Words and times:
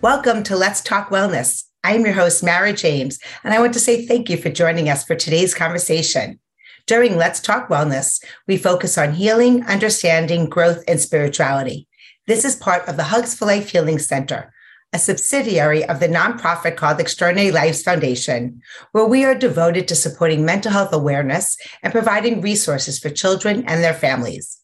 Welcome 0.00 0.44
to 0.44 0.54
Let's 0.54 0.80
Talk 0.80 1.08
Wellness. 1.08 1.64
I'm 1.82 2.04
your 2.04 2.14
host, 2.14 2.44
Mara 2.44 2.72
James, 2.72 3.18
and 3.42 3.52
I 3.52 3.58
want 3.58 3.72
to 3.72 3.80
say 3.80 4.06
thank 4.06 4.30
you 4.30 4.36
for 4.36 4.48
joining 4.48 4.88
us 4.88 5.02
for 5.02 5.16
today's 5.16 5.56
conversation. 5.56 6.38
During 6.86 7.16
Let's 7.16 7.40
Talk 7.40 7.68
Wellness, 7.68 8.22
we 8.46 8.58
focus 8.58 8.96
on 8.96 9.14
healing, 9.14 9.66
understanding, 9.66 10.48
growth, 10.48 10.84
and 10.86 11.00
spirituality. 11.00 11.88
This 12.28 12.44
is 12.44 12.54
part 12.54 12.86
of 12.86 12.96
the 12.96 13.02
Hugs 13.02 13.34
for 13.34 13.46
Life 13.46 13.70
Healing 13.70 13.98
Center, 13.98 14.54
a 14.92 15.00
subsidiary 15.00 15.84
of 15.84 15.98
the 15.98 16.06
nonprofit 16.06 16.76
called 16.76 17.00
Extraordinary 17.00 17.50
Lives 17.50 17.82
Foundation, 17.82 18.62
where 18.92 19.04
we 19.04 19.24
are 19.24 19.34
devoted 19.34 19.88
to 19.88 19.96
supporting 19.96 20.44
mental 20.44 20.70
health 20.70 20.92
awareness 20.92 21.56
and 21.82 21.92
providing 21.92 22.40
resources 22.40 23.00
for 23.00 23.10
children 23.10 23.64
and 23.66 23.82
their 23.82 23.94
families. 23.94 24.57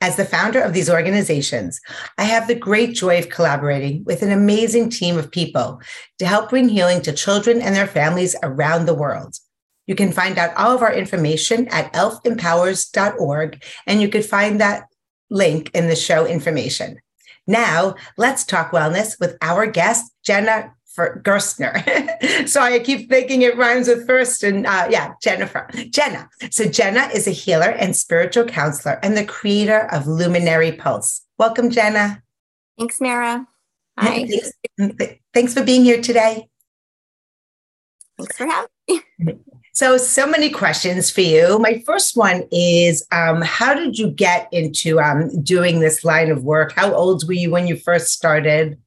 As 0.00 0.16
the 0.16 0.24
founder 0.24 0.60
of 0.60 0.74
these 0.74 0.90
organizations, 0.90 1.80
I 2.18 2.24
have 2.24 2.46
the 2.46 2.54
great 2.54 2.94
joy 2.94 3.18
of 3.18 3.30
collaborating 3.30 4.04
with 4.04 4.22
an 4.22 4.30
amazing 4.30 4.90
team 4.90 5.16
of 5.16 5.30
people 5.30 5.80
to 6.18 6.26
help 6.26 6.50
bring 6.50 6.68
healing 6.68 7.00
to 7.02 7.12
children 7.12 7.62
and 7.62 7.74
their 7.74 7.86
families 7.86 8.36
around 8.42 8.86
the 8.86 8.94
world. 8.94 9.36
You 9.86 9.94
can 9.94 10.12
find 10.12 10.38
out 10.38 10.54
all 10.56 10.74
of 10.74 10.82
our 10.82 10.92
information 10.92 11.66
at 11.68 11.92
elfempowers.org, 11.94 13.64
and 13.86 14.00
you 14.00 14.08
could 14.08 14.24
find 14.24 14.60
that 14.60 14.84
link 15.30 15.70
in 15.74 15.88
the 15.88 15.96
show 15.96 16.26
information. 16.26 16.98
Now, 17.46 17.96
let's 18.16 18.44
talk 18.44 18.70
wellness 18.70 19.18
with 19.18 19.36
our 19.40 19.66
guest, 19.66 20.12
Jenna 20.24 20.74
for 20.92 21.20
Gerstner. 21.24 22.48
Sorry, 22.48 22.74
I 22.74 22.78
keep 22.80 23.08
thinking 23.08 23.42
it 23.42 23.56
rhymes 23.56 23.88
with 23.88 24.06
first. 24.06 24.42
And 24.42 24.66
uh, 24.66 24.88
yeah, 24.90 25.12
Jennifer, 25.22 25.68
Jenna. 25.90 26.28
So 26.50 26.66
Jenna 26.66 27.08
is 27.14 27.26
a 27.26 27.32
healer 27.32 27.70
and 27.70 27.96
spiritual 27.96 28.44
counselor 28.44 28.98
and 29.02 29.16
the 29.16 29.24
creator 29.24 29.88
of 29.92 30.06
Luminary 30.06 30.72
Pulse. 30.72 31.22
Welcome, 31.38 31.70
Jenna. 31.70 32.22
Thanks, 32.78 33.00
Mara. 33.00 33.46
Hi. 33.98 34.26
Thanks, 34.78 35.12
thanks 35.34 35.54
for 35.54 35.62
being 35.62 35.84
here 35.84 36.00
today. 36.00 36.48
Thanks 38.18 38.36
for 38.36 38.46
having 38.46 38.68
me. 38.88 39.38
So, 39.72 39.96
so 39.96 40.26
many 40.26 40.50
questions 40.50 41.10
for 41.10 41.22
you. 41.22 41.58
My 41.58 41.82
first 41.86 42.16
one 42.16 42.42
is 42.50 43.06
um, 43.12 43.40
How 43.40 43.72
did 43.72 43.96
you 43.96 44.10
get 44.10 44.46
into 44.52 45.00
um, 45.00 45.42
doing 45.42 45.80
this 45.80 46.04
line 46.04 46.30
of 46.30 46.42
work? 46.42 46.72
How 46.72 46.92
old 46.92 47.26
were 47.26 47.34
you 47.34 47.50
when 47.50 47.66
you 47.66 47.76
first 47.76 48.08
started? 48.08 48.78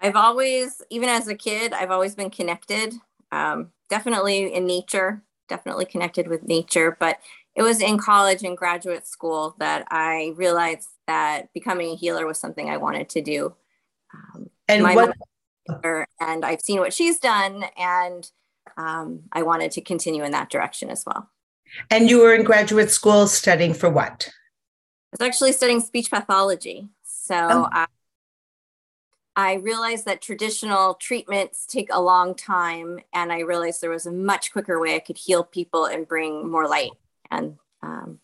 I've 0.00 0.16
always, 0.16 0.82
even 0.90 1.08
as 1.08 1.28
a 1.28 1.34
kid, 1.34 1.72
I've 1.72 1.90
always 1.90 2.14
been 2.14 2.30
connected. 2.30 2.94
Um, 3.32 3.70
definitely 3.90 4.52
in 4.52 4.66
nature, 4.66 5.22
definitely 5.48 5.86
connected 5.86 6.28
with 6.28 6.42
nature. 6.42 6.96
But 6.98 7.18
it 7.54 7.62
was 7.62 7.80
in 7.80 7.98
college 7.98 8.44
and 8.44 8.56
graduate 8.56 9.06
school 9.06 9.56
that 9.58 9.86
I 9.90 10.32
realized 10.36 10.88
that 11.06 11.52
becoming 11.52 11.90
a 11.90 11.96
healer 11.96 12.26
was 12.26 12.38
something 12.38 12.70
I 12.70 12.76
wanted 12.76 13.08
to 13.10 13.22
do. 13.22 13.54
Um, 14.14 14.50
and 14.68 14.82
my 14.82 14.94
what? 14.94 15.16
and 16.20 16.44
I've 16.44 16.60
seen 16.60 16.78
what 16.78 16.94
she's 16.94 17.18
done, 17.18 17.64
and 17.76 18.30
um, 18.76 19.24
I 19.32 19.42
wanted 19.42 19.72
to 19.72 19.80
continue 19.80 20.22
in 20.22 20.32
that 20.32 20.50
direction 20.50 20.88
as 20.88 21.04
well. 21.06 21.30
And 21.90 22.08
you 22.08 22.20
were 22.20 22.34
in 22.34 22.44
graduate 22.44 22.90
school 22.90 23.26
studying 23.26 23.74
for 23.74 23.90
what? 23.90 24.30
I 25.12 25.16
was 25.18 25.26
actually 25.26 25.52
studying 25.52 25.80
speech 25.80 26.10
pathology. 26.10 26.88
So 27.02 27.34
oh. 27.34 27.68
I 27.72 27.86
I 29.38 29.54
realized 29.54 30.04
that 30.06 30.20
traditional 30.20 30.94
treatments 30.94 31.64
take 31.64 31.90
a 31.92 32.02
long 32.02 32.34
time, 32.34 32.98
and 33.14 33.32
I 33.32 33.42
realized 33.42 33.80
there 33.80 33.88
was 33.88 34.04
a 34.04 34.10
much 34.10 34.50
quicker 34.50 34.80
way 34.80 34.96
I 34.96 34.98
could 34.98 35.16
heal 35.16 35.44
people 35.44 35.84
and 35.84 36.08
bring 36.08 36.50
more 36.50 36.66
light. 36.66 36.90
And 37.30 37.56
um, 37.80 38.18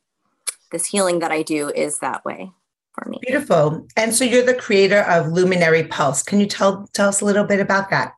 this 0.72 0.86
healing 0.86 1.20
that 1.20 1.30
I 1.30 1.42
do 1.42 1.68
is 1.68 2.00
that 2.00 2.24
way 2.24 2.50
for 2.94 3.08
me. 3.08 3.20
Beautiful. 3.22 3.86
And 3.96 4.12
so 4.12 4.24
you're 4.24 4.44
the 4.44 4.54
creator 4.54 5.02
of 5.02 5.28
Luminary 5.28 5.84
Pulse. 5.84 6.24
Can 6.24 6.40
you 6.40 6.46
tell 6.46 6.88
tell 6.94 7.10
us 7.10 7.20
a 7.20 7.24
little 7.24 7.44
bit 7.44 7.60
about 7.60 7.90
that? 7.90 8.14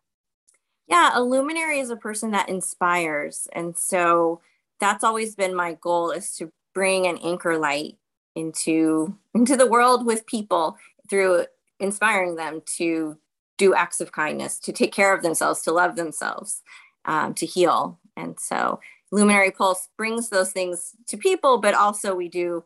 Yeah, 0.88 1.10
a 1.12 1.20
luminary 1.20 1.80
is 1.80 1.90
a 1.90 1.96
person 1.96 2.30
that 2.30 2.48
inspires, 2.48 3.46
and 3.52 3.76
so 3.76 4.40
that's 4.80 5.04
always 5.04 5.34
been 5.34 5.54
my 5.54 5.74
goal 5.74 6.12
is 6.12 6.34
to 6.36 6.50
bring 6.72 7.06
an 7.06 7.18
anchor 7.18 7.58
light 7.58 7.98
into 8.34 9.18
into 9.34 9.54
the 9.54 9.66
world 9.66 10.06
with 10.06 10.24
people 10.24 10.78
through 11.10 11.44
inspiring 11.80 12.36
them 12.36 12.62
to 12.76 13.18
do 13.58 13.74
acts 13.74 14.00
of 14.00 14.12
kindness, 14.12 14.58
to 14.60 14.72
take 14.72 14.92
care 14.92 15.14
of 15.14 15.22
themselves, 15.22 15.62
to 15.62 15.72
love 15.72 15.96
themselves, 15.96 16.62
um, 17.04 17.34
to 17.34 17.46
heal. 17.46 17.98
And 18.16 18.38
so 18.38 18.80
Luminary 19.10 19.50
Pulse 19.50 19.88
brings 19.96 20.28
those 20.28 20.52
things 20.52 20.92
to 21.06 21.16
people, 21.16 21.58
but 21.58 21.74
also 21.74 22.14
we 22.14 22.28
do, 22.28 22.64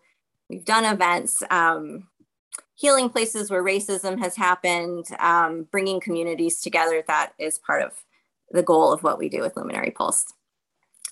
we've 0.49 0.65
done 0.65 0.85
events, 0.85 1.43
um, 1.51 2.09
healing 2.75 3.11
places 3.11 3.51
where 3.51 3.63
racism 3.63 4.19
has 4.19 4.37
happened, 4.37 5.07
um, 5.19 5.69
bringing 5.71 6.01
communities 6.01 6.61
together. 6.61 7.05
That 7.07 7.33
is 7.39 7.59
part 7.59 7.83
of 7.83 7.93
the 8.51 8.63
goal 8.63 8.93
of 8.93 9.03
what 9.03 9.19
we 9.19 9.29
do 9.29 9.43
with 9.43 9.57
Luminary 9.57 9.91
Pulse 9.91 10.33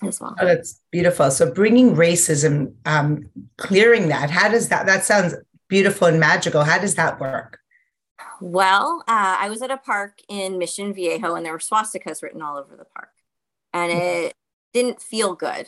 as 0.01 0.19
well. 0.19 0.35
Oh, 0.39 0.45
that's 0.45 0.81
beautiful. 0.91 1.29
So 1.31 1.51
bringing 1.51 1.95
racism, 1.95 2.73
um, 2.85 3.29
clearing 3.57 4.07
that, 4.09 4.29
how 4.29 4.49
does 4.49 4.69
that, 4.69 4.87
that 4.87 5.05
sounds 5.05 5.35
beautiful 5.67 6.07
and 6.07 6.19
magical. 6.19 6.63
How 6.63 6.79
does 6.79 6.95
that 6.95 7.19
work? 7.19 7.59
Well, 8.41 9.03
uh, 9.07 9.37
I 9.39 9.49
was 9.49 9.61
at 9.61 9.71
a 9.71 9.77
park 9.77 10.21
in 10.27 10.57
Mission 10.57 10.93
Viejo 10.93 11.35
and 11.35 11.45
there 11.45 11.53
were 11.53 11.59
swastikas 11.59 12.21
written 12.21 12.41
all 12.41 12.57
over 12.57 12.75
the 12.75 12.85
park. 12.85 13.09
And 13.73 13.91
mm-hmm. 13.91 14.27
it 14.27 14.35
didn't 14.73 15.01
feel 15.01 15.35
good. 15.35 15.67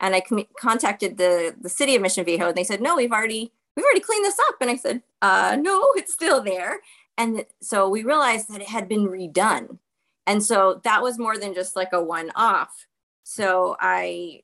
And 0.00 0.14
I 0.14 0.20
com- 0.20 0.46
contacted 0.58 1.18
the, 1.18 1.54
the 1.60 1.68
city 1.68 1.96
of 1.96 2.02
Mission 2.02 2.24
Viejo 2.24 2.48
and 2.48 2.56
they 2.56 2.64
said, 2.64 2.80
no, 2.80 2.96
we've 2.96 3.12
already, 3.12 3.52
we've 3.76 3.84
already 3.84 4.00
cleaned 4.00 4.24
this 4.24 4.38
up. 4.48 4.56
And 4.60 4.70
I 4.70 4.76
said, 4.76 5.02
uh, 5.22 5.56
no, 5.60 5.92
it's 5.96 6.12
still 6.12 6.42
there. 6.42 6.80
And 7.16 7.44
so 7.60 7.88
we 7.88 8.04
realized 8.04 8.48
that 8.52 8.60
it 8.60 8.68
had 8.68 8.88
been 8.88 9.08
redone. 9.08 9.78
And 10.26 10.42
so 10.44 10.80
that 10.84 11.02
was 11.02 11.18
more 11.18 11.36
than 11.36 11.54
just 11.54 11.74
like 11.74 11.92
a 11.92 12.02
one 12.02 12.30
off. 12.36 12.86
So 13.24 13.76
I 13.80 14.42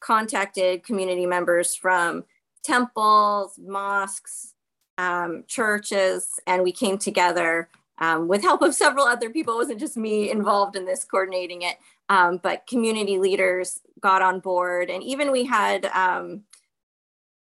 contacted 0.00 0.84
community 0.84 1.26
members 1.26 1.74
from 1.74 2.24
temples, 2.62 3.58
mosques, 3.58 4.53
um, 4.98 5.44
churches, 5.46 6.38
and 6.46 6.62
we 6.62 6.72
came 6.72 6.98
together 6.98 7.68
um, 7.98 8.28
with 8.28 8.42
help 8.42 8.62
of 8.62 8.74
several 8.74 9.06
other 9.06 9.30
people. 9.30 9.54
It 9.54 9.58
wasn't 9.58 9.80
just 9.80 9.96
me 9.96 10.30
involved 10.30 10.76
in 10.76 10.84
this 10.84 11.04
coordinating 11.04 11.62
it, 11.62 11.76
um, 12.08 12.38
but 12.42 12.66
community 12.66 13.18
leaders 13.18 13.80
got 14.00 14.22
on 14.22 14.40
board, 14.40 14.90
and 14.90 15.02
even 15.02 15.32
we 15.32 15.44
had 15.44 15.86
um, 15.86 16.42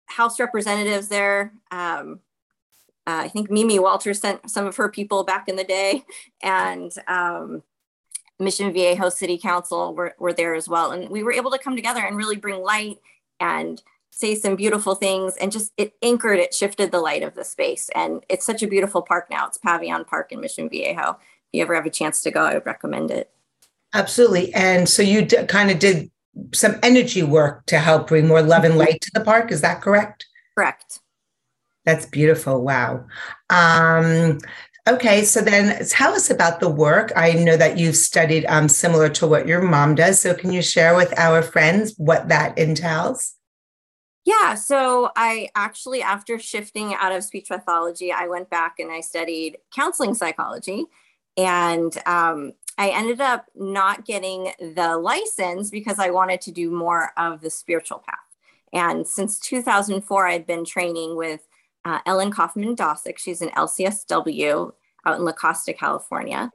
House 0.05 0.39
representatives 0.39 1.07
there. 1.07 1.53
Um, 1.71 2.19
uh, 3.05 3.23
I 3.23 3.27
think 3.27 3.51
Mimi 3.51 3.79
Walters 3.79 4.21
sent 4.21 4.49
some 4.49 4.65
of 4.65 4.77
her 4.77 4.89
people 4.89 5.23
back 5.23 5.49
in 5.49 5.55
the 5.55 5.63
day, 5.63 6.05
and 6.41 6.91
um, 7.07 7.63
Mission 8.39 8.71
Viejo 8.71 9.09
City 9.09 9.37
Council 9.37 9.93
were, 9.93 10.15
were 10.19 10.33
there 10.33 10.55
as 10.55 10.69
well. 10.69 10.91
And 10.91 11.09
we 11.09 11.23
were 11.23 11.33
able 11.33 11.51
to 11.51 11.57
come 11.57 11.75
together 11.75 12.01
and 12.01 12.15
really 12.15 12.35
bring 12.35 12.61
light 12.61 12.99
and 13.39 13.81
say 14.13 14.35
some 14.35 14.55
beautiful 14.55 14.95
things 14.95 15.35
and 15.37 15.51
just 15.51 15.71
it 15.75 15.93
anchored 16.03 16.37
it 16.39 16.53
shifted 16.53 16.91
the 16.91 16.99
light 16.99 17.23
of 17.23 17.33
the 17.33 17.43
space 17.43 17.89
and 17.95 18.23
it's 18.29 18.45
such 18.45 18.61
a 18.61 18.67
beautiful 18.67 19.01
park 19.01 19.27
now. 19.29 19.47
It's 19.47 19.57
Pavion 19.57 20.05
park 20.05 20.31
in 20.31 20.39
mission 20.39 20.69
viejo. 20.69 21.11
If 21.11 21.17
you 21.51 21.61
ever 21.63 21.75
have 21.75 21.85
a 21.85 21.89
chance 21.89 22.21
to 22.23 22.31
go 22.31 22.41
i 22.41 22.53
would 22.53 22.65
recommend 22.65 23.09
it. 23.09 23.31
Absolutely 23.93 24.53
and 24.53 24.87
so 24.87 25.01
you 25.01 25.23
d- 25.23 25.45
kind 25.47 25.71
of 25.71 25.79
did 25.79 26.11
some 26.53 26.75
energy 26.83 27.23
work 27.23 27.65
to 27.67 27.79
help 27.79 28.07
bring 28.07 28.27
more 28.27 28.41
love 28.41 28.63
and 28.63 28.77
light 28.77 29.01
to 29.01 29.11
the 29.13 29.21
park 29.21 29.51
is 29.51 29.61
that 29.61 29.81
correct? 29.81 30.25
Correct. 30.55 30.99
That's 31.85 32.05
beautiful 32.05 32.61
wow. 32.63 33.05
Um, 33.49 34.37
okay 34.87 35.23
so 35.23 35.41
then 35.41 35.83
tell 35.87 36.13
us 36.13 36.29
about 36.29 36.59
the 36.59 36.69
work. 36.69 37.11
I 37.15 37.33
know 37.33 37.57
that 37.57 37.79
you've 37.79 37.95
studied 37.95 38.45
um, 38.45 38.69
similar 38.69 39.09
to 39.09 39.25
what 39.25 39.47
your 39.47 39.61
mom 39.61 39.95
does 39.95 40.21
so 40.21 40.35
can 40.35 40.51
you 40.51 40.61
share 40.61 40.95
with 40.95 41.17
our 41.17 41.41
friends 41.41 41.95
what 41.97 42.29
that 42.29 42.55
entails 42.59 43.35
yeah, 44.25 44.55
so 44.55 45.11
I 45.15 45.49
actually, 45.55 46.01
after 46.01 46.39
shifting 46.39 46.95
out 46.95 47.11
of 47.11 47.23
speech 47.23 47.49
pathology, 47.49 48.11
I 48.11 48.27
went 48.27 48.49
back 48.49 48.79
and 48.79 48.91
I 48.91 49.01
studied 49.01 49.57
counseling 49.75 50.13
psychology. 50.13 50.85
And 51.35 51.95
um, 52.05 52.53
I 52.77 52.89
ended 52.89 53.19
up 53.19 53.47
not 53.55 54.05
getting 54.05 54.53
the 54.59 54.97
license 54.97 55.69
because 55.69 55.99
I 55.99 56.09
wanted 56.09 56.41
to 56.41 56.51
do 56.51 56.71
more 56.71 57.11
of 57.17 57.41
the 57.41 57.49
spiritual 57.49 58.03
path. 58.07 58.19
And 58.71 59.05
since 59.05 59.39
2004, 59.39 60.27
I'd 60.27 60.47
been 60.47 60.63
training 60.65 61.17
with 61.17 61.41
uh, 61.85 61.99
Ellen 62.05 62.31
Kaufman 62.31 62.75
Dosick. 62.75 63.17
She's 63.17 63.41
an 63.41 63.49
LCSW 63.49 64.71
out 65.05 65.17
in 65.17 65.25
La 65.25 65.33
Costa, 65.33 65.73
California. 65.73 66.49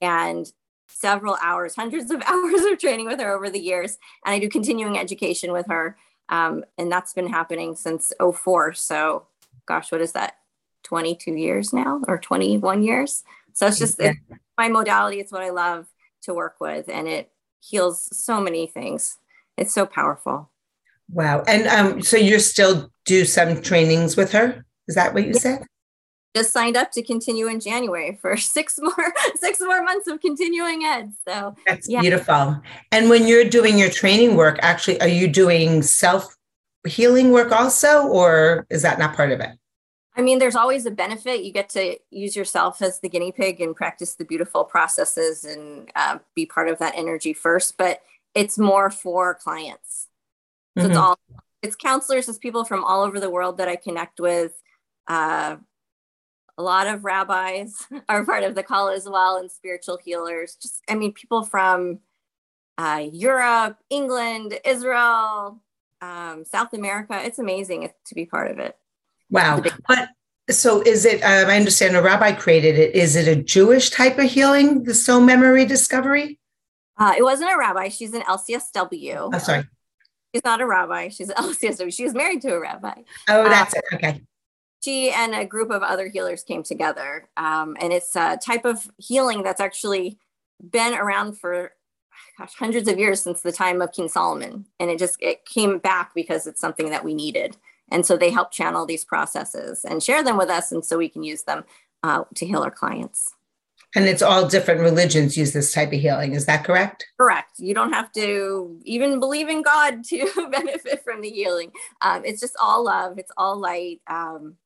And 0.00 0.46
several 0.88 1.38
hours, 1.42 1.74
hundreds 1.74 2.10
of 2.10 2.22
hours 2.26 2.60
of 2.64 2.78
training 2.78 3.06
with 3.06 3.20
her 3.20 3.32
over 3.32 3.48
the 3.48 3.60
years. 3.60 3.98
And 4.24 4.34
I 4.34 4.38
do 4.38 4.48
continuing 4.48 4.98
education 4.98 5.52
with 5.52 5.66
her. 5.68 5.96
Um, 6.28 6.64
and 6.78 6.90
that's 6.90 7.12
been 7.12 7.28
happening 7.28 7.76
since 7.76 8.12
04. 8.20 8.72
So, 8.74 9.26
gosh, 9.66 9.92
what 9.92 10.00
is 10.00 10.12
that? 10.12 10.36
22 10.84 11.32
years 11.32 11.72
now 11.72 12.02
or 12.06 12.18
21 12.18 12.82
years. 12.82 13.24
So 13.54 13.66
it's 13.66 13.78
just 13.78 13.98
it's 14.00 14.18
my 14.58 14.68
modality. 14.68 15.18
It's 15.18 15.32
what 15.32 15.42
I 15.42 15.50
love 15.50 15.86
to 16.22 16.34
work 16.34 16.56
with. 16.60 16.88
And 16.88 17.08
it 17.08 17.30
heals 17.60 18.08
so 18.16 18.40
many 18.40 18.66
things. 18.66 19.18
It's 19.56 19.72
so 19.72 19.86
powerful. 19.86 20.50
Wow. 21.10 21.42
And 21.46 21.66
um, 21.66 22.02
so 22.02 22.16
you 22.16 22.38
still 22.38 22.90
do 23.04 23.24
some 23.24 23.62
trainings 23.62 24.16
with 24.16 24.32
her? 24.32 24.64
Is 24.88 24.94
that 24.94 25.14
what 25.14 25.24
you 25.24 25.32
yeah. 25.32 25.40
said? 25.40 25.66
Just 26.34 26.52
signed 26.52 26.76
up 26.76 26.90
to 26.92 27.02
continue 27.02 27.46
in 27.46 27.60
January 27.60 28.18
for 28.20 28.36
six 28.56 28.78
more 28.80 29.12
six 29.36 29.60
more 29.60 29.82
months 29.82 30.08
of 30.08 30.20
continuing 30.20 30.84
ed. 30.84 31.12
So 31.26 31.54
that's 31.66 31.88
yeah. 31.88 32.00
beautiful. 32.00 32.60
And 32.92 33.08
when 33.08 33.26
you're 33.26 33.44
doing 33.44 33.78
your 33.78 33.90
training 33.90 34.36
work, 34.36 34.58
actually, 34.62 35.00
are 35.00 35.08
you 35.08 35.28
doing 35.28 35.82
self 35.82 36.36
healing 36.86 37.30
work 37.30 37.52
also, 37.52 38.06
or 38.08 38.66
is 38.70 38.82
that 38.82 38.98
not 38.98 39.14
part 39.14 39.32
of 39.32 39.40
it? 39.40 39.58
I 40.16 40.22
mean, 40.22 40.38
there's 40.38 40.54
always 40.54 40.86
a 40.86 40.90
benefit. 40.92 41.42
You 41.42 41.52
get 41.52 41.68
to 41.70 41.96
use 42.10 42.36
yourself 42.36 42.80
as 42.82 43.00
the 43.00 43.08
guinea 43.08 43.32
pig 43.32 43.60
and 43.60 43.74
practice 43.74 44.14
the 44.14 44.24
beautiful 44.24 44.64
processes 44.64 45.44
and 45.44 45.90
uh, 45.96 46.18
be 46.36 46.46
part 46.46 46.68
of 46.68 46.78
that 46.78 46.94
energy 46.96 47.32
first. 47.32 47.76
But 47.76 48.00
it's 48.34 48.58
more 48.58 48.90
for 48.90 49.34
clients. 49.34 50.08
So 50.76 50.82
mm-hmm. 50.82 50.90
it's 50.90 50.98
all 50.98 51.18
it's 51.62 51.76
counselors, 51.76 52.28
it's 52.28 52.38
people 52.38 52.64
from 52.64 52.84
all 52.84 53.02
over 53.02 53.18
the 53.18 53.30
world 53.30 53.58
that 53.58 53.68
I 53.68 53.76
connect 53.76 54.20
with. 54.20 54.52
Uh, 55.08 55.56
a 56.56 56.62
lot 56.62 56.86
of 56.86 57.04
rabbis 57.04 57.86
are 58.08 58.24
part 58.24 58.44
of 58.44 58.54
the 58.54 58.62
call 58.62 58.88
as 58.88 59.08
well, 59.08 59.36
and 59.36 59.50
spiritual 59.50 59.98
healers. 60.02 60.56
Just, 60.60 60.82
I 60.88 60.94
mean, 60.94 61.12
people 61.12 61.44
from 61.44 62.00
uh, 62.78 63.06
Europe, 63.12 63.78
England, 63.90 64.58
Israel, 64.64 65.60
um, 66.00 66.44
South 66.44 66.72
America. 66.72 67.20
It's 67.22 67.38
amazing 67.38 67.90
to 68.06 68.14
be 68.14 68.26
part 68.26 68.50
of 68.50 68.58
it. 68.58 68.76
Wow. 69.30 69.62
But 69.88 70.08
so 70.50 70.82
is 70.82 71.04
it, 71.04 71.22
um, 71.22 71.48
I 71.48 71.56
understand 71.56 71.96
a 71.96 72.02
rabbi 72.02 72.32
created 72.32 72.78
it. 72.78 72.94
Is 72.94 73.16
it 73.16 73.26
a 73.26 73.40
Jewish 73.40 73.90
type 73.90 74.18
of 74.18 74.24
healing, 74.24 74.84
the 74.84 74.94
soul 74.94 75.20
memory 75.20 75.64
discovery? 75.64 76.38
Uh, 76.96 77.14
it 77.16 77.22
wasn't 77.22 77.50
a 77.52 77.58
rabbi. 77.58 77.88
She's 77.88 78.12
an 78.12 78.22
LCSW. 78.22 79.32
I'm 79.32 79.40
sorry. 79.40 79.64
She's 80.34 80.44
not 80.44 80.60
a 80.60 80.66
rabbi. 80.66 81.08
She's 81.08 81.28
an 81.28 81.36
LCSW. 81.36 81.92
She 81.92 82.04
was 82.04 82.14
married 82.14 82.42
to 82.42 82.52
a 82.52 82.60
rabbi. 82.60 83.02
Oh, 83.28 83.44
that's 83.48 83.74
uh, 83.74 83.78
it. 83.78 83.94
Okay. 83.94 84.22
She 84.84 85.10
and 85.10 85.34
a 85.34 85.46
group 85.46 85.70
of 85.70 85.82
other 85.82 86.08
healers 86.08 86.42
came 86.42 86.62
together. 86.62 87.26
Um, 87.38 87.74
and 87.80 87.90
it's 87.90 88.14
a 88.16 88.36
type 88.36 88.66
of 88.66 88.90
healing 88.98 89.42
that's 89.42 89.60
actually 89.60 90.18
been 90.60 90.92
around 90.92 91.38
for 91.38 91.72
gosh, 92.36 92.54
hundreds 92.58 92.86
of 92.86 92.98
years 92.98 93.22
since 93.22 93.40
the 93.40 93.50
time 93.50 93.80
of 93.80 93.92
King 93.92 94.08
Solomon. 94.08 94.66
And 94.78 94.90
it 94.90 94.98
just 94.98 95.16
it 95.22 95.46
came 95.46 95.78
back 95.78 96.12
because 96.14 96.46
it's 96.46 96.60
something 96.60 96.90
that 96.90 97.02
we 97.02 97.14
needed. 97.14 97.56
And 97.90 98.04
so 98.04 98.18
they 98.18 98.28
help 98.28 98.50
channel 98.50 98.84
these 98.84 99.06
processes 99.06 99.86
and 99.86 100.02
share 100.02 100.22
them 100.22 100.36
with 100.36 100.50
us. 100.50 100.70
And 100.70 100.84
so 100.84 100.98
we 100.98 101.08
can 101.08 101.22
use 101.22 101.44
them 101.44 101.64
uh, 102.02 102.24
to 102.34 102.44
heal 102.44 102.62
our 102.62 102.70
clients. 102.70 103.32
And 103.96 104.04
it's 104.04 104.22
all 104.22 104.48
different 104.48 104.82
religions 104.82 105.36
use 105.36 105.54
this 105.54 105.72
type 105.72 105.94
of 105.94 106.00
healing. 106.00 106.34
Is 106.34 106.44
that 106.44 106.64
correct? 106.64 107.06
Correct. 107.16 107.58
You 107.58 107.72
don't 107.72 107.92
have 107.92 108.12
to 108.12 108.78
even 108.84 109.18
believe 109.18 109.48
in 109.48 109.62
God 109.62 110.04
to 110.08 110.48
benefit 110.50 111.02
from 111.04 111.22
the 111.22 111.30
healing. 111.30 111.72
Um, 112.02 112.22
it's 112.26 112.40
just 112.40 112.56
all 112.60 112.84
love. 112.84 113.18
It's 113.18 113.32
all 113.38 113.56
light. 113.56 114.02
Um, 114.08 114.56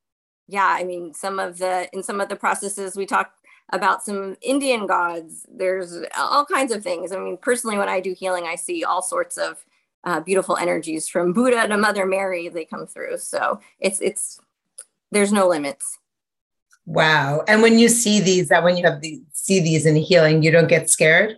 yeah, 0.49 0.67
I 0.67 0.83
mean, 0.85 1.13
some 1.15 1.39
of 1.39 1.59
the 1.59 1.89
in 1.93 2.03
some 2.03 2.21
of 2.21 2.29
the 2.29 2.37
processes 2.37 2.97
we 2.97 3.07
talk 3.07 3.33
about 3.71 4.03
some 4.03 4.37
Indian 4.41 4.87
gods. 4.87 5.47
There's 5.49 5.95
all 6.17 6.47
kinds 6.47 6.73
of 6.73 6.83
things. 6.83 7.13
I 7.13 7.19
mean, 7.19 7.37
personally, 7.37 7.77
when 7.77 7.89
I 7.89 8.01
do 8.01 8.15
healing, 8.15 8.45
I 8.45 8.55
see 8.55 8.83
all 8.83 9.03
sorts 9.03 9.37
of 9.37 9.65
uh, 10.05 10.21
beautiful 10.21 10.57
energies 10.57 11.07
from 11.07 11.33
Buddha 11.35 11.69
to 11.69 11.77
Mother 11.77 12.07
Mary. 12.07 12.49
They 12.49 12.65
come 12.65 12.87
through. 12.87 13.19
So 13.19 13.61
it's 13.79 14.01
it's 14.01 14.41
there's 15.11 15.33
no 15.33 15.49
limits. 15.49 15.99
Wow! 16.87 17.45
And 17.47 17.61
when 17.61 17.79
you 17.79 17.89
see 17.91 18.19
these, 18.21 18.49
that 18.49 18.63
when 18.65 18.79
you 18.79 18.85
have 18.87 19.03
the 19.03 19.21
see 19.33 19.61
these 19.61 19.85
in 19.85 19.97
healing, 19.97 20.43
you 20.43 20.51
don't 20.51 20.69
get 20.69 20.89
scared. 20.89 21.37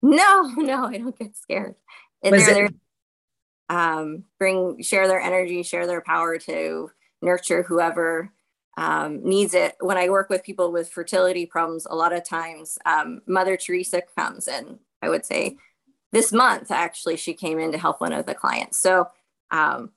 No, 0.00 0.42
no, 0.56 0.86
I 0.86 0.96
don't 0.96 1.18
get 1.18 1.36
scared. 1.36 1.74
Was 2.22 2.30
they're, 2.46 2.64
it- 2.64 2.74
they're, 3.68 3.76
um, 3.78 4.24
bring 4.38 4.82
share 4.82 5.06
their 5.06 5.20
energy, 5.20 5.62
share 5.62 5.86
their 5.86 6.00
power 6.00 6.38
to 6.38 6.90
nurture 7.22 7.62
whoever 7.62 8.32
um, 8.76 9.22
needs 9.22 9.54
it. 9.54 9.76
When 9.80 9.96
I 9.96 10.08
work 10.08 10.28
with 10.28 10.42
people 10.42 10.72
with 10.72 10.90
fertility 10.90 11.46
problems, 11.46 11.86
a 11.88 11.94
lot 11.94 12.12
of 12.12 12.26
times 12.26 12.78
um, 12.84 13.22
Mother 13.26 13.56
Teresa 13.56 14.02
comes 14.16 14.48
in. 14.48 14.78
I 15.00 15.08
would 15.08 15.24
say 15.24 15.56
this 16.12 16.32
month 16.32 16.70
actually 16.70 17.16
she 17.16 17.34
came 17.34 17.58
in 17.58 17.72
to 17.72 17.78
help 17.78 18.00
one 18.00 18.12
of 18.12 18.26
the 18.26 18.34
clients 18.34 18.78
so 18.78 19.08
um, 19.50 19.90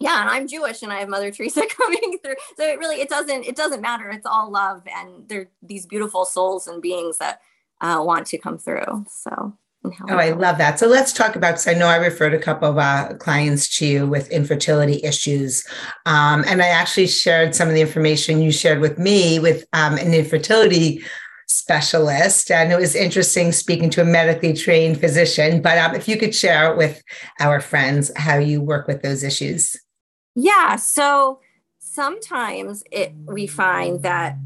yeah 0.00 0.20
and 0.20 0.30
i'm 0.30 0.48
jewish 0.48 0.82
and 0.82 0.92
i 0.92 0.98
have 0.98 1.08
mother 1.08 1.30
teresa 1.32 1.62
coming 1.76 2.18
through 2.22 2.36
so 2.56 2.66
it 2.66 2.78
really 2.78 3.00
it 3.00 3.08
doesn't 3.08 3.44
it 3.44 3.56
doesn't 3.56 3.82
matter 3.82 4.08
it's 4.08 4.26
all 4.26 4.50
love 4.50 4.82
and 4.96 5.28
they're 5.28 5.50
these 5.62 5.86
beautiful 5.86 6.24
souls 6.24 6.66
and 6.66 6.80
beings 6.80 7.18
that 7.18 7.40
uh, 7.80 8.00
want 8.02 8.26
to 8.26 8.38
come 8.38 8.56
through 8.56 9.04
so 9.10 9.52
Oh, 9.84 10.16
I 10.16 10.30
love 10.30 10.56
that. 10.58 10.78
So 10.78 10.86
let's 10.86 11.12
talk 11.12 11.36
about, 11.36 11.52
because 11.52 11.68
I 11.68 11.74
know 11.74 11.88
I 11.88 11.96
referred 11.96 12.32
a 12.32 12.38
couple 12.38 12.70
of 12.70 12.78
uh, 12.78 13.14
clients 13.18 13.68
to 13.78 13.86
you 13.86 14.06
with 14.06 14.30
infertility 14.30 14.98
issues. 15.04 15.62
Um, 16.06 16.42
and 16.46 16.62
I 16.62 16.68
actually 16.68 17.06
shared 17.06 17.54
some 17.54 17.68
of 17.68 17.74
the 17.74 17.82
information 17.82 18.40
you 18.40 18.50
shared 18.50 18.80
with 18.80 18.98
me 18.98 19.38
with 19.38 19.66
um, 19.74 19.98
an 19.98 20.14
infertility 20.14 21.04
specialist. 21.48 22.50
And 22.50 22.72
it 22.72 22.78
was 22.78 22.94
interesting 22.94 23.52
speaking 23.52 23.90
to 23.90 24.00
a 24.00 24.06
medically 24.06 24.54
trained 24.54 24.98
physician. 24.98 25.60
But 25.60 25.76
um, 25.76 25.94
if 25.94 26.08
you 26.08 26.16
could 26.16 26.34
share 26.34 26.74
with 26.74 27.02
our 27.38 27.60
friends 27.60 28.10
how 28.16 28.38
you 28.38 28.62
work 28.62 28.88
with 28.88 29.02
those 29.02 29.22
issues. 29.22 29.76
Yeah. 30.34 30.76
So 30.76 31.40
sometimes 31.78 32.82
it, 32.90 33.12
we 33.26 33.46
find 33.46 34.02
that 34.02 34.38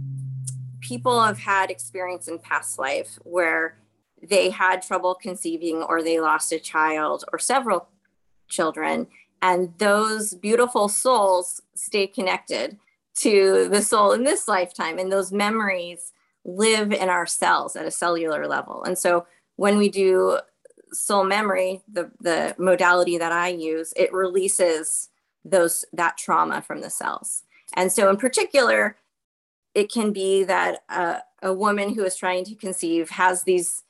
people 0.80 1.22
have 1.22 1.38
had 1.38 1.70
experience 1.70 2.26
in 2.26 2.40
past 2.40 2.78
life 2.78 3.20
where 3.22 3.78
they 4.22 4.50
had 4.50 4.82
trouble 4.82 5.14
conceiving 5.14 5.82
or 5.82 6.02
they 6.02 6.20
lost 6.20 6.52
a 6.52 6.58
child 6.58 7.24
or 7.32 7.38
several 7.38 7.88
children. 8.48 9.06
And 9.40 9.72
those 9.78 10.34
beautiful 10.34 10.88
souls 10.88 11.62
stay 11.74 12.06
connected 12.06 12.78
to 13.16 13.68
the 13.68 13.82
soul 13.82 14.12
in 14.12 14.24
this 14.24 14.48
lifetime. 14.48 14.98
And 14.98 15.12
those 15.12 15.32
memories 15.32 16.12
live 16.44 16.92
in 16.92 17.08
our 17.08 17.26
cells 17.26 17.76
at 17.76 17.86
a 17.86 17.90
cellular 17.90 18.46
level. 18.46 18.82
And 18.84 18.96
so 18.96 19.26
when 19.56 19.76
we 19.76 19.88
do 19.88 20.38
soul 20.92 21.24
memory, 21.24 21.82
the, 21.90 22.10
the 22.20 22.54
modality 22.58 23.18
that 23.18 23.32
I 23.32 23.48
use, 23.48 23.92
it 23.96 24.12
releases 24.12 25.10
those 25.44 25.84
that 25.92 26.16
trauma 26.16 26.62
from 26.62 26.80
the 26.80 26.90
cells. 26.90 27.42
And 27.74 27.92
so 27.92 28.08
in 28.08 28.16
particular, 28.16 28.96
it 29.74 29.92
can 29.92 30.12
be 30.12 30.44
that 30.44 30.82
a, 30.88 31.18
a 31.42 31.52
woman 31.52 31.94
who 31.94 32.04
is 32.04 32.16
trying 32.16 32.44
to 32.46 32.54
conceive 32.54 33.10
has 33.10 33.42
these 33.42 33.82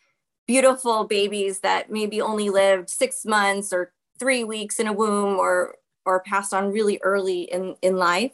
beautiful 0.49 1.05
babies 1.05 1.61
that 1.61 1.93
maybe 1.93 2.21
only 2.21 2.51
lived 2.51 2.91
six 2.91 3.25
months 3.25 3.73
or 3.73 3.93
three 4.19 4.43
weeks 4.43 4.81
in 4.81 4.89
a 4.89 4.93
womb 4.93 5.39
or 5.39 5.77
or 6.05 6.21
passed 6.21 6.55
on 6.55 6.73
really 6.73 6.99
early 7.03 7.43
in, 7.43 7.77
in 7.83 7.97
life 7.97 8.33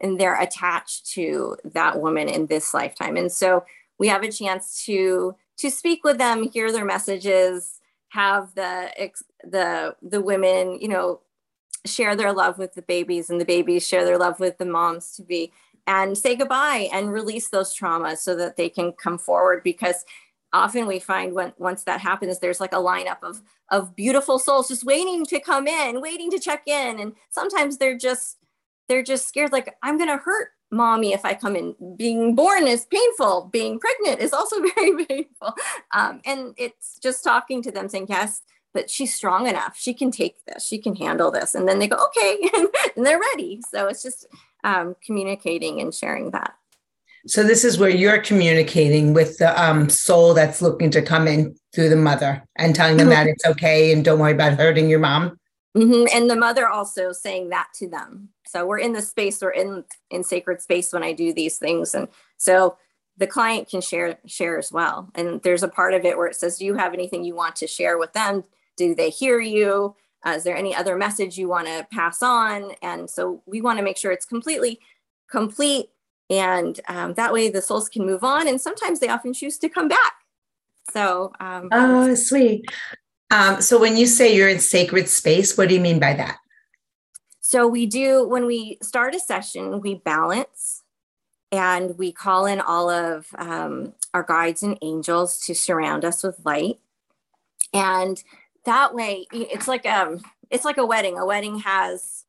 and 0.00 0.18
they're 0.18 0.40
attached 0.40 1.06
to 1.06 1.56
that 1.64 2.00
woman 2.00 2.28
in 2.28 2.46
this 2.46 2.72
lifetime. 2.72 3.16
And 3.16 3.32
so 3.32 3.64
we 3.98 4.08
have 4.08 4.22
a 4.22 4.30
chance 4.30 4.84
to 4.86 5.34
to 5.58 5.70
speak 5.70 6.04
with 6.04 6.18
them 6.18 6.50
hear 6.50 6.70
their 6.70 6.84
messages 6.84 7.80
have 8.10 8.54
the 8.54 8.90
the 9.42 9.96
the 10.02 10.20
women 10.20 10.78
you 10.80 10.88
know 10.88 11.20
share 11.84 12.14
their 12.14 12.32
love 12.32 12.58
with 12.58 12.74
the 12.74 12.82
babies 12.82 13.30
and 13.30 13.40
the 13.40 13.44
babies 13.44 13.86
share 13.86 14.04
their 14.04 14.18
love 14.18 14.38
with 14.38 14.58
the 14.58 14.64
moms 14.64 15.12
to 15.12 15.22
be 15.22 15.52
and 15.86 16.18
say 16.18 16.34
goodbye 16.34 16.88
and 16.92 17.12
release 17.12 17.48
those 17.48 17.76
traumas 17.76 18.18
so 18.18 18.34
that 18.34 18.56
they 18.56 18.68
can 18.68 18.92
come 18.92 19.18
forward 19.18 19.62
because 19.62 20.04
often 20.56 20.86
we 20.86 20.98
find 20.98 21.34
when 21.34 21.52
once 21.58 21.84
that 21.84 22.00
happens 22.00 22.38
there's 22.38 22.60
like 22.60 22.72
a 22.72 22.76
lineup 22.76 23.22
of 23.22 23.42
of 23.70 23.94
beautiful 23.94 24.38
souls 24.38 24.68
just 24.68 24.84
waiting 24.84 25.24
to 25.26 25.40
come 25.40 25.66
in 25.66 26.00
waiting 26.00 26.30
to 26.30 26.38
check 26.38 26.62
in. 26.66 27.00
And 27.00 27.14
sometimes 27.30 27.78
they're 27.78 27.98
just 27.98 28.38
they're 28.88 29.02
just 29.02 29.26
scared 29.28 29.52
like 29.52 29.74
i'm 29.82 29.96
going 29.96 30.08
to 30.08 30.16
hurt 30.16 30.50
mommy 30.70 31.12
if 31.12 31.24
i 31.24 31.34
come 31.34 31.56
in. 31.56 31.74
Being 31.96 32.34
born 32.34 32.66
is 32.66 32.86
painful. 32.86 33.50
Being 33.52 33.78
pregnant 33.78 34.20
is 34.20 34.32
also 34.32 34.56
very 34.74 35.04
painful. 35.04 35.54
Um, 35.92 36.20
and 36.24 36.54
it's 36.56 36.98
just 36.98 37.22
talking 37.22 37.62
to 37.62 37.70
them 37.70 37.88
saying 37.88 38.06
yes 38.08 38.42
but 38.74 38.90
she's 38.90 39.14
strong 39.14 39.46
enough. 39.46 39.74
She 39.74 39.94
can 39.94 40.10
take 40.10 40.44
this. 40.44 40.62
She 40.66 40.76
can 40.76 40.94
handle 40.94 41.30
this. 41.30 41.54
And 41.54 41.66
then 41.66 41.78
they 41.78 41.88
go 41.88 41.96
okay. 42.08 42.50
And 42.94 43.06
they're 43.06 43.18
ready. 43.32 43.62
So 43.70 43.86
it's 43.86 44.02
just 44.02 44.26
um, 44.64 44.96
communicating 45.02 45.80
and 45.80 45.94
sharing 45.94 46.30
that 46.32 46.56
so 47.26 47.42
this 47.42 47.64
is 47.64 47.78
where 47.78 47.90
you're 47.90 48.20
communicating 48.20 49.12
with 49.12 49.38
the 49.38 49.62
um, 49.62 49.88
soul 49.88 50.34
that's 50.34 50.62
looking 50.62 50.90
to 50.90 51.02
come 51.02 51.26
in 51.26 51.54
through 51.74 51.88
the 51.88 51.96
mother 51.96 52.42
and 52.56 52.74
telling 52.74 52.96
them 52.96 53.08
that 53.08 53.26
it's 53.26 53.44
okay 53.44 53.92
and 53.92 54.04
don't 54.04 54.18
worry 54.18 54.32
about 54.32 54.54
hurting 54.54 54.88
your 54.88 54.98
mom 54.98 55.38
Mm-hmm. 55.76 56.06
And 56.16 56.30
the 56.30 56.36
mother 56.36 56.68
also 56.68 57.12
saying 57.12 57.50
that 57.50 57.68
to 57.74 57.88
them. 57.88 58.30
So 58.46 58.66
we're 58.66 58.78
in 58.78 58.94
the 58.94 59.02
space, 59.02 59.42
we're 59.42 59.50
in 59.50 59.84
in 60.10 60.24
sacred 60.24 60.62
space 60.62 60.92
when 60.92 61.02
I 61.02 61.12
do 61.12 61.34
these 61.34 61.58
things, 61.58 61.94
and 61.94 62.08
so 62.38 62.78
the 63.18 63.26
client 63.26 63.68
can 63.68 63.82
share 63.82 64.18
share 64.26 64.58
as 64.58 64.72
well. 64.72 65.10
And 65.14 65.42
there's 65.42 65.62
a 65.62 65.68
part 65.68 65.92
of 65.92 66.06
it 66.06 66.16
where 66.16 66.28
it 66.28 66.36
says, 66.36 66.56
"Do 66.56 66.64
you 66.64 66.74
have 66.74 66.94
anything 66.94 67.24
you 67.24 67.34
want 67.34 67.56
to 67.56 67.66
share 67.66 67.98
with 67.98 68.14
them? 68.14 68.44
Do 68.78 68.94
they 68.94 69.10
hear 69.10 69.38
you? 69.38 69.94
Uh, 70.26 70.30
is 70.30 70.44
there 70.44 70.56
any 70.56 70.74
other 70.74 70.96
message 70.96 71.36
you 71.36 71.48
want 71.48 71.66
to 71.66 71.86
pass 71.92 72.22
on?" 72.22 72.72
And 72.80 73.10
so 73.10 73.42
we 73.44 73.60
want 73.60 73.78
to 73.78 73.84
make 73.84 73.98
sure 73.98 74.12
it's 74.12 74.24
completely 74.24 74.80
complete, 75.30 75.90
and 76.28 76.80
um, 76.88 77.14
that 77.14 77.32
way 77.32 77.48
the 77.48 77.62
souls 77.62 77.88
can 77.88 78.04
move 78.04 78.24
on. 78.24 78.48
And 78.48 78.60
sometimes 78.60 79.00
they 79.00 79.08
often 79.08 79.32
choose 79.32 79.58
to 79.58 79.68
come 79.68 79.88
back. 79.88 80.14
So, 80.92 81.32
um, 81.40 81.68
oh, 81.72 82.14
sweet. 82.14 82.64
Um, 83.30 83.60
so 83.60 83.80
when 83.80 83.96
you 83.96 84.06
say 84.06 84.34
you're 84.34 84.48
in 84.48 84.60
sacred 84.60 85.08
space, 85.08 85.56
what 85.56 85.68
do 85.68 85.74
you 85.74 85.80
mean 85.80 85.98
by 85.98 86.14
that? 86.14 86.38
So 87.40 87.66
we 87.66 87.86
do 87.86 88.26
when 88.26 88.46
we 88.46 88.78
start 88.82 89.14
a 89.14 89.20
session, 89.20 89.80
we 89.80 89.94
balance 89.94 90.82
and 91.52 91.96
we 91.96 92.12
call 92.12 92.46
in 92.46 92.60
all 92.60 92.90
of 92.90 93.28
um, 93.38 93.94
our 94.12 94.22
guides 94.22 94.62
and 94.62 94.78
angels 94.82 95.40
to 95.46 95.54
surround 95.54 96.04
us 96.04 96.22
with 96.22 96.40
light. 96.44 96.78
And 97.72 98.22
that 98.64 98.94
way, 98.94 99.26
it's 99.32 99.68
like 99.68 99.86
um, 99.86 100.20
it's 100.50 100.64
like 100.64 100.78
a 100.78 100.86
wedding. 100.86 101.18
A 101.18 101.26
wedding 101.26 101.60
has 101.60 102.24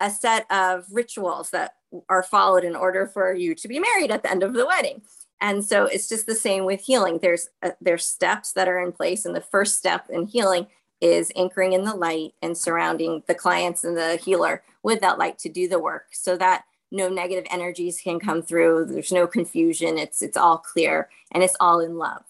a 0.00 0.10
set 0.10 0.50
of 0.50 0.86
rituals 0.90 1.50
that 1.50 1.74
are 2.08 2.22
followed 2.22 2.64
in 2.64 2.76
order 2.76 3.06
for 3.06 3.34
you 3.34 3.54
to 3.54 3.68
be 3.68 3.78
married 3.78 4.10
at 4.10 4.22
the 4.22 4.30
end 4.30 4.42
of 4.42 4.52
the 4.52 4.66
wedding. 4.66 5.02
And 5.42 5.64
so 5.64 5.86
it's 5.86 6.08
just 6.08 6.26
the 6.26 6.36
same 6.36 6.64
with 6.64 6.80
healing. 6.80 7.18
There's 7.20 7.48
uh, 7.62 7.72
there's 7.80 8.06
steps 8.06 8.52
that 8.52 8.68
are 8.68 8.80
in 8.80 8.92
place 8.92 9.26
and 9.26 9.34
the 9.34 9.40
first 9.40 9.76
step 9.76 10.06
in 10.08 10.26
healing 10.26 10.68
is 11.00 11.32
anchoring 11.34 11.72
in 11.72 11.82
the 11.82 11.94
light 11.94 12.32
and 12.40 12.56
surrounding 12.56 13.24
the 13.26 13.34
clients 13.34 13.82
and 13.82 13.96
the 13.96 14.16
healer 14.16 14.62
with 14.84 15.00
that 15.00 15.18
light 15.18 15.36
to 15.40 15.48
do 15.48 15.68
the 15.68 15.80
work 15.80 16.06
so 16.12 16.36
that 16.36 16.62
no 16.92 17.08
negative 17.08 17.44
energies 17.50 18.00
can 18.00 18.20
come 18.20 18.40
through 18.40 18.84
there's 18.84 19.10
no 19.10 19.26
confusion 19.26 19.98
it's 19.98 20.22
it's 20.22 20.36
all 20.36 20.58
clear 20.58 21.08
and 21.32 21.42
it's 21.42 21.56
all 21.58 21.80
in 21.80 21.98
love. 21.98 22.22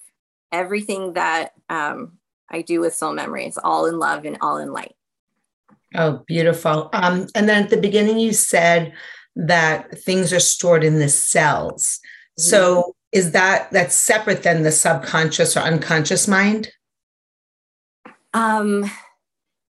Everything 0.50 1.12
that 1.12 1.52
um, 1.69 2.19
i 2.49 2.62
do 2.62 2.81
with 2.81 2.95
soul 2.95 3.12
memory 3.12 3.47
is 3.47 3.59
all 3.59 3.85
in 3.87 3.99
love 3.99 4.25
and 4.25 4.38
all 4.40 4.57
in 4.57 4.73
light. 4.73 4.97
Oh 5.95 6.25
beautiful. 6.26 6.88
Um, 6.95 7.26
and 7.35 7.47
then 7.47 7.64
at 7.64 7.71
the 7.71 7.76
beginning 7.76 8.19
you 8.19 8.33
said 8.33 8.95
that 9.37 9.99
things 9.99 10.33
are 10.33 10.41
stored 10.41 10.85
in 10.85 10.99
the 10.99 11.09
cells 11.09 12.01
so 12.39 12.95
is 13.12 13.33
that 13.33 13.71
that's 13.71 13.95
separate 13.95 14.43
than 14.43 14.62
the 14.62 14.73
subconscious 14.73 15.57
or 15.57 15.61
unconscious 15.61 16.27
mind 16.29 16.71
um 18.35 18.91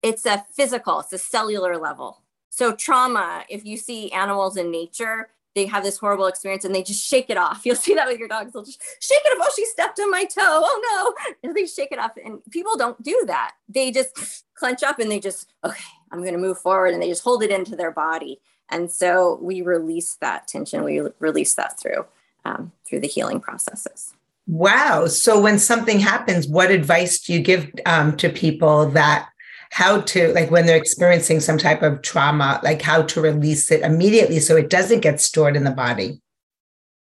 it's 0.03 0.25
a 0.25 0.43
physical 0.53 0.99
it's 0.99 1.13
a 1.13 1.17
cellular 1.17 1.77
level 1.77 2.23
so 2.49 2.73
trauma 2.75 3.43
if 3.49 3.65
you 3.65 3.77
see 3.77 4.11
animals 4.11 4.57
in 4.57 4.71
nature 4.71 5.29
they 5.55 5.65
have 5.65 5.83
this 5.83 5.97
horrible 5.97 6.27
experience 6.27 6.65
and 6.65 6.73
they 6.73 6.83
just 6.83 7.05
shake 7.05 7.29
it 7.29 7.37
off. 7.37 7.61
You'll 7.65 7.75
see 7.75 7.93
that 7.95 8.07
with 8.07 8.19
your 8.19 8.27
dogs. 8.27 8.53
They'll 8.53 8.63
just 8.63 8.81
shake 9.01 9.21
it 9.23 9.39
off. 9.39 9.47
Oh, 9.49 9.53
she 9.55 9.65
stepped 9.65 9.99
on 9.99 10.11
my 10.11 10.23
toe. 10.23 10.41
Oh 10.41 11.15
no. 11.25 11.35
And 11.43 11.55
they 11.55 11.65
shake 11.65 11.91
it 11.91 11.99
off. 11.99 12.11
And 12.23 12.39
people 12.51 12.77
don't 12.77 13.01
do 13.01 13.23
that. 13.27 13.53
They 13.67 13.91
just 13.91 14.45
clench 14.55 14.83
up 14.83 14.99
and 14.99 15.11
they 15.11 15.19
just, 15.19 15.53
okay, 15.63 15.83
I'm 16.11 16.21
going 16.21 16.33
to 16.33 16.39
move 16.39 16.59
forward. 16.59 16.93
And 16.93 17.01
they 17.01 17.09
just 17.09 17.23
hold 17.23 17.43
it 17.43 17.51
into 17.51 17.75
their 17.75 17.91
body. 17.91 18.39
And 18.71 18.91
so 18.91 19.37
we 19.41 19.61
release 19.61 20.15
that 20.21 20.47
tension. 20.47 20.83
We 20.83 21.01
release 21.19 21.53
that 21.55 21.79
through 21.79 22.05
um, 22.45 22.71
through 22.87 23.01
the 23.01 23.07
healing 23.07 23.39
processes. 23.39 24.13
Wow. 24.47 25.07
So 25.07 25.39
when 25.39 25.59
something 25.59 25.99
happens, 25.99 26.47
what 26.47 26.71
advice 26.71 27.19
do 27.19 27.33
you 27.33 27.39
give 27.39 27.71
um, 27.85 28.17
to 28.17 28.29
people 28.29 28.87
that 28.87 29.29
how 29.71 30.01
to, 30.01 30.33
like 30.33 30.51
when 30.51 30.65
they're 30.65 30.77
experiencing 30.77 31.39
some 31.39 31.57
type 31.57 31.81
of 31.81 32.01
trauma, 32.01 32.59
like 32.61 32.81
how 32.81 33.03
to 33.03 33.21
release 33.21 33.71
it 33.71 33.81
immediately 33.81 34.39
so 34.39 34.57
it 34.57 34.69
doesn't 34.69 34.99
get 34.99 35.21
stored 35.21 35.55
in 35.55 35.63
the 35.63 35.71
body? 35.71 36.19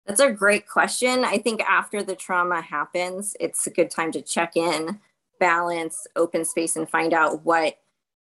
That's 0.07 0.19
a 0.19 0.31
great 0.31 0.67
question. 0.67 1.23
I 1.23 1.37
think 1.37 1.61
after 1.61 2.01
the 2.01 2.15
trauma 2.15 2.61
happens, 2.61 3.35
it's 3.39 3.67
a 3.67 3.71
good 3.71 3.91
time 3.91 4.11
to 4.13 4.21
check 4.21 4.55
in, 4.55 4.99
balance, 5.39 6.07
open 6.15 6.45
space, 6.45 6.75
and 6.75 6.89
find 6.89 7.13
out 7.13 7.45
what 7.45 7.77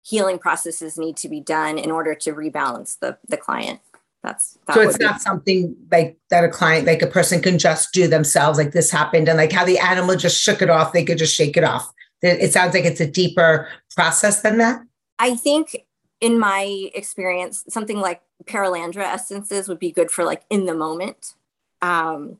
healing 0.04 0.40
processes 0.40 0.98
need 0.98 1.18
to 1.18 1.30
be 1.30 1.40
done 1.40 1.78
in 1.78 1.92
order 1.92 2.16
to 2.16 2.34
rebalance 2.34 2.98
the, 3.00 3.18
the 3.28 3.38
client. 3.38 3.80
That's 4.24 4.58
that 4.68 4.76
so 4.76 4.82
it's 4.82 5.00
not 5.00 5.16
be- 5.16 5.22
something 5.22 5.76
like 5.92 6.18
that 6.30 6.44
a 6.44 6.50
client 6.50 6.86
like 6.86 7.02
a 7.02 7.08
person 7.08 7.42
can 7.42 7.58
just 7.58 7.92
do 7.92 8.08
themselves 8.08 8.60
like 8.60 8.72
this 8.72 8.92
happened 8.92 9.28
and 9.28 9.38
like 9.38 9.52
how 9.52 9.66
the 9.66 9.80
animal 9.80 10.16
just 10.16 10.40
shook 10.40 10.62
it 10.62 10.70
off 10.70 10.94
they 10.94 11.04
could 11.04 11.18
just 11.18 11.34
shake 11.34 11.58
it 11.58 11.64
off. 11.64 11.92
It 12.22 12.54
sounds 12.54 12.76
like 12.76 12.86
it's 12.86 13.00
a 13.00 13.08
deeper 13.08 13.68
process 13.96 14.44
than 14.44 14.60
that? 14.60 14.84
I 15.18 15.36
think 15.36 15.76
in 16.20 16.38
my 16.38 16.92
experience 16.94 17.64
something 17.68 18.00
like 18.00 18.22
Perelandra 18.46 19.06
essences 19.06 19.68
would 19.68 19.80
be 19.80 19.92
good 19.92 20.12
for 20.12 20.24
like 20.24 20.44
in 20.52 20.68
the 20.68 20.76
moment. 20.76 21.34
Um 21.82 22.38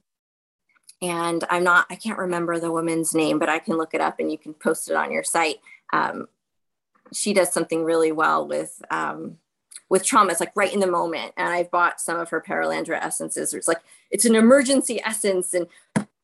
and 1.04 1.44
i'm 1.50 1.64
not 1.64 1.88
i 1.90 1.96
can't 1.96 2.20
remember 2.20 2.60
the 2.60 2.72
woman's 2.72 3.16
name 3.16 3.40
but 3.40 3.50
i 3.50 3.58
can 3.58 3.76
look 3.76 3.96
it 3.96 4.02
up 4.02 4.20
and 4.20 4.32
you 4.32 4.38
can 4.38 4.54
post 4.54 4.88
it 4.88 4.96
on 4.96 5.12
your 5.12 5.24
site. 5.24 5.58
Um 5.92 6.28
she 7.14 7.34
does 7.34 7.52
something 7.52 7.84
really 7.84 8.12
well 8.12 8.48
with 8.48 8.82
um 8.92 9.38
with 9.92 10.06
trauma, 10.06 10.32
it's 10.32 10.40
like 10.40 10.54
right 10.56 10.74
in 10.74 10.80
the 10.80 10.88
moment. 10.88 11.34
And 11.36 11.50
I've 11.50 11.70
bought 11.70 12.00
some 12.00 12.18
of 12.18 12.30
her 12.30 12.42
Perelandra 12.42 12.98
essences. 13.04 13.54
It's 13.54 13.68
like 13.68 13.82
it's 14.10 14.24
an 14.24 14.36
emergency 14.36 15.02
essence, 15.04 15.54
and 15.54 15.68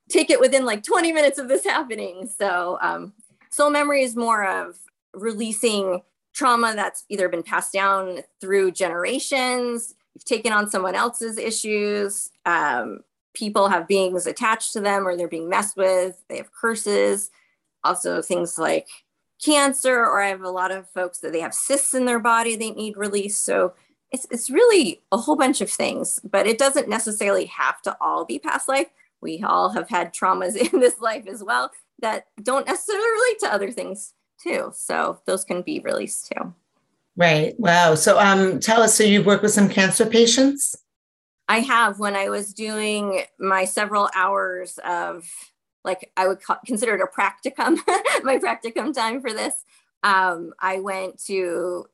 take 0.10 0.30
it 0.30 0.40
within 0.40 0.66
like 0.66 0.84
20 0.84 1.12
minutes 1.12 1.38
of 1.38 1.50
this 1.50 1.66
happening. 1.66 2.28
So 2.28 2.78
um, 2.82 3.14
soul 3.50 3.70
memory 3.70 4.04
is 4.04 4.16
more 4.16 4.46
of 4.46 4.78
releasing 5.14 6.02
trauma 6.34 6.74
that's 6.76 7.04
either 7.10 7.28
been 7.28 7.44
passed 7.44 7.74
down 7.74 8.20
through 8.40 8.72
generations. 8.72 9.96
You've 10.14 10.24
taken 10.24 10.54
on 10.54 10.70
someone 10.70 10.96
else's 10.96 11.38
issues. 11.38 12.30
Um, 12.46 13.02
people 13.34 13.68
have 13.68 13.88
beings 13.88 14.28
attached 14.28 14.74
to 14.74 14.80
them, 14.80 15.06
or 15.06 15.18
they're 15.18 15.28
being 15.28 15.50
messed 15.50 15.76
with. 15.76 16.24
They 16.30 16.38
have 16.38 16.54
curses. 16.54 17.32
Also, 17.84 18.22
things 18.22 18.58
like 18.58 18.88
cancer 19.44 19.96
or 19.96 20.22
I 20.22 20.30
have 20.30 20.42
a 20.42 20.50
lot 20.50 20.72
of 20.72 20.90
folks 20.90 21.20
that 21.20 21.32
they 21.32 21.42
have 21.42 21.54
cysts 21.54 21.94
in 21.94 22.06
their 22.06 22.20
body 22.20 22.56
they 22.56 22.72
need 22.72 22.98
release. 22.98 23.38
So 23.38 23.74
it's, 24.12 24.26
it's 24.32 24.50
really 24.50 25.02
a 25.12 25.18
whole 25.18 25.36
bunch 25.36 25.62
of 25.62 25.70
things, 25.70 26.20
but 26.24 26.48
it 26.48 26.58
doesn't 26.58 26.90
necessarily 26.90 27.46
have 27.46 27.82
to 27.84 27.98
all 28.00 28.26
be 28.26 28.40
past 28.40 28.68
life. 28.68 28.88
We 29.22 29.44
all 29.44 29.70
have 29.70 29.90
had 29.90 30.14
traumas 30.14 30.56
in 30.74 30.80
this 30.80 31.00
life 31.00 31.28
as 31.28 31.44
well 31.44 31.72
that 32.00 32.28
don't 32.42 32.68
necessarily 32.68 33.10
relate 33.10 33.40
to 33.40 33.54
other 33.54 33.72
things 33.72 34.14
too. 34.42 34.72
So 34.74 35.20
those 35.26 35.44
can 35.44 35.62
be 35.62 35.80
released 35.80 36.32
too. 36.32 36.54
Right. 37.16 37.60
Wow. 37.60 37.96
So 37.96 38.20
um 38.20 38.60
tell 38.60 38.82
us, 38.82 38.94
so 38.94 39.04
you've 39.04 39.26
worked 39.26 39.44
with 39.44 39.52
some 39.52 39.70
cancer 39.70 40.06
patients? 40.06 40.76
I 41.48 41.60
have 41.62 42.00
when 42.00 42.16
I 42.16 42.30
was 42.30 42.54
doing 42.54 43.24
my 43.40 43.66
several 43.66 44.10
hours 44.14 44.80
of 44.86 45.28
like 45.88 46.12
I 46.16 46.28
would 46.28 46.40
consider 46.66 46.94
it 46.96 47.02
a 47.02 47.08
practicum, 47.08 47.78
my 48.24 48.38
practicum 48.38 48.94
time 48.94 49.22
for 49.22 49.34
this. 49.34 49.56
Um, 50.04 50.54
I 50.60 50.80
went 50.80 51.24
to, 51.26 51.88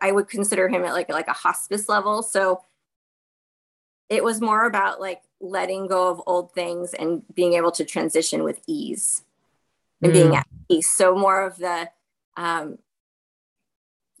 I 0.00 0.12
would 0.12 0.28
consider 0.28 0.68
him 0.68 0.84
at 0.84 0.94
like 0.94 1.10
like 1.10 1.28
a 1.28 1.34
hospice 1.34 1.88
level. 1.88 2.22
So 2.22 2.62
it 4.08 4.24
was 4.24 4.40
more 4.40 4.64
about 4.64 5.00
like 5.00 5.20
letting 5.40 5.86
go 5.86 6.08
of 6.08 6.22
old 6.26 6.52
things 6.54 6.94
and 6.94 7.22
being 7.34 7.52
able 7.54 7.72
to 7.72 7.84
transition 7.84 8.42
with 8.42 8.60
ease 8.66 9.22
and 10.02 10.10
mm. 10.10 10.14
being 10.14 10.36
at 10.36 10.46
peace. 10.68 10.88
So 10.88 11.14
more 11.14 11.42
of 11.42 11.58
the 11.58 11.90
um, 12.36 12.78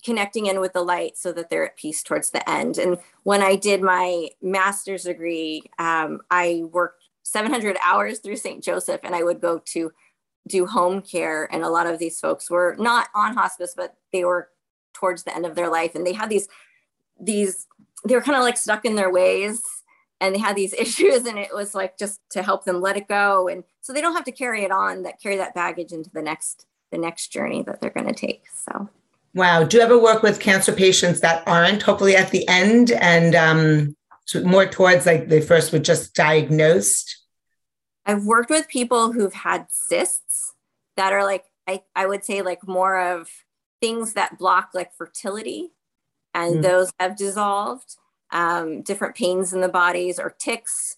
connecting 0.04 0.46
in 0.46 0.60
with 0.60 0.72
the 0.72 0.82
light 0.82 1.16
so 1.16 1.32
that 1.32 1.50
they're 1.50 1.66
at 1.66 1.76
peace 1.76 2.02
towards 2.02 2.30
the 2.30 2.48
end. 2.48 2.78
And 2.78 2.98
when 3.22 3.42
I 3.42 3.56
did 3.56 3.82
my 3.82 4.28
master's 4.42 5.04
degree, 5.04 5.62
um, 5.78 6.20
I 6.30 6.64
worked 6.70 6.99
700 7.22 7.76
hours 7.84 8.18
through 8.18 8.36
St. 8.36 8.62
Joseph, 8.62 9.00
and 9.04 9.14
I 9.14 9.22
would 9.22 9.40
go 9.40 9.60
to 9.66 9.92
do 10.48 10.66
home 10.66 11.02
care. 11.02 11.48
And 11.52 11.62
a 11.62 11.68
lot 11.68 11.86
of 11.86 11.98
these 11.98 12.18
folks 12.18 12.50
were 12.50 12.76
not 12.78 13.08
on 13.14 13.34
hospice, 13.34 13.74
but 13.76 13.94
they 14.12 14.24
were 14.24 14.48
towards 14.92 15.22
the 15.22 15.34
end 15.34 15.46
of 15.46 15.54
their 15.54 15.70
life, 15.70 15.94
and 15.94 16.06
they 16.06 16.12
had 16.12 16.30
these 16.30 16.48
these 17.20 17.66
they 18.06 18.14
were 18.14 18.22
kind 18.22 18.36
of 18.36 18.42
like 18.42 18.56
stuck 18.56 18.84
in 18.84 18.94
their 18.94 19.12
ways 19.12 19.62
and 20.20 20.34
they 20.34 20.38
had 20.38 20.56
these 20.56 20.74
issues 20.78 21.26
and 21.26 21.38
it 21.38 21.54
was 21.54 21.74
like 21.74 21.98
just 21.98 22.20
to 22.30 22.42
help 22.42 22.64
them 22.64 22.80
let 22.80 22.96
it 22.96 23.08
go 23.08 23.48
and 23.48 23.64
so 23.80 23.92
they 23.92 24.00
don't 24.00 24.14
have 24.14 24.24
to 24.24 24.32
carry 24.32 24.64
it 24.64 24.70
on 24.70 25.02
that 25.02 25.20
carry 25.20 25.36
that 25.36 25.54
baggage 25.54 25.92
into 25.92 26.10
the 26.10 26.22
next 26.22 26.66
the 26.90 26.98
next 26.98 27.28
journey 27.28 27.62
that 27.62 27.80
they're 27.80 27.90
going 27.90 28.06
to 28.06 28.14
take 28.14 28.44
so 28.52 28.88
wow 29.34 29.62
do 29.62 29.76
you 29.76 29.82
ever 29.82 29.98
work 29.98 30.22
with 30.22 30.40
cancer 30.40 30.72
patients 30.72 31.20
that 31.20 31.46
aren't 31.46 31.82
hopefully 31.82 32.16
at 32.16 32.30
the 32.30 32.46
end 32.48 32.92
and 32.92 33.34
um 33.34 33.94
more 34.44 34.66
towards 34.66 35.06
like 35.06 35.28
they 35.28 35.40
first 35.40 35.72
were 35.72 35.78
just 35.78 36.14
diagnosed 36.14 37.20
I've 38.06 38.24
worked 38.24 38.50
with 38.50 38.68
people 38.68 39.12
who've 39.12 39.32
had 39.32 39.66
cysts 39.70 40.54
that 40.96 41.12
are 41.12 41.24
like, 41.24 41.44
I, 41.68 41.82
I 41.94 42.06
would 42.06 42.24
say, 42.24 42.42
like 42.42 42.66
more 42.66 42.98
of 42.98 43.30
things 43.80 44.14
that 44.14 44.38
block 44.38 44.70
like 44.74 44.92
fertility, 44.94 45.70
and 46.34 46.56
mm. 46.56 46.62
those 46.62 46.92
have 46.98 47.16
dissolved. 47.16 47.96
Um, 48.32 48.82
different 48.82 49.16
pains 49.16 49.52
in 49.52 49.60
the 49.60 49.68
bodies 49.68 50.20
or 50.20 50.34
ticks, 50.38 50.96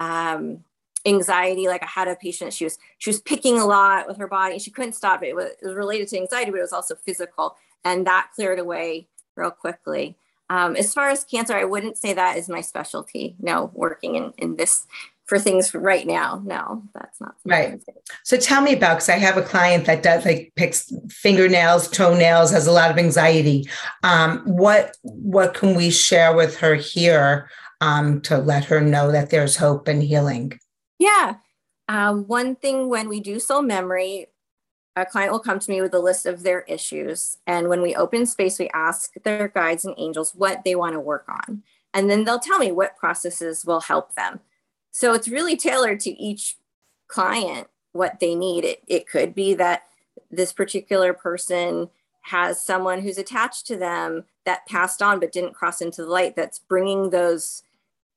um, 0.00 0.64
anxiety. 1.06 1.68
Like 1.68 1.82
I 1.82 1.86
had 1.86 2.08
a 2.08 2.16
patient, 2.16 2.52
she 2.52 2.64
was 2.64 2.78
she 2.98 3.10
was 3.10 3.20
picking 3.20 3.58
a 3.58 3.66
lot 3.66 4.06
with 4.06 4.18
her 4.18 4.28
body. 4.28 4.58
She 4.58 4.70
couldn't 4.70 4.94
stop 4.94 5.22
it. 5.22 5.30
It 5.30 5.36
was, 5.36 5.50
it 5.62 5.66
was 5.66 5.74
related 5.74 6.08
to 6.08 6.18
anxiety, 6.18 6.50
but 6.50 6.58
it 6.58 6.62
was 6.62 6.72
also 6.72 6.94
physical. 6.94 7.56
and 7.84 8.06
that 8.06 8.30
cleared 8.34 8.58
away 8.58 9.08
real 9.36 9.50
quickly. 9.50 10.16
Um, 10.52 10.76
as 10.76 10.92
far 10.92 11.08
as 11.08 11.24
cancer, 11.24 11.54
I 11.54 11.64
wouldn't 11.64 11.96
say 11.96 12.12
that 12.12 12.36
is 12.36 12.46
my 12.46 12.60
specialty. 12.60 13.36
No, 13.40 13.70
working 13.72 14.16
in, 14.16 14.34
in 14.36 14.56
this 14.56 14.86
for 15.24 15.38
things 15.38 15.74
right 15.74 16.06
now. 16.06 16.42
No, 16.44 16.82
that's 16.92 17.18
not 17.22 17.36
right. 17.46 17.80
So 18.22 18.36
tell 18.36 18.60
me 18.60 18.74
about 18.74 18.96
because 18.96 19.08
I 19.08 19.16
have 19.16 19.38
a 19.38 19.42
client 19.42 19.86
that 19.86 20.02
does 20.02 20.26
like 20.26 20.52
picks 20.56 20.92
fingernails, 21.08 21.88
toenails, 21.88 22.50
has 22.50 22.66
a 22.66 22.72
lot 22.72 22.90
of 22.90 22.98
anxiety. 22.98 23.66
Um, 24.02 24.40
what 24.40 24.94
what 25.00 25.54
can 25.54 25.74
we 25.74 25.88
share 25.88 26.36
with 26.36 26.58
her 26.58 26.74
here 26.74 27.48
um, 27.80 28.20
to 28.22 28.36
let 28.36 28.66
her 28.66 28.82
know 28.82 29.10
that 29.10 29.30
there's 29.30 29.56
hope 29.56 29.88
and 29.88 30.02
healing? 30.02 30.58
Yeah. 30.98 31.36
Um, 31.88 32.26
one 32.26 32.56
thing 32.56 32.90
when 32.90 33.08
we 33.08 33.20
do 33.20 33.40
soul 33.40 33.62
memory, 33.62 34.26
a 34.96 35.06
client 35.06 35.32
will 35.32 35.40
come 35.40 35.58
to 35.58 35.70
me 35.70 35.80
with 35.80 35.94
a 35.94 35.98
list 35.98 36.26
of 36.26 36.42
their 36.42 36.60
issues. 36.62 37.38
And 37.46 37.68
when 37.68 37.80
we 37.80 37.94
open 37.94 38.26
space, 38.26 38.58
we 38.58 38.68
ask 38.74 39.12
their 39.24 39.48
guides 39.48 39.84
and 39.84 39.94
angels 39.96 40.34
what 40.34 40.64
they 40.64 40.74
want 40.74 40.94
to 40.94 41.00
work 41.00 41.24
on. 41.28 41.62
And 41.94 42.10
then 42.10 42.24
they'll 42.24 42.38
tell 42.38 42.58
me 42.58 42.72
what 42.72 42.96
processes 42.96 43.64
will 43.64 43.80
help 43.80 44.14
them. 44.14 44.40
So 44.90 45.14
it's 45.14 45.28
really 45.28 45.56
tailored 45.56 46.00
to 46.00 46.10
each 46.10 46.56
client 47.08 47.68
what 47.92 48.20
they 48.20 48.34
need. 48.34 48.64
It, 48.64 48.82
it 48.86 49.08
could 49.08 49.34
be 49.34 49.54
that 49.54 49.84
this 50.30 50.52
particular 50.52 51.12
person 51.12 51.88
has 52.22 52.62
someone 52.62 53.00
who's 53.00 53.18
attached 53.18 53.66
to 53.66 53.76
them 53.76 54.24
that 54.44 54.66
passed 54.66 55.02
on 55.02 55.20
but 55.20 55.32
didn't 55.32 55.54
cross 55.54 55.80
into 55.80 56.02
the 56.02 56.10
light 56.10 56.36
that's 56.36 56.58
bringing 56.58 57.10
those 57.10 57.62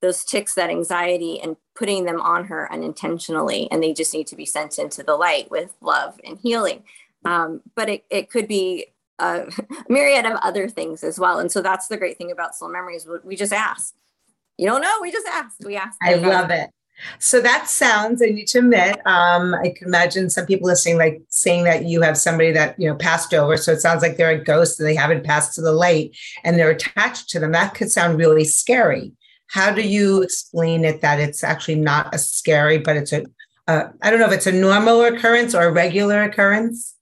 those 0.02 0.24
ticks 0.24 0.56
that 0.56 0.70
anxiety 0.70 1.40
and 1.40 1.56
putting 1.76 2.06
them 2.06 2.22
on 2.22 2.46
her 2.46 2.72
unintentionally 2.72 3.70
and 3.72 3.82
they 3.82 3.94
just 3.94 4.14
need 4.14 4.28
to 4.28 4.36
be 4.36 4.46
sent 4.46 4.78
into 4.78 5.04
the 5.04 5.16
light 5.16 5.50
with 5.50 5.74
love 5.82 6.20
and 6.24 6.40
healing 6.40 6.84
um, 7.26 7.62
but 7.76 7.90
it, 7.90 8.06
it 8.10 8.30
could 8.30 8.48
be 8.48 8.86
a 9.20 9.50
myriad 9.90 10.26
of 10.26 10.38
other 10.42 10.68
things 10.68 11.04
as 11.04 11.20
well 11.20 11.40
and 11.40 11.52
so 11.52 11.62
that's 11.62 11.88
the 11.88 11.98
great 11.98 12.18
thing 12.18 12.32
about 12.32 12.56
soul 12.56 12.70
memories 12.70 13.08
we 13.24 13.36
just 13.36 13.54
ask 13.54 13.96
you 14.58 14.68
don't 14.68 14.82
know. 14.82 14.94
We 15.02 15.12
just 15.12 15.28
asked. 15.28 15.64
We 15.66 15.76
asked. 15.76 16.00
I 16.02 16.16
love 16.16 16.50
it. 16.50 16.70
So 17.20 17.42
that 17.42 17.68
sounds, 17.68 18.22
I 18.22 18.28
need 18.28 18.48
to 18.48 18.60
admit, 18.60 19.06
um, 19.06 19.54
I 19.54 19.74
can 19.76 19.88
imagine 19.88 20.30
some 20.30 20.46
people 20.46 20.70
listening, 20.70 20.98
like 20.98 21.22
saying 21.28 21.66
that 21.66 21.84
you 21.84 22.02
have 22.02 22.18
somebody 22.18 22.54
that, 22.54 22.80
you 22.80 22.88
know, 22.88 22.96
passed 22.96 23.34
over. 23.34 23.58
So 23.58 23.74
it 23.74 23.82
sounds 23.82 24.02
like 24.02 24.16
they're 24.16 24.30
a 24.30 24.42
ghost 24.42 24.80
and 24.80 24.88
they 24.88 24.96
haven't 24.96 25.26
passed 25.26 25.56
to 25.56 25.62
the 25.62 25.74
light 25.74 26.16
and 26.46 26.58
they're 26.58 26.70
attached 26.70 27.28
to 27.32 27.40
them. 27.40 27.52
That 27.52 27.74
could 27.74 27.92
sound 27.92 28.18
really 28.18 28.46
scary. 28.46 29.12
How 29.48 29.72
do 29.72 29.82
you 29.82 30.22
explain 30.22 30.84
it 30.86 31.02
that 31.02 31.20
it's 31.20 31.44
actually 31.44 31.76
not 31.76 32.14
a 32.14 32.18
scary, 32.18 32.78
but 32.78 32.98
it's 32.98 33.14
a 33.14 33.26
uh, 33.68 33.90
I 34.02 34.10
don't 34.10 34.20
know 34.20 34.28
if 34.28 34.34
it's 34.34 34.48
a 34.48 34.52
normal 34.52 35.04
occurrence 35.04 35.56
or 35.56 35.64
a 35.64 35.72
regular 35.72 36.24
occurrence? 36.24 36.96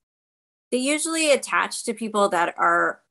They 0.72 0.78
usually 0.78 1.32
attach 1.32 1.84
to 1.86 1.94
people 1.94 2.30
that 2.30 2.56
are 2.58 3.02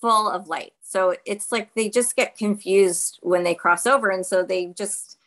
full 0.00 0.30
of 0.30 0.48
light. 0.48 0.72
So 0.82 1.14
it's 1.26 1.52
like 1.52 1.74
they 1.74 1.88
just 1.88 2.16
get 2.16 2.36
confused 2.36 3.18
when 3.22 3.42
they 3.42 3.54
cross 3.54 3.86
over. 3.86 4.10
And 4.10 4.24
so 4.24 4.42
they 4.42 4.66
just, 4.66 5.18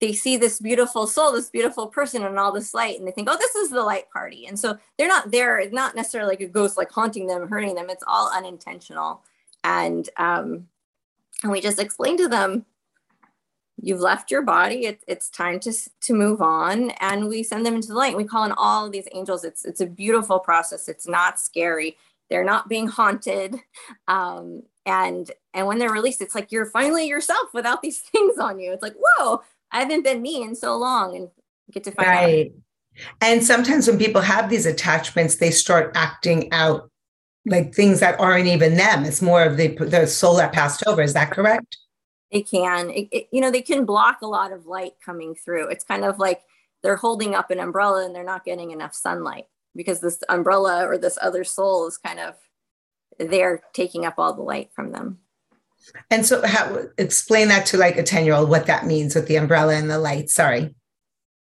they 0.00 0.12
see 0.12 0.36
this 0.36 0.58
beautiful 0.60 1.06
soul, 1.06 1.32
this 1.32 1.50
beautiful 1.50 1.86
person 1.86 2.24
and 2.24 2.38
all 2.38 2.52
this 2.52 2.74
light, 2.74 2.98
and 2.98 3.06
they 3.06 3.12
think, 3.12 3.28
oh, 3.30 3.36
this 3.36 3.54
is 3.54 3.70
the 3.70 3.82
light 3.82 4.10
party. 4.10 4.46
And 4.46 4.58
so 4.58 4.76
they're 4.96 5.08
not 5.08 5.30
there, 5.30 5.58
it's 5.58 5.72
not 5.72 5.94
necessarily 5.94 6.30
like 6.30 6.40
a 6.40 6.46
ghost 6.46 6.76
like 6.76 6.90
haunting 6.90 7.26
them, 7.26 7.48
hurting 7.48 7.74
them. 7.74 7.90
It's 7.90 8.04
all 8.06 8.30
unintentional. 8.34 9.22
And 9.64 10.08
um, 10.16 10.68
and 11.42 11.52
we 11.52 11.60
just 11.60 11.80
explain 11.80 12.16
to 12.18 12.28
them, 12.28 12.64
you've 13.80 14.00
left 14.00 14.30
your 14.30 14.42
body. 14.42 14.86
It, 14.86 15.02
it's 15.06 15.30
time 15.30 15.60
to 15.60 15.72
to 15.72 16.12
move 16.12 16.42
on, 16.42 16.90
and 17.00 17.28
we 17.28 17.42
send 17.42 17.64
them 17.64 17.74
into 17.74 17.88
the 17.88 17.94
light. 17.94 18.16
We 18.16 18.24
call 18.24 18.44
in 18.44 18.52
all 18.52 18.90
these 18.90 19.08
angels. 19.12 19.44
It's 19.44 19.64
it's 19.64 19.80
a 19.80 19.86
beautiful 19.86 20.38
process. 20.38 20.88
It's 20.88 21.08
not 21.08 21.40
scary 21.40 21.96
they're 22.30 22.44
not 22.44 22.68
being 22.68 22.86
haunted 22.86 23.56
um, 24.08 24.62
and 24.86 25.30
and 25.54 25.66
when 25.66 25.78
they're 25.78 25.92
released 25.92 26.22
it's 26.22 26.34
like 26.34 26.52
you're 26.52 26.66
finally 26.66 27.06
yourself 27.06 27.52
without 27.52 27.82
these 27.82 27.98
things 28.12 28.38
on 28.38 28.58
you 28.58 28.72
it's 28.72 28.82
like 28.82 28.94
whoa 28.98 29.42
i 29.72 29.80
haven't 29.80 30.04
been 30.04 30.22
me 30.22 30.42
in 30.42 30.54
so 30.54 30.76
long 30.76 31.16
and 31.16 31.28
get 31.70 31.84
to 31.84 31.90
find 31.90 32.08
right. 32.08 32.46
out 32.46 33.06
and 33.20 33.44
sometimes 33.44 33.86
when 33.86 33.98
people 33.98 34.20
have 34.20 34.48
these 34.48 34.66
attachments 34.66 35.36
they 35.36 35.50
start 35.50 35.92
acting 35.94 36.50
out 36.52 36.90
like 37.46 37.74
things 37.74 38.00
that 38.00 38.18
aren't 38.18 38.46
even 38.46 38.76
them 38.76 39.04
it's 39.04 39.22
more 39.22 39.42
of 39.42 39.56
the 39.56 39.68
the 39.76 40.06
soul 40.06 40.36
that 40.36 40.52
passed 40.52 40.82
over 40.86 41.02
is 41.02 41.12
that 41.12 41.30
correct 41.30 41.76
they 42.32 42.42
can 42.42 42.90
it, 42.90 43.08
it, 43.10 43.28
you 43.30 43.40
know 43.40 43.50
they 43.50 43.62
can 43.62 43.84
block 43.84 44.18
a 44.22 44.26
lot 44.26 44.52
of 44.52 44.66
light 44.66 44.94
coming 45.04 45.34
through 45.34 45.68
it's 45.68 45.84
kind 45.84 46.04
of 46.04 46.18
like 46.18 46.42
they're 46.82 46.96
holding 46.96 47.34
up 47.34 47.50
an 47.50 47.58
umbrella 47.58 48.04
and 48.04 48.14
they're 48.14 48.24
not 48.24 48.44
getting 48.44 48.70
enough 48.70 48.94
sunlight 48.94 49.46
because 49.74 50.00
this 50.00 50.22
umbrella 50.28 50.86
or 50.86 50.98
this 50.98 51.18
other 51.20 51.44
soul 51.44 51.86
is 51.86 51.96
kind 51.96 52.20
of 52.20 52.34
they're 53.18 53.62
taking 53.72 54.04
up 54.04 54.14
all 54.18 54.32
the 54.32 54.42
light 54.42 54.70
from 54.72 54.92
them. 54.92 55.18
And 56.10 56.26
so, 56.26 56.46
how 56.46 56.86
explain 56.98 57.48
that 57.48 57.66
to 57.66 57.76
like 57.76 57.96
a 57.96 58.02
10 58.02 58.24
year 58.24 58.34
old 58.34 58.50
what 58.50 58.66
that 58.66 58.86
means 58.86 59.14
with 59.14 59.26
the 59.26 59.36
umbrella 59.36 59.74
and 59.74 59.90
the 59.90 59.98
light? 59.98 60.30
Sorry. 60.30 60.74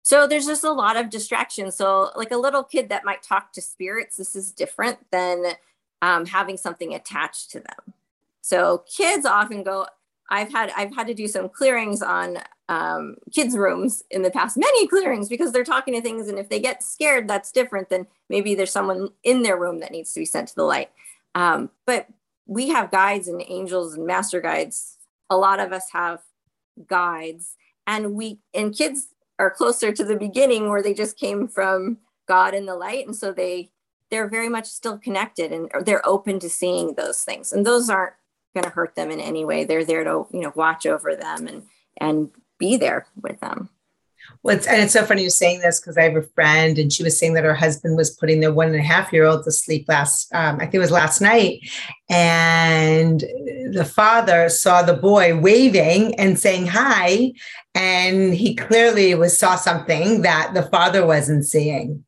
So, 0.04 0.28
there's 0.28 0.45
just 0.45 0.63
a 0.63 0.71
lot 0.71 0.98
of 0.98 1.10
distraction. 1.10 1.71
So, 1.71 2.12
like 2.15 2.32
a 2.32 2.38
little 2.38 2.63
kid 2.63 2.89
that 2.89 3.06
might 3.06 3.24
talk 3.24 3.54
to 3.54 3.62
spirits, 3.62 4.17
this 4.17 4.36
is 4.36 4.52
different 4.52 5.00
than 5.12 5.43
um, 6.02 6.26
having 6.26 6.58
something 6.58 6.93
attached 6.93 7.52
to 7.52 7.60
them. 7.60 7.93
So, 8.41 8.84
kids 8.93 9.26
often 9.26 9.63
go, 9.63 9.88
I've 10.29 10.51
had 10.51 10.71
I've 10.75 10.93
had 10.95 11.07
to 11.07 11.13
do 11.13 11.27
some 11.27 11.49
clearings 11.49 12.01
on 12.01 12.39
um, 12.67 13.15
kids' 13.31 13.57
rooms 13.57 14.03
in 14.09 14.23
the 14.23 14.31
past, 14.31 14.57
many 14.57 14.88
clearings 14.88 15.29
because 15.29 15.51
they're 15.51 15.63
talking 15.63 15.93
to 15.93 16.01
things, 16.01 16.27
and 16.27 16.39
if 16.39 16.49
they 16.49 16.59
get 16.59 16.83
scared, 16.83 17.27
that's 17.27 17.51
different 17.51 17.89
than 17.89 18.07
maybe 18.29 18.55
there's 18.55 18.71
someone 18.71 19.09
in 19.23 19.43
their 19.43 19.57
room 19.57 19.79
that 19.79 19.91
needs 19.91 20.13
to 20.13 20.19
be 20.19 20.25
sent 20.25 20.47
to 20.49 20.55
the 20.55 20.63
light. 20.63 20.89
Um, 21.35 21.69
but 21.85 22.07
we 22.47 22.69
have 22.69 22.91
guides 22.91 23.27
and 23.27 23.43
angels 23.47 23.95
and 23.95 24.05
master 24.05 24.41
guides. 24.41 24.97
A 25.29 25.38
lot 25.38 25.59
of 25.59 25.71
us 25.71 25.89
have 25.91 26.21
guides, 26.88 27.55
and 27.85 28.15
we 28.15 28.39
and 28.53 28.75
kids 28.75 29.07
are 29.38 29.51
closer 29.51 29.91
to 29.91 30.03
the 30.03 30.17
beginning 30.17 30.69
where 30.69 30.81
they 30.81 30.93
just 30.93 31.17
came 31.17 31.47
from 31.47 31.97
God 32.27 32.53
and 32.55 32.67
the 32.67 32.75
light, 32.75 33.05
and 33.05 33.15
so 33.15 33.31
they 33.31 33.69
they're 34.09 34.29
very 34.29 34.49
much 34.49 34.67
still 34.67 34.97
connected 34.97 35.51
and 35.51 35.69
they're 35.83 36.07
open 36.07 36.39
to 36.39 36.49
seeing 36.49 36.95
those 36.95 37.23
things, 37.23 37.53
and 37.53 37.65
those 37.65 37.89
aren't 37.91 38.13
going 38.56 38.63
to 38.63 38.72
hurt 38.72 38.96
them 38.96 39.12
in 39.12 39.20
any 39.20 39.46
way. 39.46 39.63
They're 39.65 39.86
there 39.86 40.04
to 40.04 40.26
you 40.32 40.41
know 40.41 40.54
watch 40.56 40.88
over 40.88 41.15
them 41.15 41.46
and 41.46 41.63
and 41.98 42.32
be 42.58 42.78
there 42.78 43.06
with 43.22 43.39
them. 43.41 43.70
Well, 44.44 44.56
it's, 44.56 44.68
and 44.68 44.82
it's 44.82 44.94
so 44.94 45.06
funny 45.06 45.22
you're 45.22 45.30
saying 45.30 45.62
this 45.62 45.80
because 45.80 45.98
I 45.98 46.04
have 46.04 46.15
a 46.15 46.22
friend 46.22 46.78
and 46.78 46.91
she 46.91 47.04
was 47.04 47.18
saying 47.18 47.34
that 47.34 47.44
her 47.44 47.56
husband 47.56 47.98
was 47.98 48.12
putting 48.12 48.39
their 48.39 48.54
one 48.54 48.68
and 48.68 48.76
a 48.76 48.82
half 48.82 49.12
year 49.13 49.26
old 49.26 49.44
to 49.44 49.52
sleep 49.52 49.86
last, 49.88 50.34
um, 50.34 50.58
I 50.58 50.60
think 50.60 50.76
it 50.76 50.80
was 50.80 50.91
last 50.91 51.22
night. 51.22 51.62
And 52.10 53.22
the 53.72 53.89
father 53.91 54.50
saw 54.50 54.82
the 54.82 54.94
boy 54.94 55.38
waving 55.38 56.15
and 56.15 56.39
saying 56.39 56.68
hi. 56.68 57.34
And 57.74 58.34
he 58.34 58.56
clearly 58.56 59.15
was 59.15 59.38
saw 59.38 59.56
something 59.56 60.22
that 60.22 60.54
the 60.54 60.63
father 60.63 61.06
wasn't 61.06 61.46
seeing. 61.46 62.06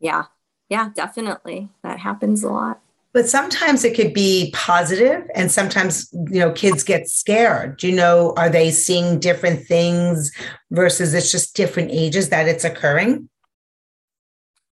Yeah. 0.00 0.24
Yeah, 0.68 0.90
definitely. 0.94 1.70
That 1.82 2.00
happens 2.00 2.42
a 2.42 2.50
lot 2.50 2.80
but 3.16 3.30
sometimes 3.30 3.82
it 3.82 3.96
could 3.96 4.12
be 4.12 4.50
positive 4.52 5.26
and 5.34 5.50
sometimes 5.50 6.12
you 6.12 6.38
know 6.38 6.52
kids 6.52 6.82
get 6.84 7.08
scared. 7.08 7.78
Do 7.78 7.88
you 7.88 7.96
know 7.96 8.34
are 8.36 8.50
they 8.50 8.70
seeing 8.70 9.18
different 9.18 9.66
things 9.66 10.30
versus 10.70 11.14
it's 11.14 11.32
just 11.32 11.56
different 11.56 11.92
ages 11.92 12.28
that 12.28 12.46
it's 12.46 12.62
occurring? 12.62 13.30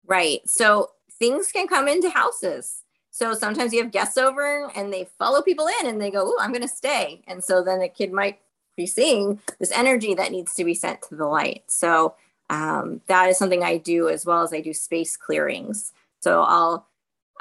Right. 0.06 0.40
So 0.44 0.90
things 1.18 1.52
can 1.52 1.66
come 1.66 1.88
into 1.88 2.10
houses. 2.10 2.82
So 3.10 3.32
sometimes 3.32 3.72
you 3.72 3.82
have 3.82 3.92
guests 3.92 4.18
over 4.18 4.70
and 4.76 4.92
they 4.92 5.08
follow 5.18 5.40
people 5.40 5.70
in 5.80 5.86
and 5.86 5.98
they 5.98 6.10
go 6.10 6.26
oh 6.26 6.36
i'm 6.38 6.52
going 6.52 6.60
to 6.60 6.68
stay. 6.68 7.22
And 7.26 7.42
so 7.42 7.64
then 7.64 7.80
a 7.80 7.88
kid 7.88 8.12
might 8.12 8.40
be 8.76 8.86
seeing 8.86 9.40
this 9.58 9.72
energy 9.72 10.12
that 10.12 10.32
needs 10.32 10.52
to 10.56 10.64
be 10.64 10.74
sent 10.74 11.00
to 11.04 11.14
the 11.14 11.24
light. 11.24 11.62
So 11.68 12.14
um, 12.50 13.00
that 13.06 13.30
is 13.30 13.38
something 13.38 13.62
i 13.62 13.78
do 13.78 14.10
as 14.10 14.26
well 14.26 14.42
as 14.42 14.52
i 14.52 14.60
do 14.60 14.74
space 14.74 15.16
clearings. 15.16 15.94
So 16.20 16.42
i'll 16.42 16.86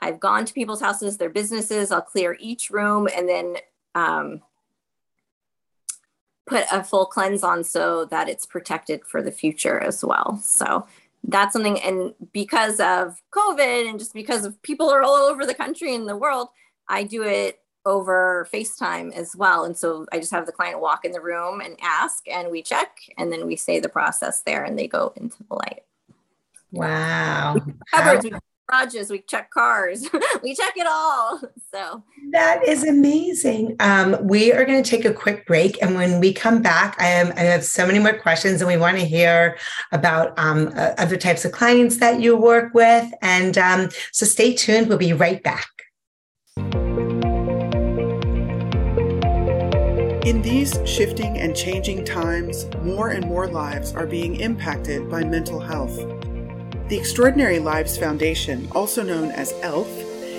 I've 0.04 0.20
gone 0.20 0.44
to 0.46 0.54
people's 0.54 0.82
houses, 0.82 1.18
their 1.18 1.30
businesses. 1.30 1.92
I'll 1.92 2.02
clear 2.02 2.36
each 2.40 2.70
room 2.70 3.08
and 3.16 3.28
then 3.28 3.58
um, 3.96 4.42
put 6.46 6.66
a 6.72 6.84
full 6.84 7.06
cleanse 7.06 7.42
on 7.42 7.64
so 7.64 8.06
that 8.06 8.28
it's 8.28 8.46
protected 8.46 9.06
for 9.06 9.22
the 9.22 9.32
future 9.32 9.80
as 9.80 10.04
well. 10.04 10.40
So 10.44 10.86
that's 11.24 11.54
something. 11.54 11.80
And 11.82 12.14
because 12.34 12.82
of 12.82 13.22
COVID 13.32 13.90
and 13.90 13.98
just 13.98 14.14
because 14.14 14.44
of 14.44 14.62
people 14.62 14.90
are 14.90 15.02
all 15.02 15.16
over 15.16 15.46
the 15.46 15.54
country 15.54 15.96
and 15.96 16.08
the 16.08 16.18
world, 16.18 16.50
I 16.90 17.04
do 17.04 17.24
it 17.24 17.62
over 17.86 18.48
FaceTime 18.54 19.14
as 19.14 19.36
well. 19.36 19.64
And 19.64 19.78
so 19.78 20.06
I 20.12 20.20
just 20.20 20.32
have 20.32 20.46
the 20.46 20.52
client 20.52 20.82
walk 20.82 21.06
in 21.06 21.12
the 21.12 21.22
room 21.22 21.62
and 21.62 21.78
ask, 21.82 22.28
and 22.28 22.52
we 22.52 22.62
check, 22.62 22.98
and 23.18 23.32
then 23.32 23.46
we 23.48 23.56
say 23.56 23.80
the 23.80 23.90
process 23.90 24.42
there, 24.42 24.64
and 24.64 24.78
they 24.78 24.88
go 24.88 25.14
into 25.16 25.38
the 25.50 25.56
light. 25.56 25.84
Wow. 26.72 27.56
Cupboards, 27.92 28.26
garages, 28.68 29.10
we 29.10 29.20
check 29.20 29.50
cars, 29.52 30.08
we 30.44 30.56
check 30.56 30.74
it 30.76 30.88
all. 30.88 31.42
So 31.74 32.04
that 32.32 32.68
is 32.68 32.84
amazing. 32.84 33.76
Um, 33.80 34.18
we 34.22 34.52
are 34.52 34.66
going 34.66 34.82
to 34.82 34.90
take 34.90 35.06
a 35.06 35.14
quick 35.14 35.46
break, 35.46 35.82
and 35.82 35.96
when 35.96 36.20
we 36.20 36.34
come 36.34 36.62
back, 36.62 36.96
I 37.00 37.08
am 37.08 37.34
I 37.36 37.42
have 37.42 37.66
so 37.66 37.86
many 37.86 38.00
more 38.00 38.14
questions, 38.14 38.62
and 38.62 38.68
we 38.68 38.78
want 38.78 38.98
to 38.98 39.06
hear 39.06 39.58
about 39.92 40.38
um, 40.38 40.72
uh, 40.76 40.94
other 40.98 41.18
types 41.18 41.46
of 41.46 41.52
clients 41.52 41.98
that 41.98 42.22
you 42.22 42.36
work 42.36 42.74
with, 42.74 43.12
and 43.22 43.58
um, 43.58 43.90
so 44.12 44.26
stay 44.26 44.54
tuned. 44.54 44.88
We'll 44.88 44.98
be 44.98 45.14
right 45.14 45.42
back. 45.44 45.68
In 50.26 50.42
these 50.42 50.80
shifting 50.86 51.38
and 51.38 51.54
changing 51.54 52.06
times, 52.06 52.66
more 52.82 53.10
and 53.10 53.26
more 53.26 53.48
lives 53.48 53.92
are 53.92 54.08
being 54.08 54.38
impacted 54.38 55.10
by 55.10 55.22
mental 55.22 55.60
health. 55.60 56.00
The 56.94 57.00
Extraordinary 57.00 57.58
Lives 57.58 57.98
Foundation, 57.98 58.68
also 58.72 59.02
known 59.02 59.32
as 59.32 59.52
ELF, 59.64 59.88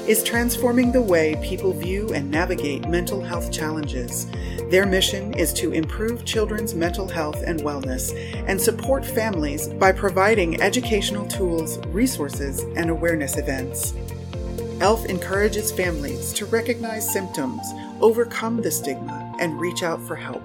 is 0.06 0.22
transforming 0.22 0.92
the 0.92 1.02
way 1.02 1.34
people 1.42 1.72
view 1.72 2.08
and 2.14 2.30
navigate 2.30 2.88
mental 2.88 3.20
health 3.20 3.50
challenges. 3.50 4.28
Their 4.70 4.86
mission 4.86 5.34
is 5.34 5.52
to 5.54 5.72
improve 5.72 6.24
children's 6.24 6.72
mental 6.72 7.08
health 7.08 7.42
and 7.44 7.58
wellness 7.62 8.14
and 8.46 8.60
support 8.60 9.04
families 9.04 9.66
by 9.66 9.90
providing 9.90 10.62
educational 10.62 11.26
tools, 11.26 11.78
resources, 11.88 12.60
and 12.76 12.88
awareness 12.88 13.36
events. 13.36 13.92
ELF 14.80 15.06
encourages 15.06 15.72
families 15.72 16.32
to 16.34 16.46
recognize 16.46 17.12
symptoms, 17.12 17.66
overcome 18.00 18.62
the 18.62 18.70
stigma, 18.70 19.34
and 19.40 19.60
reach 19.60 19.82
out 19.82 20.00
for 20.00 20.14
help. 20.14 20.44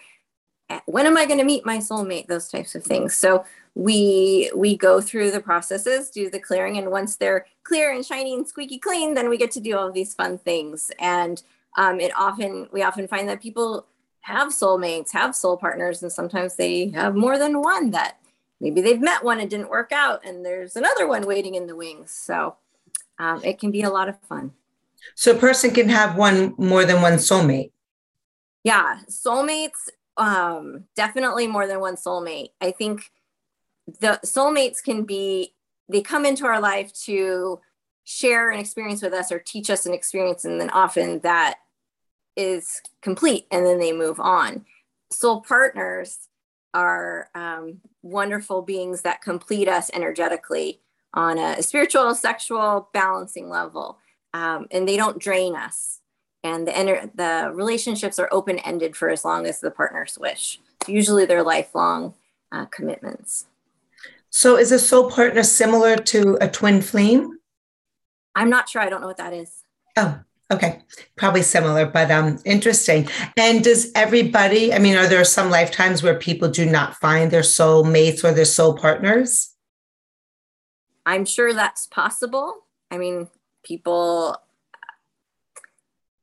eh, 0.69 0.79
when 0.85 1.05
am 1.05 1.15
I 1.15 1.25
going 1.25 1.39
to 1.39 1.45
meet 1.45 1.65
my 1.65 1.77
soulmate? 1.77 2.27
Those 2.27 2.49
types 2.49 2.75
of 2.75 2.83
things. 2.83 3.15
So 3.15 3.45
we 3.73 4.51
we 4.53 4.75
go 4.75 4.99
through 4.99 5.31
the 5.31 5.39
processes, 5.39 6.09
do 6.09 6.29
the 6.29 6.39
clearing, 6.39 6.77
and 6.77 6.91
once 6.91 7.15
they're 7.15 7.45
clear 7.63 7.93
and 7.93 8.05
shiny 8.05 8.33
and 8.33 8.47
squeaky 8.47 8.77
clean, 8.77 9.13
then 9.13 9.29
we 9.29 9.37
get 9.37 9.51
to 9.51 9.61
do 9.61 9.77
all 9.77 9.91
these 9.91 10.13
fun 10.13 10.37
things. 10.37 10.91
And 10.99 11.41
um, 11.77 12.01
it 12.01 12.11
often 12.17 12.67
we 12.73 12.83
often 12.83 13.07
find 13.07 13.29
that 13.29 13.41
people 13.41 13.85
have 14.21 14.49
soulmates, 14.49 15.13
have 15.13 15.37
soul 15.37 15.55
partners, 15.55 16.03
and 16.03 16.11
sometimes 16.11 16.57
they 16.57 16.89
have 16.89 17.15
more 17.15 17.37
than 17.37 17.61
one 17.61 17.91
that 17.91 18.17
maybe 18.59 18.81
they've 18.81 19.01
met 19.01 19.23
one 19.23 19.39
and 19.39 19.49
didn't 19.49 19.69
work 19.69 19.91
out 19.91 20.25
and 20.25 20.45
there's 20.45 20.75
another 20.75 21.07
one 21.07 21.25
waiting 21.25 21.55
in 21.55 21.67
the 21.67 21.75
wings. 21.75 22.11
So 22.11 22.55
um, 23.19 23.41
it 23.43 23.59
can 23.59 23.71
be 23.71 23.81
a 23.81 23.89
lot 23.89 24.09
of 24.09 24.19
fun. 24.21 24.51
So 25.15 25.31
a 25.31 25.35
person 25.35 25.71
can 25.71 25.89
have 25.89 26.17
one 26.17 26.53
more 26.57 26.85
than 26.85 27.01
one 27.01 27.13
soulmate. 27.13 27.71
Yeah 28.63 28.99
soulmates 29.09 29.89
um, 30.17 30.85
definitely 30.95 31.47
more 31.47 31.67
than 31.67 31.79
one 31.79 31.95
soulmate. 31.95 32.49
I 32.59 32.71
think 32.71 33.11
the 33.99 34.19
soulmates 34.25 34.83
can 34.83 35.03
be 35.03 35.53
they 35.89 36.01
come 36.01 36.25
into 36.25 36.45
our 36.45 36.59
life 36.59 36.91
to 37.05 37.61
share 38.03 38.51
an 38.51 38.59
experience 38.59 39.01
with 39.01 39.13
us 39.13 39.31
or 39.31 39.39
teach 39.39 39.69
us 39.69 39.85
an 39.85 39.93
experience 39.93 40.43
and 40.43 40.59
then 40.59 40.69
often 40.71 41.19
that 41.19 41.59
is 42.35 42.81
complete 43.01 43.47
and 43.51 43.65
then 43.65 43.79
they 43.79 43.93
move 43.93 44.19
on. 44.19 44.65
Soul 45.11 45.41
partners 45.41 46.27
are 46.77 47.29
um, 47.33 47.81
wonderful 48.03 48.61
beings 48.61 49.01
that 49.01 49.21
complete 49.21 49.67
us 49.67 49.89
energetically 49.95 50.79
on 51.11 51.39
a 51.39 51.63
spiritual, 51.63 52.13
sexual, 52.13 52.89
balancing 52.93 53.49
level. 53.49 53.97
Um, 54.35 54.67
and 54.69 54.87
they 54.87 54.95
don't 54.95 55.17
drain 55.17 55.55
us. 55.55 56.01
And 56.43 56.67
the, 56.67 56.71
ener- 56.71 57.09
the 57.15 57.51
relationships 57.51 58.19
are 58.19 58.29
open 58.31 58.59
ended 58.59 58.95
for 58.95 59.09
as 59.09 59.25
long 59.25 59.47
as 59.47 59.59
the 59.59 59.71
partners 59.71 60.19
wish. 60.21 60.59
Usually 60.87 61.25
they're 61.25 61.41
lifelong 61.41 62.13
uh, 62.51 62.65
commitments. 62.65 63.47
So, 64.29 64.55
is 64.57 64.71
a 64.71 64.77
soul 64.77 65.09
partner 65.09 65.41
similar 65.41 65.95
to 65.95 66.37
a 66.39 66.47
twin 66.47 66.81
flame? 66.81 67.39
I'm 68.35 68.51
not 68.51 68.69
sure. 68.69 68.81
I 68.81 68.89
don't 68.89 69.01
know 69.01 69.07
what 69.07 69.17
that 69.17 69.33
is. 69.33 69.63
Oh, 69.97 70.19
Okay, 70.49 70.81
probably 71.17 71.41
similar, 71.41 71.85
but 71.85 72.09
um, 72.09 72.39
interesting. 72.45 73.09
And 73.35 73.63
does 73.63 73.91
everybody? 73.95 74.73
I 74.73 74.79
mean, 74.79 74.95
are 74.95 75.07
there 75.07 75.23
some 75.25 75.49
lifetimes 75.49 76.01
where 76.01 76.15
people 76.15 76.49
do 76.49 76.65
not 76.65 76.95
find 76.95 77.31
their 77.31 77.43
soul 77.43 77.83
mates 77.83 78.23
or 78.23 78.31
their 78.31 78.45
soul 78.45 78.77
partners? 78.77 79.53
I'm 81.05 81.25
sure 81.25 81.53
that's 81.53 81.87
possible. 81.87 82.63
I 82.89 82.97
mean, 82.97 83.27
people 83.63 84.37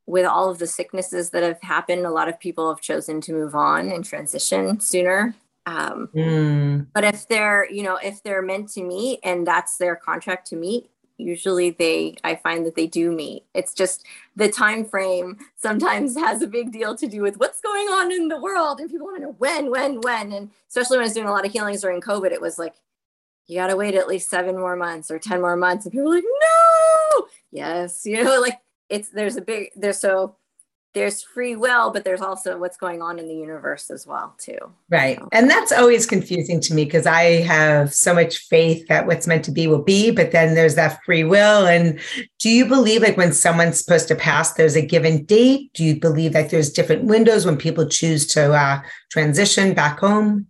with 0.07 0.27
all 0.27 0.51
of 0.51 0.59
the 0.59 0.67
sicknesses 0.67 1.31
that 1.31 1.43
have 1.43 1.61
happened, 1.61 2.07
a 2.07 2.11
lot 2.11 2.29
of 2.29 2.41
people 2.41 2.69
have 2.69 2.81
chosen 2.81 3.21
to 3.23 3.33
move 3.33 3.55
on 3.55 3.91
and 3.91 4.05
transition 4.05 4.81
sooner. 4.81 5.35
Um, 5.67 6.09
mm. 6.15 6.87
But 6.93 7.05
if 7.05 7.27
they're, 7.29 7.71
you 7.71 7.83
know, 7.83 7.97
if 7.97 8.23
they're 8.23 8.43
meant 8.43 8.71
to 8.73 8.83
meet 8.83 9.21
and 9.23 9.47
that's 9.47 9.77
their 9.79 9.97
contract 9.97 10.49
to 10.49 10.57
meet, 10.57 10.91
usually 11.19 11.71
they 11.71 12.17
i 12.25 12.35
find 12.35 12.67
that 12.67 12.75
they 12.75 12.87
do 12.87 13.11
meet. 13.11 13.45
It's 13.55 13.75
just 13.75 14.05
the 14.37 14.49
time 14.49 14.85
frame 14.85 15.39
sometimes 15.57 16.17
has 16.27 16.43
a 16.43 16.47
big 16.47 16.73
deal 16.73 16.97
to 16.97 17.07
do 17.07 17.23
with 17.23 17.39
what's 17.39 17.61
going 17.61 17.87
on 17.89 18.13
in 18.13 18.29
the 18.29 18.41
world 18.41 18.81
and 18.81 18.91
people 18.91 19.07
want 19.07 19.19
to 19.19 19.23
know 19.25 19.37
when 19.39 19.71
when 19.71 20.01
when. 20.01 20.33
And 20.33 20.51
especially 20.69 20.97
when 20.97 21.05
i 21.05 21.07
was 21.07 21.15
doing 21.15 21.29
a 21.29 21.33
lot 21.33 21.47
of 21.47 21.53
healings 21.53 21.83
during 21.83 22.01
covid 22.01 22.33
it 22.33 22.41
was 22.41 22.59
like 22.59 22.75
you 23.47 23.57
got 23.57 23.67
to 23.67 23.77
wait 23.77 23.95
at 23.95 24.09
least 24.09 24.31
seven 24.31 24.59
more 24.59 24.75
months 24.75 25.11
or 25.11 25.19
10 25.19 25.41
more 25.43 25.57
months. 25.57 25.85
And 25.85 25.93
people 25.93 26.09
are 26.11 26.15
like 26.17 26.25
no! 26.25 27.27
Yes 27.51 28.05
you 28.05 28.23
know 28.23 28.41
like 28.47 28.61
it's 28.89 29.09
there's 29.11 29.37
a 29.37 29.43
big 29.43 29.71
there's 29.77 29.99
so 29.99 30.37
there's 30.95 31.23
free 31.23 31.57
will, 31.57 31.91
but 31.91 32.05
there's 32.05 32.21
also 32.21 32.57
what's 32.57 32.77
going 32.77 33.03
on 33.03 33.19
in 33.19 33.27
the 33.27 33.35
universe 33.35 33.91
as 33.91 34.07
well, 34.07 34.35
too. 34.39 34.59
Right. 34.89 35.19
So. 35.19 35.29
And 35.33 35.51
that's 35.51 35.73
always 35.73 36.07
confusing 36.07 36.61
to 36.61 36.75
me 36.75 36.85
because 36.85 37.05
I 37.05 37.43
have 37.43 37.93
so 37.93 38.15
much 38.15 38.39
faith 38.39 38.87
that 38.87 39.07
what's 39.07 39.27
meant 39.27 39.45
to 39.47 39.51
be 39.51 39.67
will 39.67 39.83
be, 39.83 40.13
but 40.13 40.31
then 40.31 40.55
there's 40.55 40.77
that 40.77 41.03
free 41.05 41.25
will. 41.25 41.67
And 41.67 41.99
do 42.39 42.49
you 42.49 42.65
believe 42.65 43.03
like 43.03 43.17
when 43.17 43.33
someone's 43.33 43.79
supposed 43.79 44.09
to 44.09 44.15
pass, 44.15 44.55
there's 44.55 44.77
a 44.77 44.87
given 44.87 45.25
date? 45.25 45.73
Do 45.75 45.83
you 45.83 45.99
believe 45.99 46.33
that 46.33 46.51
there's 46.51 46.73
different 46.73 47.05
windows 47.05 47.45
when 47.45 47.57
people 47.57 47.87
choose 47.87 48.27
to 48.29 48.53
uh, 48.53 48.81
transition 49.11 49.75
back 49.75 49.99
home? 49.99 50.47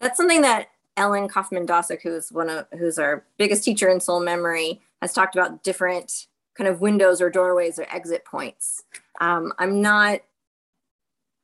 That's 0.00 0.18
something 0.18 0.42
that 0.42 0.68
Ellen 0.96 1.28
Kaufman 1.28 1.66
Dosick, 1.66 2.02
who's 2.02 2.30
one 2.30 2.50
of 2.50 2.66
who's 2.78 2.98
our 2.98 3.24
biggest 3.38 3.64
teacher 3.64 3.88
in 3.88 4.00
soul 4.00 4.20
memory, 4.20 4.82
has 5.00 5.14
talked 5.14 5.34
about 5.34 5.64
different 5.64 6.26
kind 6.54 6.68
of 6.68 6.80
windows 6.80 7.20
or 7.20 7.30
doorways 7.30 7.78
or 7.78 7.86
exit 7.90 8.24
points. 8.24 8.84
Um, 9.20 9.52
I'm 9.58 9.80
not 9.80 10.20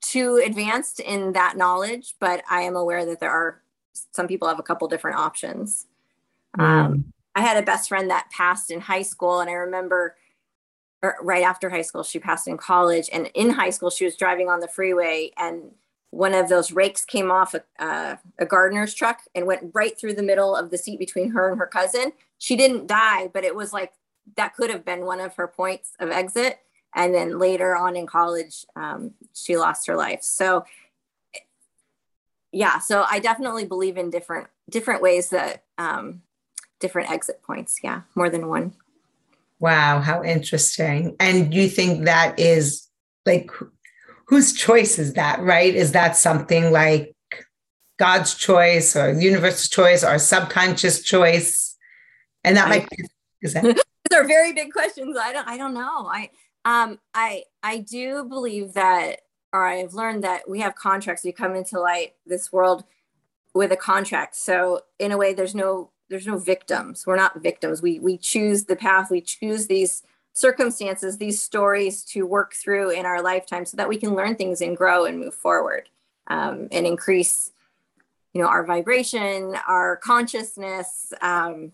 too 0.01 0.41
advanced 0.45 1.01
in 1.01 1.33
that 1.33 1.57
knowledge, 1.57 2.15
but 2.21 2.43
I 2.51 2.63
am 2.63 2.77
aware 2.77 3.05
that 3.07 3.21
there 3.21 3.31
are 3.31 3.63
some 4.13 4.29
people 4.29 4.49
have 4.49 4.59
a 4.59 4.63
couple 4.63 4.87
different 4.89 5.19
options. 5.19 5.87
Mm. 6.57 6.63
Um, 6.63 7.13
I 7.35 7.41
had 7.41 7.57
a 7.57 7.63
best 7.63 7.89
friend 7.89 8.11
that 8.11 8.31
passed 8.31 8.71
in 8.71 8.81
high 8.81 9.03
school, 9.03 9.41
and 9.41 9.51
I 9.51 9.55
remember 9.55 10.17
right 11.21 11.43
after 11.43 11.71
high 11.71 11.83
school, 11.83 12.03
she 12.03 12.19
passed 12.19 12.49
in 12.49 12.57
college. 12.57 13.09
And 13.13 13.31
in 13.35 13.51
high 13.51 13.71
school, 13.71 13.91
she 13.91 14.05
was 14.05 14.17
driving 14.17 14.49
on 14.49 14.61
the 14.61 14.69
freeway 14.69 15.31
and 15.37 15.71
one 16.11 16.35
of 16.35 16.49
those 16.49 16.73
rakes 16.73 17.05
came 17.05 17.31
off 17.31 17.55
a, 17.55 17.63
uh, 17.79 18.17
a 18.39 18.47
gardener's 18.47 18.95
truck 18.95 19.21
and 19.35 19.47
went 19.47 19.71
right 19.75 19.99
through 19.99 20.15
the 20.15 20.23
middle 20.23 20.57
of 20.57 20.71
the 20.71 20.79
seat 20.79 20.99
between 20.99 21.31
her 21.31 21.51
and 21.51 21.59
her 21.59 21.67
cousin. 21.67 22.13
She 22.39 22.57
didn't 22.57 22.87
die, 22.87 23.29
but 23.29 23.45
it 23.45 23.55
was 23.55 23.73
like 23.73 23.93
that 24.37 24.55
could 24.55 24.71
have 24.71 24.85
been 24.85 25.05
one 25.05 25.21
of 25.21 25.35
her 25.37 25.49
points 25.49 25.93
of 25.99 26.11
exit. 26.11 26.59
And 26.95 27.15
then 27.15 27.39
later 27.39 27.77
on 27.77 27.97
in 27.97 28.07
college, 28.07 28.65
um, 28.75 29.13
she 29.35 29.57
lost 29.57 29.87
her 29.87 29.97
life. 29.97 30.23
So, 30.23 30.65
yeah, 32.51 32.79
so 32.79 33.05
I 33.09 33.19
definitely 33.19 33.67
believe 33.67 33.97
in 33.97 34.11
different 34.11 34.49
different 34.71 35.03
ways 35.03 35.31
that 35.31 35.65
um, 35.77 36.23
different 36.81 37.11
exit 37.11 37.43
points. 37.43 37.81
Yeah, 37.83 38.03
more 38.15 38.31
than 38.31 38.49
one. 38.49 38.73
Wow, 39.61 40.01
how 40.01 40.23
interesting! 40.23 41.15
And 41.21 41.53
you 41.53 41.69
think 41.69 42.07
that 42.07 42.39
is 42.39 42.89
like 43.27 43.51
whose 44.29 44.53
choice 44.53 44.99
is 44.99 45.15
that, 45.15 45.41
right? 45.41 45.75
Is 45.75 45.93
that 45.93 46.17
something 46.17 46.71
like 46.71 47.15
God's 47.99 48.35
choice 48.35 48.95
or 48.95 49.13
universe's 49.13 49.69
choice 49.69 50.05
or 50.05 50.19
subconscious 50.19 51.03
choice? 51.03 51.77
And 52.45 52.57
that 52.57 52.69
might 52.69 52.89
be, 52.91 53.05
is 53.43 53.55
that 53.55 53.65
are 54.15 54.27
very 54.27 54.53
big 54.53 54.73
questions. 54.73 55.17
I 55.17 55.33
don't 55.33 55.49
I 55.49 55.57
don't 55.57 55.75
know. 55.75 56.07
I 56.07 56.31
um 56.65 56.99
I 57.15 57.45
I 57.63 57.79
do 57.79 58.25
believe 58.25 58.75
that 58.75 59.23
or 59.53 59.67
I've 59.67 59.95
learned 59.95 60.25
that 60.25 60.49
we 60.49 60.61
have 60.61 60.75
contracts. 60.75 61.25
We 61.25 61.33
come 61.33 61.55
into 61.55 61.81
light 61.81 62.15
this 62.27 62.53
world 62.53 62.85
with 63.55 63.73
a 63.73 63.77
contract. 63.77 64.37
So 64.37 64.83
in 64.99 65.13
a 65.13 65.17
way 65.17 65.33
there's 65.33 65.55
no 65.55 65.91
there's 66.11 66.27
no 66.27 66.39
victims. 66.39 67.07
We're 67.07 67.17
not 67.17 67.43
victims. 67.43 67.83
We 67.83 67.99
we 68.01 68.19
choose 68.19 68.65
the 68.65 68.77
path. 68.77 69.11
We 69.11 69.21
choose 69.21 69.67
these 69.67 70.03
circumstances, 70.39 71.19
these 71.19 71.43
stories 71.43 72.05
to 72.05 72.25
work 72.25 72.55
through 72.55 72.91
in 72.91 73.05
our 73.05 73.21
lifetime 73.21 73.65
so 73.65 73.77
that 73.77 73.89
we 73.89 73.97
can 73.97 74.15
learn 74.15 74.37
things 74.37 74.61
and 74.61 74.77
grow 74.77 75.05
and 75.05 75.19
move 75.19 75.35
forward 75.35 75.89
um, 76.29 76.69
and 76.71 76.87
increase, 76.87 77.51
you 78.33 78.41
know, 78.41 78.47
our 78.47 78.65
vibration, 78.65 79.57
our 79.67 79.97
consciousness, 79.97 81.13
um, 81.23 81.73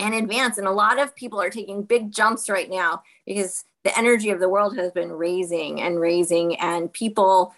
and 0.00 0.14
advance. 0.14 0.58
And 0.58 0.66
a 0.66 0.72
lot 0.72 0.98
of 0.98 1.14
people 1.14 1.40
are 1.40 1.50
taking 1.50 1.82
big 1.82 2.10
jumps 2.10 2.48
right 2.48 2.68
now 2.68 3.02
because 3.26 3.64
the 3.84 3.96
energy 3.96 4.30
of 4.30 4.40
the 4.40 4.48
world 4.48 4.76
has 4.76 4.90
been 4.90 5.12
raising 5.12 5.80
and 5.80 6.00
raising, 6.00 6.56
and 6.56 6.92
people, 6.92 7.54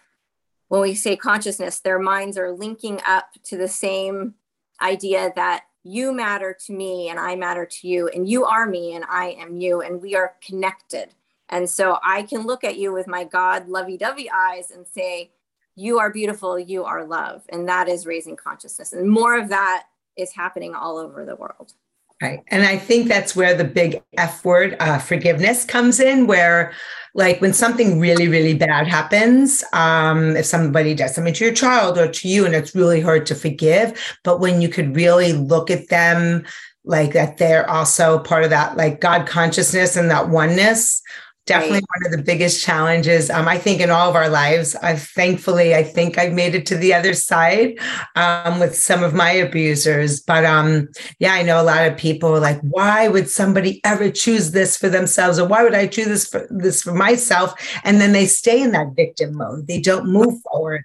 when 0.68 0.80
we 0.82 0.94
say 0.94 1.16
consciousness, 1.16 1.80
their 1.80 1.98
minds 1.98 2.36
are 2.36 2.52
linking 2.52 3.00
up 3.06 3.30
to 3.44 3.56
the 3.56 3.68
same 3.68 4.34
idea 4.80 5.32
that 5.34 5.64
you 5.84 6.12
matter 6.12 6.56
to 6.66 6.72
me 6.72 7.08
and 7.08 7.18
I 7.18 7.34
matter 7.34 7.66
to 7.66 7.88
you, 7.88 8.08
and 8.08 8.28
you 8.28 8.44
are 8.44 8.66
me 8.66 8.94
and 8.94 9.04
I 9.08 9.30
am 9.40 9.56
you, 9.56 9.80
and 9.80 10.00
we 10.00 10.14
are 10.14 10.34
connected. 10.44 11.14
And 11.48 11.68
so 11.68 11.98
I 12.02 12.22
can 12.22 12.46
look 12.46 12.64
at 12.64 12.78
you 12.78 12.92
with 12.92 13.06
my 13.06 13.24
God 13.24 13.68
lovey 13.68 13.96
dovey 13.96 14.30
eyes 14.30 14.70
and 14.70 14.86
say, 14.86 15.32
You 15.74 15.98
are 15.98 16.10
beautiful, 16.10 16.58
you 16.58 16.84
are 16.84 17.04
love. 17.04 17.42
And 17.48 17.68
that 17.68 17.88
is 17.88 18.06
raising 18.06 18.36
consciousness. 18.36 18.92
And 18.92 19.10
more 19.10 19.36
of 19.36 19.48
that 19.48 19.84
is 20.16 20.32
happening 20.32 20.74
all 20.74 20.98
over 20.98 21.24
the 21.24 21.36
world. 21.36 21.74
Right. 22.22 22.38
And 22.48 22.62
I 22.62 22.78
think 22.78 23.08
that's 23.08 23.34
where 23.34 23.52
the 23.52 23.64
big 23.64 24.00
F 24.16 24.44
word, 24.44 24.76
uh, 24.78 25.00
forgiveness, 25.00 25.64
comes 25.64 25.98
in, 25.98 26.28
where 26.28 26.72
like 27.14 27.40
when 27.40 27.52
something 27.52 27.98
really, 27.98 28.28
really 28.28 28.54
bad 28.54 28.86
happens, 28.86 29.64
um, 29.72 30.36
if 30.36 30.46
somebody 30.46 30.94
does 30.94 31.16
something 31.16 31.34
to 31.34 31.44
your 31.44 31.52
child 31.52 31.98
or 31.98 32.06
to 32.06 32.28
you, 32.28 32.46
and 32.46 32.54
it's 32.54 32.76
really 32.76 33.00
hard 33.00 33.26
to 33.26 33.34
forgive, 33.34 34.00
but 34.22 34.38
when 34.38 34.62
you 34.62 34.68
could 34.68 34.94
really 34.94 35.32
look 35.32 35.68
at 35.68 35.88
them 35.88 36.44
like 36.84 37.12
that 37.12 37.38
they're 37.38 37.68
also 37.68 38.20
part 38.20 38.44
of 38.44 38.50
that 38.50 38.76
like 38.76 39.00
God 39.00 39.26
consciousness 39.26 39.96
and 39.96 40.08
that 40.10 40.28
oneness, 40.28 41.02
definitely 41.46 41.76
right. 41.78 42.02
one 42.02 42.12
of 42.12 42.18
the 42.18 42.24
biggest 42.24 42.64
challenges 42.64 43.30
um, 43.30 43.48
i 43.48 43.58
think 43.58 43.80
in 43.80 43.90
all 43.90 44.08
of 44.08 44.16
our 44.16 44.28
lives. 44.28 44.74
I 44.76 44.96
thankfully 44.96 45.74
i 45.74 45.82
think 45.82 46.18
i've 46.18 46.32
made 46.32 46.54
it 46.54 46.66
to 46.66 46.76
the 46.76 46.94
other 46.94 47.14
side 47.14 47.78
um, 48.16 48.60
with 48.60 48.76
some 48.76 49.02
of 49.02 49.14
my 49.14 49.30
abusers 49.30 50.20
but 50.20 50.44
um, 50.44 50.88
yeah 51.18 51.34
i 51.34 51.42
know 51.42 51.60
a 51.60 51.64
lot 51.64 51.86
of 51.86 51.96
people 51.96 52.30
are 52.34 52.40
like 52.40 52.60
why 52.62 53.08
would 53.08 53.28
somebody 53.28 53.80
ever 53.84 54.10
choose 54.10 54.52
this 54.52 54.76
for 54.76 54.88
themselves? 54.88 55.38
Or 55.38 55.46
why 55.46 55.62
would 55.62 55.74
i 55.74 55.86
choose 55.86 56.06
this 56.06 56.28
for 56.28 56.46
this 56.50 56.82
for 56.82 56.92
myself? 56.92 57.54
And 57.84 58.00
then 58.00 58.12
they 58.12 58.26
stay 58.26 58.62
in 58.62 58.72
that 58.72 58.94
victim 58.94 59.36
mode. 59.36 59.66
They 59.66 59.80
don't 59.80 60.06
move 60.06 60.40
forward. 60.42 60.84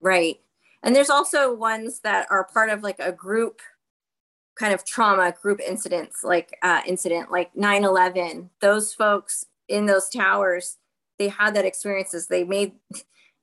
Right. 0.00 0.40
And 0.82 0.94
there's 0.96 1.10
also 1.10 1.54
ones 1.54 2.00
that 2.00 2.26
are 2.30 2.44
part 2.44 2.70
of 2.70 2.82
like 2.82 2.98
a 2.98 3.12
group 3.12 3.60
kind 4.56 4.74
of 4.74 4.84
trauma 4.84 5.32
group 5.40 5.58
incidents 5.66 6.22
like 6.22 6.58
uh, 6.62 6.82
incident 6.86 7.30
like 7.30 7.54
9-11 7.54 8.50
those 8.60 8.92
folks 8.92 9.46
in 9.70 9.86
those 9.86 10.08
towers, 10.08 10.76
they 11.18 11.28
had 11.28 11.54
that 11.54 11.64
experiences. 11.64 12.26
They 12.26 12.44
made 12.44 12.72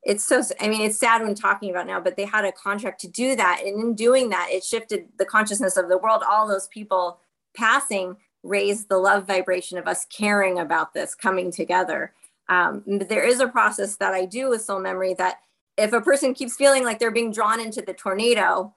it's 0.03 0.23
so 0.23 0.41
i 0.61 0.67
mean 0.67 0.81
it's 0.81 0.97
sad 0.97 1.21
when 1.21 1.35
talking 1.35 1.69
about 1.69 1.85
now 1.85 1.99
but 1.99 2.15
they 2.15 2.25
had 2.25 2.45
a 2.45 2.51
contract 2.51 3.01
to 3.01 3.07
do 3.07 3.35
that 3.35 3.61
and 3.65 3.81
in 3.81 3.93
doing 3.93 4.29
that 4.29 4.47
it 4.49 4.63
shifted 4.63 5.07
the 5.17 5.25
consciousness 5.25 5.75
of 5.75 5.89
the 5.89 5.97
world 5.97 6.23
all 6.27 6.47
those 6.47 6.67
people 6.69 7.19
passing 7.55 8.15
raised 8.43 8.87
the 8.89 8.97
love 8.97 9.27
vibration 9.27 9.77
of 9.77 9.87
us 9.87 10.05
caring 10.05 10.59
about 10.59 10.93
this 10.93 11.13
coming 11.13 11.51
together 11.51 12.13
um, 12.49 12.81
there 12.87 13.25
is 13.25 13.39
a 13.41 13.47
process 13.47 13.97
that 13.97 14.13
i 14.13 14.25
do 14.25 14.49
with 14.49 14.61
soul 14.61 14.79
memory 14.79 15.13
that 15.15 15.39
if 15.77 15.91
a 15.93 16.01
person 16.01 16.33
keeps 16.33 16.55
feeling 16.55 16.83
like 16.83 16.99
they're 16.99 17.11
being 17.11 17.31
drawn 17.31 17.59
into 17.59 17.81
the 17.81 17.93
tornado 17.93 18.73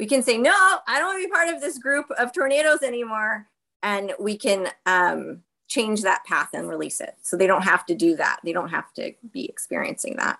we 0.00 0.06
can 0.06 0.22
say 0.22 0.36
no 0.36 0.52
i 0.88 0.98
don't 0.98 1.08
want 1.08 1.22
to 1.22 1.28
be 1.28 1.32
part 1.32 1.48
of 1.48 1.60
this 1.60 1.78
group 1.78 2.06
of 2.18 2.32
tornadoes 2.32 2.82
anymore 2.82 3.46
and 3.84 4.12
we 4.18 4.36
can 4.36 4.68
um, 4.86 5.42
change 5.72 6.02
that 6.02 6.24
path 6.24 6.50
and 6.52 6.68
release 6.68 7.00
it. 7.00 7.14
So 7.22 7.36
they 7.36 7.46
don't 7.46 7.62
have 7.62 7.86
to 7.86 7.94
do 7.94 8.16
that. 8.16 8.40
They 8.44 8.52
don't 8.52 8.68
have 8.68 8.92
to 8.94 9.12
be 9.32 9.46
experiencing 9.48 10.16
that. 10.16 10.38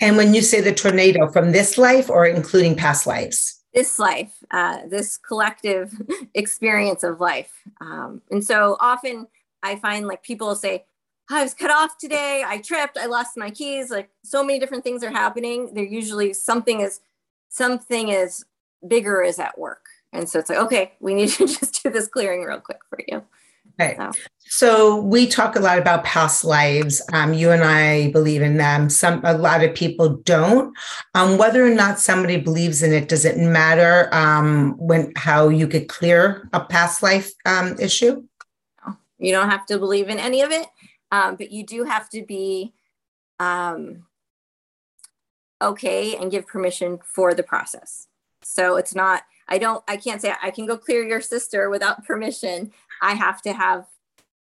And 0.00 0.16
when 0.16 0.34
you 0.34 0.42
say 0.42 0.60
the 0.60 0.72
tornado 0.72 1.28
from 1.28 1.52
this 1.52 1.76
life 1.76 2.08
or 2.08 2.26
including 2.26 2.76
past 2.76 3.06
lives? 3.06 3.60
This 3.74 3.98
life, 3.98 4.32
uh, 4.50 4.78
this 4.88 5.18
collective 5.18 5.92
experience 6.34 7.02
of 7.02 7.20
life. 7.20 7.52
Um, 7.80 8.22
and 8.30 8.44
so 8.44 8.76
often 8.80 9.26
I 9.62 9.76
find 9.76 10.06
like 10.06 10.22
people 10.22 10.54
say, 10.54 10.84
I 11.30 11.42
was 11.42 11.52
cut 11.52 11.70
off 11.70 11.98
today. 11.98 12.42
I 12.46 12.58
tripped. 12.58 12.96
I 12.96 13.06
lost 13.06 13.36
my 13.36 13.50
keys. 13.50 13.90
Like 13.90 14.08
so 14.24 14.42
many 14.42 14.58
different 14.58 14.84
things 14.84 15.04
are 15.04 15.10
happening. 15.10 15.74
They're 15.74 15.84
usually 15.84 16.32
something 16.32 16.80
is 16.80 17.00
something 17.50 18.08
is 18.08 18.44
bigger 18.86 19.22
is 19.22 19.38
at 19.38 19.58
work. 19.58 19.86
And 20.12 20.28
so 20.28 20.38
it's 20.38 20.48
like, 20.48 20.58
okay, 20.58 20.92
we 21.00 21.14
need 21.14 21.28
to 21.30 21.46
just 21.58 21.82
do 21.82 21.90
this 21.90 22.08
clearing 22.08 22.44
real 22.44 22.60
quick 22.60 22.80
for 22.88 23.00
you. 23.06 23.24
Right. 23.78 23.96
So. 23.96 24.20
so. 24.40 25.00
we 25.02 25.26
talk 25.26 25.54
a 25.54 25.60
lot 25.60 25.78
about 25.78 26.04
past 26.04 26.44
lives. 26.44 27.00
Um, 27.12 27.32
you 27.32 27.50
and 27.50 27.62
I 27.62 28.10
believe 28.10 28.42
in 28.42 28.56
them. 28.56 28.90
Some 28.90 29.20
a 29.24 29.36
lot 29.36 29.62
of 29.62 29.74
people 29.74 30.16
don't. 30.24 30.76
Um, 31.14 31.38
whether 31.38 31.64
or 31.64 31.74
not 31.74 32.00
somebody 32.00 32.38
believes 32.38 32.82
in 32.82 32.92
it, 32.92 33.08
does 33.08 33.24
it 33.24 33.36
matter 33.38 34.08
um, 34.12 34.74
when 34.78 35.12
how 35.16 35.48
you 35.48 35.68
could 35.68 35.88
clear 35.88 36.48
a 36.52 36.60
past 36.60 37.02
life 37.02 37.32
um, 37.46 37.76
issue? 37.78 38.24
You 39.18 39.32
don't 39.32 39.50
have 39.50 39.66
to 39.66 39.78
believe 39.78 40.08
in 40.08 40.18
any 40.18 40.42
of 40.42 40.50
it, 40.50 40.66
um, 41.10 41.36
but 41.36 41.50
you 41.50 41.66
do 41.66 41.84
have 41.84 42.08
to 42.10 42.24
be 42.24 42.72
um, 43.40 44.04
okay 45.60 46.16
and 46.16 46.30
give 46.30 46.46
permission 46.46 46.98
for 47.04 47.34
the 47.34 47.42
process. 47.42 48.06
So 48.42 48.76
it's 48.76 48.94
not. 48.94 49.22
I 49.48 49.58
don't. 49.58 49.82
I 49.88 49.96
can't 49.96 50.20
say 50.20 50.34
I 50.42 50.50
can 50.50 50.66
go 50.66 50.76
clear 50.76 51.02
your 51.04 51.20
sister 51.20 51.70
without 51.70 52.04
permission. 52.06 52.72
I 53.02 53.14
have 53.14 53.42
to 53.42 53.52
have 53.52 53.86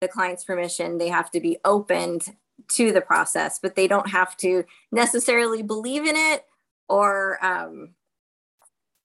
the 0.01 0.07
client's 0.07 0.43
permission. 0.43 0.97
They 0.97 1.09
have 1.09 1.31
to 1.31 1.39
be 1.39 1.57
opened 1.65 2.35
to 2.73 2.91
the 2.91 3.01
process, 3.01 3.59
but 3.59 3.75
they 3.75 3.87
don't 3.87 4.09
have 4.09 4.35
to 4.37 4.63
necessarily 4.91 5.61
believe 5.61 6.05
in 6.05 6.15
it 6.15 6.45
or 6.87 7.43
um, 7.45 7.89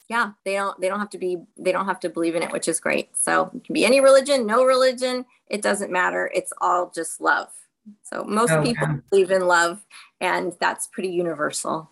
yeah, 0.08 0.32
they 0.44 0.54
don't 0.54 0.78
they 0.80 0.88
don't 0.88 0.98
have 0.98 1.10
to 1.10 1.18
be 1.18 1.38
they 1.56 1.72
don't 1.72 1.86
have 1.86 2.00
to 2.00 2.08
believe 2.08 2.34
in 2.34 2.42
it, 2.42 2.52
which 2.52 2.68
is 2.68 2.80
great. 2.80 3.16
So 3.16 3.50
it 3.54 3.64
can 3.64 3.72
be 3.72 3.84
any 3.84 4.00
religion, 4.00 4.46
no 4.46 4.64
religion, 4.64 5.24
it 5.46 5.62
doesn't 5.62 5.92
matter. 5.92 6.30
It's 6.34 6.52
all 6.60 6.90
just 6.94 7.20
love. 7.20 7.48
So 8.02 8.24
most 8.24 8.50
oh, 8.50 8.62
people 8.62 9.00
believe 9.10 9.30
in 9.30 9.46
love 9.46 9.84
and 10.20 10.52
that's 10.60 10.88
pretty 10.88 11.10
universal. 11.10 11.90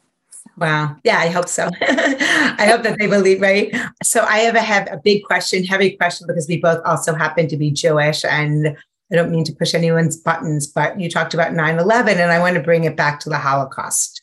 Wow. 0.57 0.97
Yeah, 1.05 1.19
I 1.19 1.29
hope 1.29 1.49
so. 1.49 1.69
I 1.81 2.67
hope 2.71 2.83
that 2.83 2.99
they 2.99 3.07
believe, 3.07 3.41
right? 3.41 3.75
So 4.03 4.23
I 4.23 4.39
have 4.39 4.55
a, 4.55 4.61
have 4.61 4.89
a 4.91 5.01
big 5.03 5.23
question, 5.25 5.65
heavy 5.65 5.91
question, 5.97 6.27
because 6.27 6.49
we 6.49 6.59
both 6.59 6.81
also 6.85 7.15
happen 7.15 7.49
to 7.49 7.57
be 7.57 7.71
Jewish. 7.71 8.25
And 8.25 8.77
I 9.13 9.15
don't 9.15 9.31
mean 9.31 9.45
to 9.45 9.53
push 9.53 9.75
anyone's 9.75 10.17
buttons, 10.17 10.67
but 10.67 11.01
you 11.01 11.11
talked 11.11 11.35
about 11.35 11.55
9 11.55 11.79
11, 11.79 12.19
and 12.19 12.31
I 12.31 12.39
want 12.39 12.57
to 12.57 12.63
bring 12.63 12.85
it 12.85 12.97
back 12.97 13.21
to 13.21 13.29
the 13.29 13.39
Holocaust. 13.39 14.23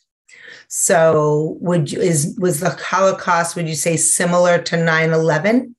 So 0.68 1.56
would 1.60 1.92
you, 1.92 2.00
is, 2.00 2.36
was 2.38 2.60
the 2.60 2.70
Holocaust, 2.70 3.56
would 3.56 3.68
you 3.68 3.74
say 3.74 3.96
similar 3.96 4.58
to 4.58 4.76
9 4.76 5.10
11? 5.10 5.74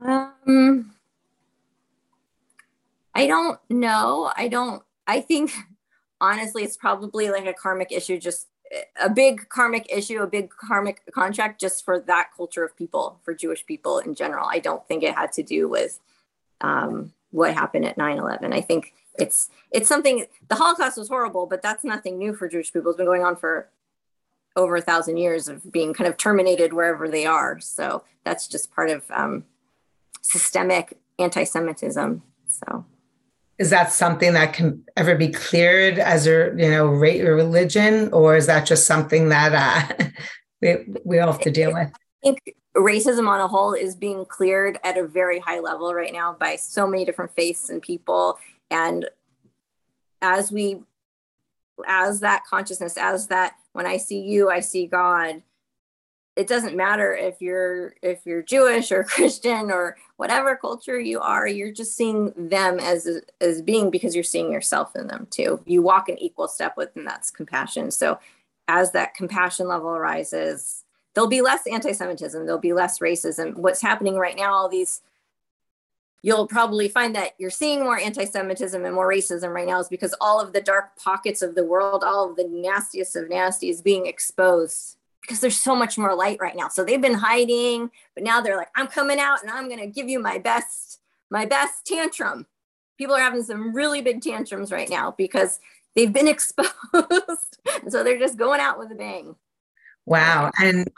Um, 0.00 0.92
I 3.14 3.26
don't 3.26 3.58
know. 3.70 4.32
I 4.36 4.48
don't, 4.48 4.82
I 5.06 5.20
think 5.20 5.52
honestly, 6.22 6.62
it's 6.62 6.76
probably 6.76 7.30
like 7.30 7.46
a 7.46 7.52
karmic 7.52 7.92
issue, 7.92 8.18
just 8.18 8.48
a 9.00 9.10
big 9.10 9.48
karmic 9.50 9.86
issue, 9.92 10.22
a 10.22 10.26
big 10.26 10.48
karmic 10.50 11.02
contract 11.12 11.60
just 11.60 11.84
for 11.84 12.00
that 12.00 12.30
culture 12.34 12.64
of 12.64 12.74
people, 12.76 13.20
for 13.22 13.34
Jewish 13.34 13.66
people 13.66 13.98
in 13.98 14.14
general. 14.14 14.48
I 14.50 14.60
don't 14.60 14.86
think 14.88 15.02
it 15.02 15.14
had 15.14 15.32
to 15.32 15.42
do 15.42 15.68
with 15.68 16.00
um, 16.62 17.12
what 17.32 17.54
happened 17.54 17.86
at 17.86 17.96
9-11 17.96 18.52
i 18.52 18.60
think 18.60 18.92
it's 19.18 19.48
it's 19.70 19.88
something 19.88 20.26
the 20.48 20.54
holocaust 20.54 20.98
was 20.98 21.08
horrible 21.08 21.46
but 21.46 21.62
that's 21.62 21.82
nothing 21.82 22.18
new 22.18 22.34
for 22.34 22.46
jewish 22.46 22.72
people. 22.72 22.90
It's 22.90 22.98
been 22.98 23.06
going 23.06 23.24
on 23.24 23.36
for 23.36 23.68
over 24.56 24.76
a 24.76 24.82
thousand 24.82 25.16
years 25.16 25.48
of 25.48 25.70
being 25.72 25.94
kind 25.94 26.08
of 26.08 26.16
terminated 26.16 26.72
wherever 26.72 27.08
they 27.08 27.26
are. 27.26 27.58
So 27.60 28.04
that's 28.24 28.46
just 28.46 28.72
part 28.72 28.90
of 28.90 29.04
um, 29.10 29.44
systemic 30.20 30.98
anti-semitism. 31.18 32.22
So 32.48 32.84
is 33.58 33.70
that 33.70 33.92
something 33.92 34.32
that 34.32 34.52
can 34.52 34.84
ever 34.96 35.14
be 35.14 35.28
cleared 35.28 35.98
as 35.98 36.26
a 36.26 36.52
you 36.56 36.70
know 36.70 36.86
rate 36.86 37.22
or 37.22 37.34
religion? 37.34 38.12
Or 38.12 38.36
is 38.36 38.46
that 38.46 38.66
just 38.66 38.86
something 38.86 39.28
that 39.28 39.52
uh, 40.00 40.04
we, 40.62 40.76
we 41.04 41.18
all 41.18 41.32
have 41.32 41.40
to 41.42 41.50
deal 41.50 41.72
with? 41.72 41.88
I 41.88 41.94
think 42.22 42.54
racism 42.76 43.28
on 43.28 43.40
a 43.40 43.48
whole 43.48 43.74
is 43.74 43.94
being 43.94 44.24
cleared 44.24 44.78
at 44.82 44.96
a 44.96 45.06
very 45.06 45.38
high 45.38 45.60
level 45.60 45.94
right 45.94 46.12
now 46.12 46.34
by 46.38 46.56
so 46.56 46.86
many 46.86 47.04
different 47.04 47.32
faiths 47.34 47.68
and 47.68 47.82
people. 47.82 48.38
And 48.70 49.06
as 50.22 50.50
we 50.50 50.80
as 51.86 52.20
that 52.20 52.44
consciousness 52.44 52.96
as 52.96 53.26
that 53.26 53.54
when 53.72 53.86
i 53.86 53.96
see 53.96 54.20
you 54.20 54.50
i 54.50 54.60
see 54.60 54.86
god 54.86 55.42
it 56.34 56.46
doesn't 56.46 56.76
matter 56.76 57.14
if 57.14 57.40
you're 57.40 57.94
if 58.02 58.24
you're 58.24 58.42
jewish 58.42 58.90
or 58.90 59.04
christian 59.04 59.70
or 59.70 59.96
whatever 60.16 60.56
culture 60.56 60.98
you 61.00 61.20
are 61.20 61.46
you're 61.46 61.72
just 61.72 61.96
seeing 61.96 62.32
them 62.36 62.78
as 62.78 63.08
as 63.40 63.60
being 63.62 63.90
because 63.90 64.14
you're 64.14 64.24
seeing 64.24 64.52
yourself 64.52 64.94
in 64.96 65.06
them 65.06 65.26
too. 65.30 65.60
You 65.66 65.82
walk 65.82 66.08
an 66.08 66.18
equal 66.18 66.48
step 66.48 66.76
with 66.76 66.90
and 66.96 67.06
that's 67.06 67.30
compassion. 67.30 67.90
So 67.90 68.18
as 68.68 68.92
that 68.92 69.14
compassion 69.14 69.66
level 69.68 69.98
rises 69.98 70.84
there'll 71.14 71.28
be 71.28 71.42
less 71.42 71.66
anti-semitism 71.66 72.44
there'll 72.46 72.60
be 72.60 72.72
less 72.72 73.00
racism. 73.00 73.56
What's 73.56 73.82
happening 73.82 74.16
right 74.16 74.36
now 74.36 74.52
all 74.54 74.68
these 74.68 75.02
you'll 76.24 76.46
probably 76.46 76.88
find 76.88 77.16
that 77.16 77.32
you're 77.38 77.50
seeing 77.50 77.80
more 77.80 77.98
anti-semitism 77.98 78.84
and 78.84 78.94
more 78.94 79.08
racism 79.08 79.52
right 79.52 79.66
now 79.66 79.80
is 79.80 79.88
because 79.88 80.14
all 80.20 80.40
of 80.40 80.52
the 80.52 80.60
dark 80.60 80.96
pockets 80.96 81.42
of 81.42 81.56
the 81.56 81.64
world 81.64 82.04
all 82.04 82.30
of 82.30 82.36
the 82.36 82.46
nastiest 82.48 83.16
of 83.16 83.28
nasty 83.28 83.68
is 83.68 83.82
being 83.82 84.06
exposed 84.06 84.96
because 85.22 85.40
there's 85.40 85.58
so 85.58 85.74
much 85.74 85.96
more 85.96 86.14
light 86.14 86.38
right 86.40 86.56
now. 86.56 86.68
So 86.68 86.84
they've 86.84 87.00
been 87.00 87.14
hiding, 87.14 87.90
but 88.14 88.24
now 88.24 88.40
they're 88.40 88.56
like, 88.56 88.70
I'm 88.76 88.88
coming 88.88 89.18
out 89.18 89.42
and 89.42 89.50
I'm 89.50 89.68
going 89.68 89.80
to 89.80 89.86
give 89.86 90.08
you 90.08 90.18
my 90.18 90.38
best, 90.38 91.00
my 91.30 91.46
best 91.46 91.86
tantrum. 91.86 92.46
People 92.98 93.14
are 93.14 93.20
having 93.20 93.42
some 93.42 93.74
really 93.74 94.02
big 94.02 94.20
tantrums 94.20 94.72
right 94.72 94.90
now 94.90 95.14
because 95.16 95.60
they've 95.94 96.12
been 96.12 96.28
exposed. 96.28 96.72
so 97.88 98.04
they're 98.04 98.18
just 98.18 98.36
going 98.36 98.60
out 98.60 98.78
with 98.78 98.90
a 98.90 98.96
bang. 98.96 99.36
Wow. 100.04 100.50
And 100.60 100.90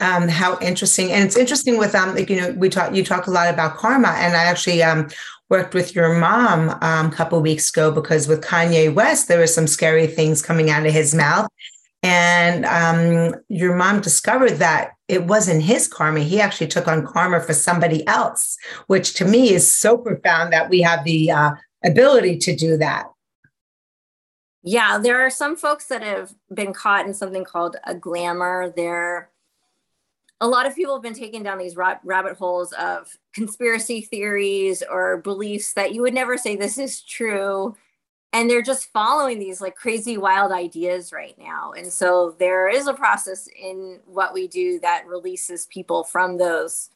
um, 0.00 0.28
how 0.28 0.58
interesting. 0.60 1.10
And 1.10 1.24
it's 1.24 1.36
interesting 1.36 1.78
with, 1.78 1.94
um, 1.94 2.14
like, 2.14 2.30
you 2.30 2.40
know, 2.40 2.52
we 2.52 2.68
talk, 2.68 2.94
you 2.94 3.04
talk 3.04 3.26
a 3.26 3.30
lot 3.30 3.52
about 3.52 3.76
karma 3.76 4.08
and 4.08 4.36
I 4.36 4.44
actually, 4.44 4.82
um, 4.82 5.08
worked 5.48 5.74
with 5.74 5.96
your 5.96 6.14
mom 6.14 6.70
um, 6.80 7.06
a 7.06 7.10
couple 7.10 7.40
weeks 7.42 7.70
ago 7.70 7.90
because 7.90 8.28
with 8.28 8.40
Kanye 8.40 8.94
West, 8.94 9.26
there 9.26 9.38
were 9.38 9.48
some 9.48 9.66
scary 9.66 10.06
things 10.06 10.42
coming 10.42 10.70
out 10.70 10.86
of 10.86 10.92
his 10.92 11.12
mouth. 11.12 11.48
And 12.02 12.64
um, 12.64 13.40
your 13.48 13.76
mom 13.76 14.00
discovered 14.00 14.52
that 14.52 14.92
it 15.06 15.24
wasn't 15.24 15.62
his 15.62 15.86
karma. 15.86 16.20
He 16.20 16.40
actually 16.40 16.68
took 16.68 16.88
on 16.88 17.06
karma 17.06 17.40
for 17.40 17.52
somebody 17.52 18.06
else, 18.06 18.56
which 18.86 19.14
to 19.14 19.24
me 19.24 19.52
is 19.52 19.72
so 19.72 19.98
profound 19.98 20.52
that 20.52 20.70
we 20.70 20.80
have 20.80 21.04
the 21.04 21.30
uh, 21.30 21.50
ability 21.84 22.38
to 22.38 22.56
do 22.56 22.78
that. 22.78 23.06
Yeah, 24.62 24.98
there 24.98 25.20
are 25.20 25.30
some 25.30 25.56
folks 25.56 25.86
that 25.86 26.02
have 26.02 26.32
been 26.52 26.72
caught 26.72 27.06
in 27.06 27.14
something 27.14 27.44
called 27.44 27.76
a 27.86 27.94
glamour. 27.94 28.72
There, 28.74 29.30
a 30.40 30.48
lot 30.48 30.66
of 30.66 30.74
people 30.74 30.94
have 30.94 31.02
been 31.02 31.14
taken 31.14 31.42
down 31.42 31.58
these 31.58 31.76
rabbit 31.76 32.36
holes 32.36 32.72
of 32.72 33.14
conspiracy 33.34 34.02
theories 34.02 34.82
or 34.82 35.18
beliefs 35.18 35.74
that 35.74 35.94
you 35.94 36.02
would 36.02 36.14
never 36.14 36.38
say 36.38 36.56
this 36.56 36.78
is 36.78 37.02
true 37.02 37.74
and 38.32 38.48
they're 38.48 38.62
just 38.62 38.92
following 38.92 39.38
these 39.38 39.60
like 39.60 39.74
crazy 39.74 40.16
wild 40.16 40.52
ideas 40.52 41.12
right 41.12 41.36
now. 41.38 41.72
And 41.72 41.92
so 41.92 42.36
there 42.38 42.68
is 42.68 42.86
a 42.86 42.94
process 42.94 43.48
in 43.60 44.00
what 44.06 44.32
we 44.32 44.46
do 44.46 44.78
that 44.80 45.06
releases 45.06 45.66
people 45.66 46.04
from 46.04 46.38
those 46.38 46.90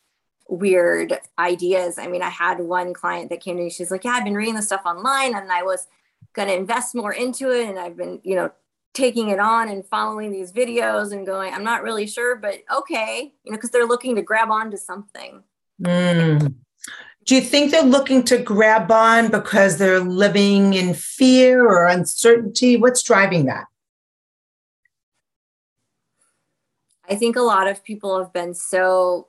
weird 0.48 1.18
ideas. 1.38 1.98
I 1.98 2.06
mean 2.06 2.22
i 2.22 2.28
had 2.28 2.60
one 2.60 2.92
client 2.92 3.30
that 3.30 3.40
came 3.40 3.56
to 3.56 3.62
me. 3.62 3.70
She's 3.70 3.90
like 3.90 4.04
yeah 4.04 4.12
i've 4.12 4.24
been 4.24 4.34
reading 4.34 4.54
the 4.54 4.62
stuff 4.62 4.82
online 4.84 5.34
and 5.34 5.50
i 5.50 5.62
was 5.62 5.86
going 6.34 6.48
to 6.48 6.54
invest 6.54 6.94
more 6.94 7.12
into 7.12 7.50
it 7.50 7.68
and 7.68 7.78
i've 7.78 7.96
been 7.96 8.20
you 8.24 8.34
know 8.34 8.50
taking 8.92 9.30
it 9.30 9.38
on 9.38 9.68
and 9.68 9.86
following 9.86 10.30
these 10.30 10.52
videos 10.52 11.12
and 11.12 11.26
going 11.26 11.52
i'm 11.54 11.64
not 11.64 11.82
really 11.82 12.06
sure 12.06 12.36
but 12.36 12.60
okay 12.72 13.32
you 13.42 13.50
know 13.50 13.56
because 13.56 13.70
they're 13.70 13.86
looking 13.86 14.14
to 14.16 14.22
grab 14.22 14.50
onto 14.50 14.76
something. 14.76 15.42
Mm. 15.82 16.54
Do 17.24 17.34
you 17.34 17.40
think 17.40 17.70
they're 17.70 17.82
looking 17.82 18.22
to 18.24 18.38
grab 18.38 18.90
on 18.90 19.30
because 19.30 19.78
they're 19.78 20.00
living 20.00 20.74
in 20.74 20.92
fear 20.92 21.66
or 21.66 21.86
uncertainty? 21.86 22.76
What's 22.76 23.02
driving 23.02 23.46
that? 23.46 23.66
I 27.08 27.14
think 27.14 27.36
a 27.36 27.42
lot 27.42 27.66
of 27.66 27.84
people 27.84 28.18
have 28.18 28.32
been 28.32 28.54
so 28.54 29.28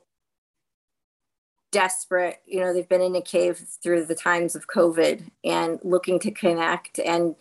desperate. 1.70 2.40
You 2.46 2.60
know, 2.60 2.72
they've 2.72 2.88
been 2.88 3.02
in 3.02 3.16
a 3.16 3.22
cave 3.22 3.58
through 3.82 4.06
the 4.06 4.14
times 4.14 4.54
of 4.54 4.66
COVID 4.66 5.30
and 5.44 5.78
looking 5.82 6.18
to 6.20 6.30
connect 6.30 6.98
and 6.98 7.34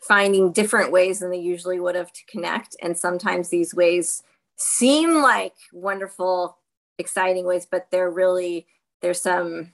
finding 0.00 0.52
different 0.52 0.92
ways 0.92 1.18
than 1.18 1.30
they 1.30 1.38
usually 1.38 1.80
would 1.80 1.96
have 1.96 2.12
to 2.12 2.26
connect. 2.26 2.76
And 2.80 2.96
sometimes 2.96 3.48
these 3.48 3.74
ways 3.74 4.22
seem 4.56 5.22
like 5.22 5.54
wonderful, 5.72 6.58
exciting 6.98 7.44
ways, 7.44 7.66
but 7.68 7.88
they're 7.90 8.10
really, 8.10 8.66
there's 9.00 9.20
some 9.22 9.72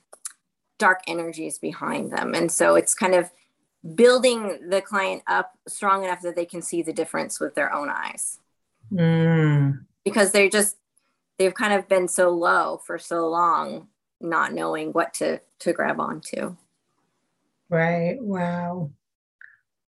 dark 0.78 1.02
energies 1.06 1.58
behind 1.58 2.12
them. 2.12 2.34
And 2.34 2.50
so 2.50 2.74
it's 2.74 2.94
kind 2.94 3.14
of 3.14 3.30
building 3.94 4.68
the 4.68 4.80
client 4.80 5.22
up 5.26 5.52
strong 5.68 6.04
enough 6.04 6.22
that 6.22 6.36
they 6.36 6.46
can 6.46 6.62
see 6.62 6.82
the 6.82 6.92
difference 6.92 7.38
with 7.38 7.54
their 7.54 7.72
own 7.72 7.90
eyes. 7.90 8.38
Mm. 8.92 9.84
Because 10.04 10.32
they're 10.32 10.48
just, 10.48 10.76
they've 11.38 11.54
kind 11.54 11.72
of 11.72 11.88
been 11.88 12.08
so 12.08 12.30
low 12.30 12.80
for 12.86 12.98
so 12.98 13.28
long, 13.28 13.88
not 14.20 14.52
knowing 14.52 14.90
what 14.92 15.14
to, 15.14 15.40
to 15.60 15.72
grab 15.72 16.00
onto. 16.00 16.56
Right. 17.68 18.18
Wow. 18.20 18.90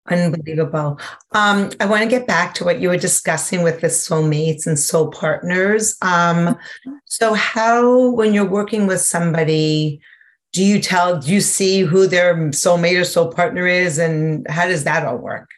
Unbelievable. 0.07 0.99
Um, 1.31 1.71
I 1.79 1.85
want 1.87 2.03
to 2.03 2.09
get 2.09 2.27
back 2.27 2.53
to 2.55 2.63
what 2.63 2.79
you 2.79 2.89
were 2.89 2.97
discussing 2.97 3.63
with 3.63 3.81
the 3.81 3.87
soulmates 3.87 4.67
and 4.67 4.77
soul 4.77 5.09
partners. 5.09 5.97
Um, 6.01 6.55
so, 7.05 7.33
how, 7.33 8.11
when 8.11 8.33
you're 8.33 8.45
working 8.45 8.85
with 8.85 9.01
somebody, 9.01 9.99
do 10.55 10.63
you 10.63 10.79
tell 10.79 11.19
do 11.19 11.33
you 11.33 11.41
see 11.41 11.81
who 11.81 12.07
their 12.07 12.33
soulmate 12.51 12.99
or 12.99 13.03
soul 13.03 13.27
partner 13.31 13.67
is 13.67 13.97
and 13.97 14.47
how 14.49 14.65
does 14.65 14.85
that 14.85 15.05
all 15.05 15.17
work 15.17 15.49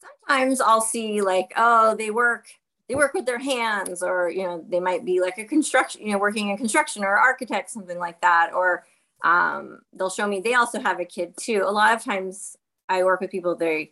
sometimes 0.00 0.60
i'll 0.60 0.80
see 0.80 1.20
like 1.20 1.52
oh 1.56 1.96
they 1.96 2.10
work 2.10 2.46
they 2.88 2.94
work 2.94 3.14
with 3.14 3.26
their 3.26 3.40
hands 3.40 4.04
or 4.04 4.30
you 4.30 4.44
know 4.44 4.64
they 4.68 4.78
might 4.78 5.04
be 5.04 5.20
like 5.20 5.38
a 5.38 5.44
construction 5.44 6.06
you 6.06 6.12
know 6.12 6.18
working 6.18 6.50
in 6.50 6.56
construction 6.56 7.02
or 7.02 7.16
architect 7.16 7.68
something 7.68 7.98
like 7.98 8.20
that 8.20 8.52
or 8.54 8.86
um, 9.24 9.80
they'll 9.94 10.10
show 10.10 10.28
me 10.28 10.40
they 10.40 10.54
also 10.54 10.80
have 10.80 11.00
a 11.00 11.04
kid 11.04 11.34
too 11.36 11.64
a 11.66 11.72
lot 11.72 11.94
of 11.94 12.04
times 12.04 12.56
i 12.88 13.02
work 13.02 13.20
with 13.20 13.30
people 13.30 13.56
they 13.56 13.90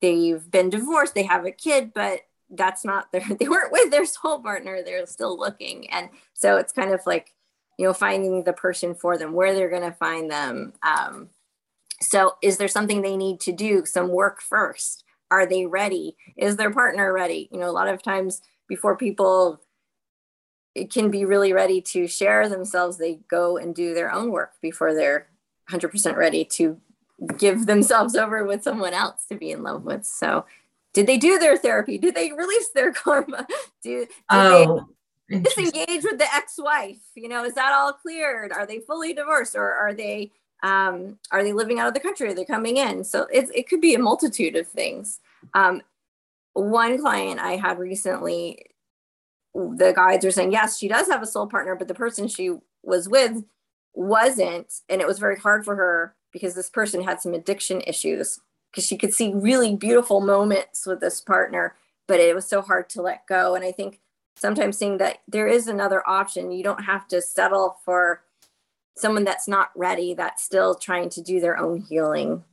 they've 0.00 0.50
been 0.50 0.70
divorced 0.70 1.14
they 1.14 1.24
have 1.24 1.44
a 1.44 1.50
kid 1.50 1.92
but 1.94 2.20
that's 2.50 2.84
not 2.84 3.10
their 3.12 3.24
they 3.40 3.48
weren't 3.48 3.72
with 3.72 3.90
their 3.90 4.06
soul 4.06 4.40
partner 4.40 4.82
they're 4.82 5.06
still 5.06 5.38
looking. 5.38 5.90
And 5.90 6.10
so 6.34 6.56
it's 6.56 6.72
kind 6.72 6.92
of 6.92 7.00
like 7.06 7.34
you 7.78 7.86
know 7.86 7.92
finding 7.92 8.42
the 8.44 8.52
person 8.52 8.94
for 8.94 9.16
them 9.16 9.32
where 9.32 9.54
they're 9.54 9.70
to 9.70 9.92
find 9.92 10.30
them 10.30 10.72
um, 10.82 11.28
so 12.00 12.36
is 12.42 12.56
there 12.56 12.68
something 12.68 13.02
they 13.02 13.16
need 13.16 13.40
to 13.40 13.52
do 13.52 13.84
some 13.84 14.08
work 14.08 14.40
first? 14.40 15.04
Are 15.30 15.46
they 15.46 15.66
ready? 15.66 16.16
Is 16.36 16.56
their 16.56 16.72
partner 16.72 17.12
ready? 17.12 17.48
You 17.52 17.58
know 17.58 17.70
a 17.70 17.72
lot 17.72 17.88
of 17.88 18.02
times 18.02 18.40
before 18.68 18.96
people 18.96 19.60
can 20.90 21.10
be 21.10 21.24
really 21.24 21.52
ready 21.52 21.80
to 21.80 22.06
share 22.06 22.48
themselves 22.48 22.98
they 22.98 23.18
go 23.28 23.56
and 23.56 23.74
do 23.74 23.94
their 23.94 24.12
own 24.12 24.30
work 24.30 24.52
before 24.62 24.94
they're 24.94 25.26
100% 25.70 26.14
ready 26.14 26.44
to 26.44 26.78
give 27.36 27.66
themselves 27.66 28.14
over 28.14 28.44
with 28.44 28.62
someone 28.62 28.94
else 28.94 29.24
to 29.28 29.36
be 29.36 29.50
in 29.50 29.62
love 29.62 29.84
with. 29.84 30.04
So 30.04 30.44
did 30.94 31.06
they 31.06 31.18
do 31.18 31.38
their 31.38 31.56
therapy? 31.56 31.98
Did 31.98 32.14
they 32.14 32.32
release 32.32 32.68
their 32.70 32.92
karma? 32.92 33.46
Do, 33.82 34.06
oh 34.30 34.86
disengage 35.30 36.04
with 36.04 36.18
the 36.18 36.34
ex-wife? 36.34 37.00
You 37.14 37.28
know 37.28 37.44
is 37.44 37.54
that 37.54 37.72
all 37.72 37.92
cleared? 37.92 38.52
Are 38.52 38.66
they 38.66 38.80
fully 38.80 39.12
divorced 39.12 39.56
or 39.56 39.72
are 39.72 39.94
they 39.94 40.32
um, 40.62 41.18
are 41.30 41.44
they 41.44 41.52
living 41.52 41.78
out 41.78 41.86
of 41.86 41.94
the 41.94 42.00
country? 42.00 42.28
Are 42.28 42.34
they 42.34 42.44
coming 42.44 42.78
in? 42.78 43.04
So 43.04 43.28
it, 43.32 43.48
it 43.54 43.68
could 43.68 43.80
be 43.80 43.94
a 43.94 43.98
multitude 43.98 44.56
of 44.56 44.66
things. 44.66 45.20
Um, 45.54 45.82
one 46.58 47.00
client 47.00 47.38
i 47.40 47.52
had 47.52 47.78
recently 47.78 48.66
the 49.54 49.92
guides 49.94 50.24
are 50.24 50.30
saying 50.30 50.52
yes 50.52 50.78
she 50.78 50.88
does 50.88 51.08
have 51.08 51.22
a 51.22 51.26
soul 51.26 51.46
partner 51.46 51.74
but 51.76 51.88
the 51.88 51.94
person 51.94 52.26
she 52.26 52.50
was 52.82 53.08
with 53.08 53.44
wasn't 53.94 54.80
and 54.88 55.00
it 55.00 55.06
was 55.06 55.18
very 55.18 55.36
hard 55.36 55.64
for 55.64 55.76
her 55.76 56.14
because 56.32 56.54
this 56.54 56.70
person 56.70 57.02
had 57.02 57.20
some 57.20 57.34
addiction 57.34 57.80
issues 57.86 58.40
because 58.70 58.86
she 58.86 58.96
could 58.96 59.14
see 59.14 59.32
really 59.34 59.74
beautiful 59.74 60.20
moments 60.20 60.86
with 60.86 61.00
this 61.00 61.20
partner 61.20 61.74
but 62.06 62.20
it 62.20 62.34
was 62.34 62.48
so 62.48 62.62
hard 62.62 62.88
to 62.88 63.02
let 63.02 63.26
go 63.26 63.54
and 63.54 63.64
i 63.64 63.72
think 63.72 64.00
sometimes 64.38 64.78
seeing 64.78 64.98
that 64.98 65.18
there 65.26 65.46
is 65.46 65.66
another 65.66 66.08
option. 66.08 66.52
You 66.52 66.62
don't 66.62 66.84
have 66.84 67.06
to 67.08 67.20
settle 67.20 67.78
for 67.84 68.22
someone 68.96 69.24
that's 69.24 69.48
not 69.48 69.70
ready, 69.76 70.14
that's 70.14 70.42
still 70.42 70.74
trying 70.74 71.10
to 71.10 71.22
do 71.22 71.40
their 71.40 71.58
own 71.58 71.80
healing, 71.80 72.44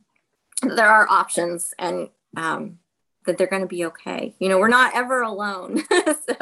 there 0.61 0.88
are 0.88 1.07
options 1.09 1.73
and 1.80 2.09
um, 2.38 2.80
that 3.26 3.38
they're 3.38 3.47
going 3.47 3.61
to 3.61 3.67
be 3.67 3.86
okay. 3.86 4.36
You 4.39 4.49
know, 4.49 4.59
we're 4.59 4.67
not 4.67 4.95
ever 4.95 5.21
alone. 5.21 5.82
so, 5.91 6.36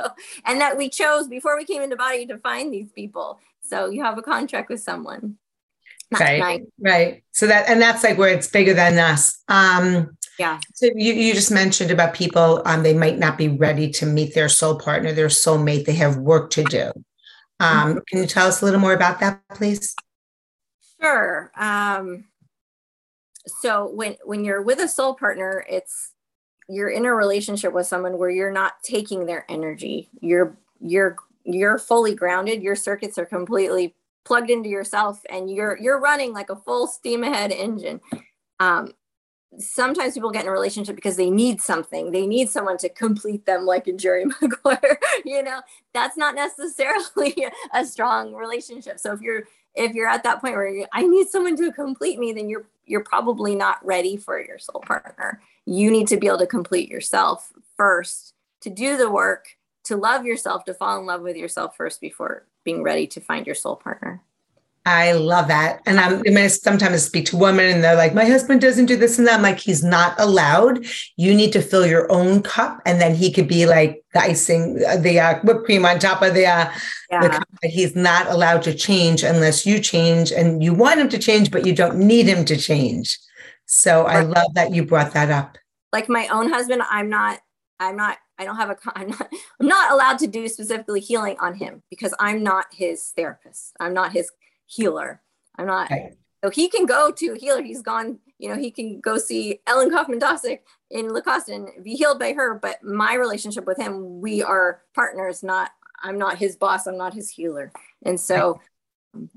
and 0.46 0.60
that 0.60 0.78
we 0.78 0.90
chose 0.90 1.28
before 1.28 1.58
we 1.58 1.66
came 1.66 1.82
into 1.82 1.96
body 1.96 2.26
to 2.28 2.38
find 2.38 2.74
these 2.74 2.92
people. 2.92 3.40
So 3.62 3.90
you 3.90 4.04
have 4.04 4.18
a 4.18 4.22
contract 4.22 4.70
with 4.70 4.82
someone. 4.82 5.38
Right. 6.20 6.40
Nice. 6.40 6.62
Right. 6.80 7.24
So 7.32 7.48
that, 7.48 7.70
and 7.70 7.82
that's 7.82 8.04
like 8.04 8.18
where 8.18 8.30
it's 8.30 8.48
bigger 8.48 8.74
than 8.74 8.98
us. 9.00 9.42
Um, 9.48 10.18
yeah. 10.40 10.60
So 10.74 10.88
you, 10.96 11.14
you 11.14 11.34
just 11.34 11.52
mentioned 11.52 11.92
about 11.92 12.14
people, 12.14 12.62
um, 12.66 12.84
they 12.84 12.94
might 12.94 13.20
not 13.20 13.38
be 13.38 13.48
ready 13.48 13.90
to 13.92 14.06
meet 14.06 14.34
their 14.34 14.50
soul 14.50 14.76
partner, 14.80 15.12
their 15.12 15.28
soulmate. 15.28 15.86
They 15.86 15.94
have 15.94 16.18
work 16.18 16.50
to 16.52 16.64
do. 16.64 16.92
Um, 17.60 17.90
mm-hmm. 17.90 17.98
Can 18.10 18.22
you 18.22 18.28
tell 18.28 18.48
us 18.48 18.62
a 18.62 18.66
little 18.66 18.80
more 18.80 18.94
about 18.94 19.20
that, 19.20 19.42
please? 19.50 19.96
Sure. 21.02 21.52
Um, 21.58 22.26
so 23.46 23.90
when 23.94 24.16
when 24.24 24.46
you're 24.46 24.62
with 24.62 24.80
a 24.80 24.88
soul 24.88 25.16
partner, 25.16 25.66
it's 25.70 26.14
you're 26.70 26.90
in 26.90 27.06
a 27.06 27.14
relationship 27.14 27.74
with 27.74 27.88
someone 27.88 28.18
where 28.18 28.30
you're 28.30 28.52
not 28.52 28.82
taking 28.84 29.26
their 29.26 29.46
energy. 29.50 30.10
You're 30.22 30.58
you're 30.80 31.18
you're 31.44 31.78
fully 31.78 32.16
grounded. 32.16 32.64
Your 32.64 32.76
circuits 32.76 33.18
are 33.18 33.26
completely 33.26 33.96
plugged 34.26 34.50
into 34.50 34.70
yourself, 34.70 35.22
and 35.30 35.50
you're 35.50 35.78
you're 35.80 36.00
running 36.00 36.34
like 36.34 36.50
a 36.50 36.56
full 36.56 36.88
steam 36.88 37.24
ahead 37.24 37.52
engine. 37.52 38.02
Um, 38.60 38.94
sometimes 39.58 40.14
people 40.14 40.32
get 40.32 40.44
in 40.44 40.48
a 40.48 40.52
relationship 40.52 40.96
because 40.96 41.18
they 41.18 41.30
need 41.30 41.62
something. 41.62 42.12
They 42.12 42.26
need 42.26 42.50
someone 42.50 42.78
to 42.80 42.90
complete 42.90 43.46
them, 43.46 43.66
like 43.66 43.88
in 43.88 43.98
Jerry 43.98 44.26
Maguire. 44.42 45.00
you 45.26 45.44
know, 45.44 45.62
that's 45.94 46.18
not 46.18 46.36
necessarily 46.36 47.36
a 47.74 47.86
strong 47.86 48.34
relationship. 48.34 49.00
So 49.00 49.14
if 49.14 49.22
you're 49.22 49.44
if 49.76 49.94
you're 49.94 50.08
at 50.08 50.24
that 50.24 50.40
point 50.40 50.56
where 50.56 50.86
I 50.94 51.02
need 51.04 51.30
someone 51.30 51.56
to 51.58 51.72
complete 51.72 52.20
me, 52.20 52.34
then 52.34 52.50
you're 52.50 52.66
you're 52.86 53.04
probably 53.04 53.56
not 53.56 53.84
ready 53.86 54.18
for 54.18 54.40
your 54.40 54.60
soul 54.60 54.84
partner. 54.86 55.42
You 55.66 55.90
need 55.90 56.08
to 56.10 56.18
be 56.18 56.28
able 56.28 56.40
to 56.40 56.48
complete 56.48 56.90
yourself 56.90 57.52
first 57.78 58.34
to 58.62 58.70
do 58.70 58.98
the 58.98 59.10
work, 59.10 59.58
to 59.86 59.96
love 59.96 60.26
yourself, 60.26 60.66
to 60.66 60.74
fall 60.74 61.00
in 61.00 61.06
love 61.06 61.22
with 61.22 61.38
yourself 61.38 61.76
first 61.78 62.02
before 62.02 62.46
being 62.64 62.84
ready 62.84 63.08
to 63.08 63.22
find 63.22 63.46
your 63.46 63.56
soul 63.56 63.76
partner. 63.76 64.22
I 64.86 65.14
love 65.14 65.48
that. 65.48 65.82
And 65.86 65.98
I'm, 65.98 66.22
I 66.28 66.30
mean, 66.30 66.50
sometimes 66.50 67.04
speak 67.04 67.28
to 67.28 67.38
women 67.38 67.70
and 67.70 67.82
they're 67.82 67.96
like, 67.96 68.14
my 68.14 68.26
husband 68.26 68.60
doesn't 68.60 68.88
do 68.88 68.98
this 68.98 69.18
and 69.18 69.26
that. 69.26 69.36
I'm 69.36 69.42
like, 69.42 69.60
he's 69.60 69.82
not 69.82 70.14
allowed. 70.20 70.86
You 71.16 71.34
need 71.34 71.54
to 71.54 71.62
fill 71.62 71.86
your 71.86 72.12
own 72.12 72.42
cup. 72.42 72.82
And 72.86 73.00
then 73.00 73.16
he 73.16 73.32
could 73.32 73.48
be 73.48 73.66
like 73.66 74.04
the 74.14 74.20
icing, 74.20 74.84
uh, 74.86 74.98
the 74.98 75.22
uh, 75.22 75.40
whipped 75.40 75.64
cream 75.64 75.86
on 75.86 76.00
top 76.00 76.22
of 76.22 76.34
the, 76.34 76.46
uh, 76.46 76.70
yeah. 77.10 77.22
the 77.22 77.30
cup. 77.30 77.48
He's 77.64 77.96
not 77.96 78.28
allowed 78.28 78.62
to 78.64 78.74
change 78.74 79.24
unless 79.24 79.66
you 79.66 79.80
change 79.80 80.34
and 80.34 80.62
you 80.62 80.74
want 80.74 81.00
him 81.00 81.08
to 81.10 81.18
change, 81.18 81.50
but 81.50 81.66
you 81.66 81.74
don't 81.74 81.98
need 81.98 82.26
him 82.26 82.44
to 82.44 82.58
change. 82.58 83.18
So 83.66 84.06
I 84.06 84.20
love 84.20 84.54
that 84.56 84.74
you 84.74 84.86
brought 84.86 85.14
that 85.14 85.30
up. 85.32 85.58
Like 85.94 86.10
my 86.10 86.28
own 86.28 86.50
husband, 86.50 86.82
I'm 86.90 87.10
not, 87.10 87.40
I'm 87.80 87.96
not 87.96 88.18
I 88.38 88.46
don't 88.46 88.56
have 88.56 88.70
a 88.70 88.78
I'm 88.96 89.10
not 89.10 89.30
I'm 89.60 89.68
not 89.68 89.92
allowed 89.92 90.20
to 90.20 90.28
do 90.28 90.48
specifically 90.48 91.00
healing 91.00 91.38
on 91.40 91.56
him 91.56 91.84
because 91.90 92.14
I'm 92.20 92.44
not 92.44 92.66
his 92.72 93.12
therapist. 93.16 93.74
I'm 93.80 93.94
not 93.94 94.14
his 94.14 94.32
healer. 94.66 95.22
I'm 95.56 95.68
not. 95.68 95.90
Right. 95.90 96.14
So 96.44 96.50
he 96.50 96.68
can 96.68 96.86
go 96.86 97.10
to 97.12 97.28
a 97.28 97.38
healer. 97.38 97.62
He's 97.62 97.82
gone. 97.82 98.20
You 98.38 98.50
know, 98.50 98.58
he 98.58 98.72
can 98.72 99.00
go 99.00 99.18
see 99.18 99.62
Ellen 99.66 99.90
Kaufman 99.90 100.20
Dosick 100.20 100.60
in 100.92 101.14
Lacoste 101.14 101.50
and 101.50 101.70
be 101.82 101.96
healed 101.96 102.20
by 102.20 102.34
her. 102.34 102.56
But 102.56 102.84
my 102.84 103.14
relationship 103.14 103.66
with 103.66 103.78
him, 103.78 104.20
we 104.20 104.44
are 104.44 104.82
partners. 104.94 105.44
Not 105.44 105.72
I'm 106.04 106.18
not 106.18 106.38
his 106.38 106.56
boss. 106.58 106.86
I'm 106.86 106.98
not 106.98 107.14
his 107.14 107.30
healer. 107.30 107.72
And 108.04 108.20
so, 108.20 108.60
right. 109.14 109.30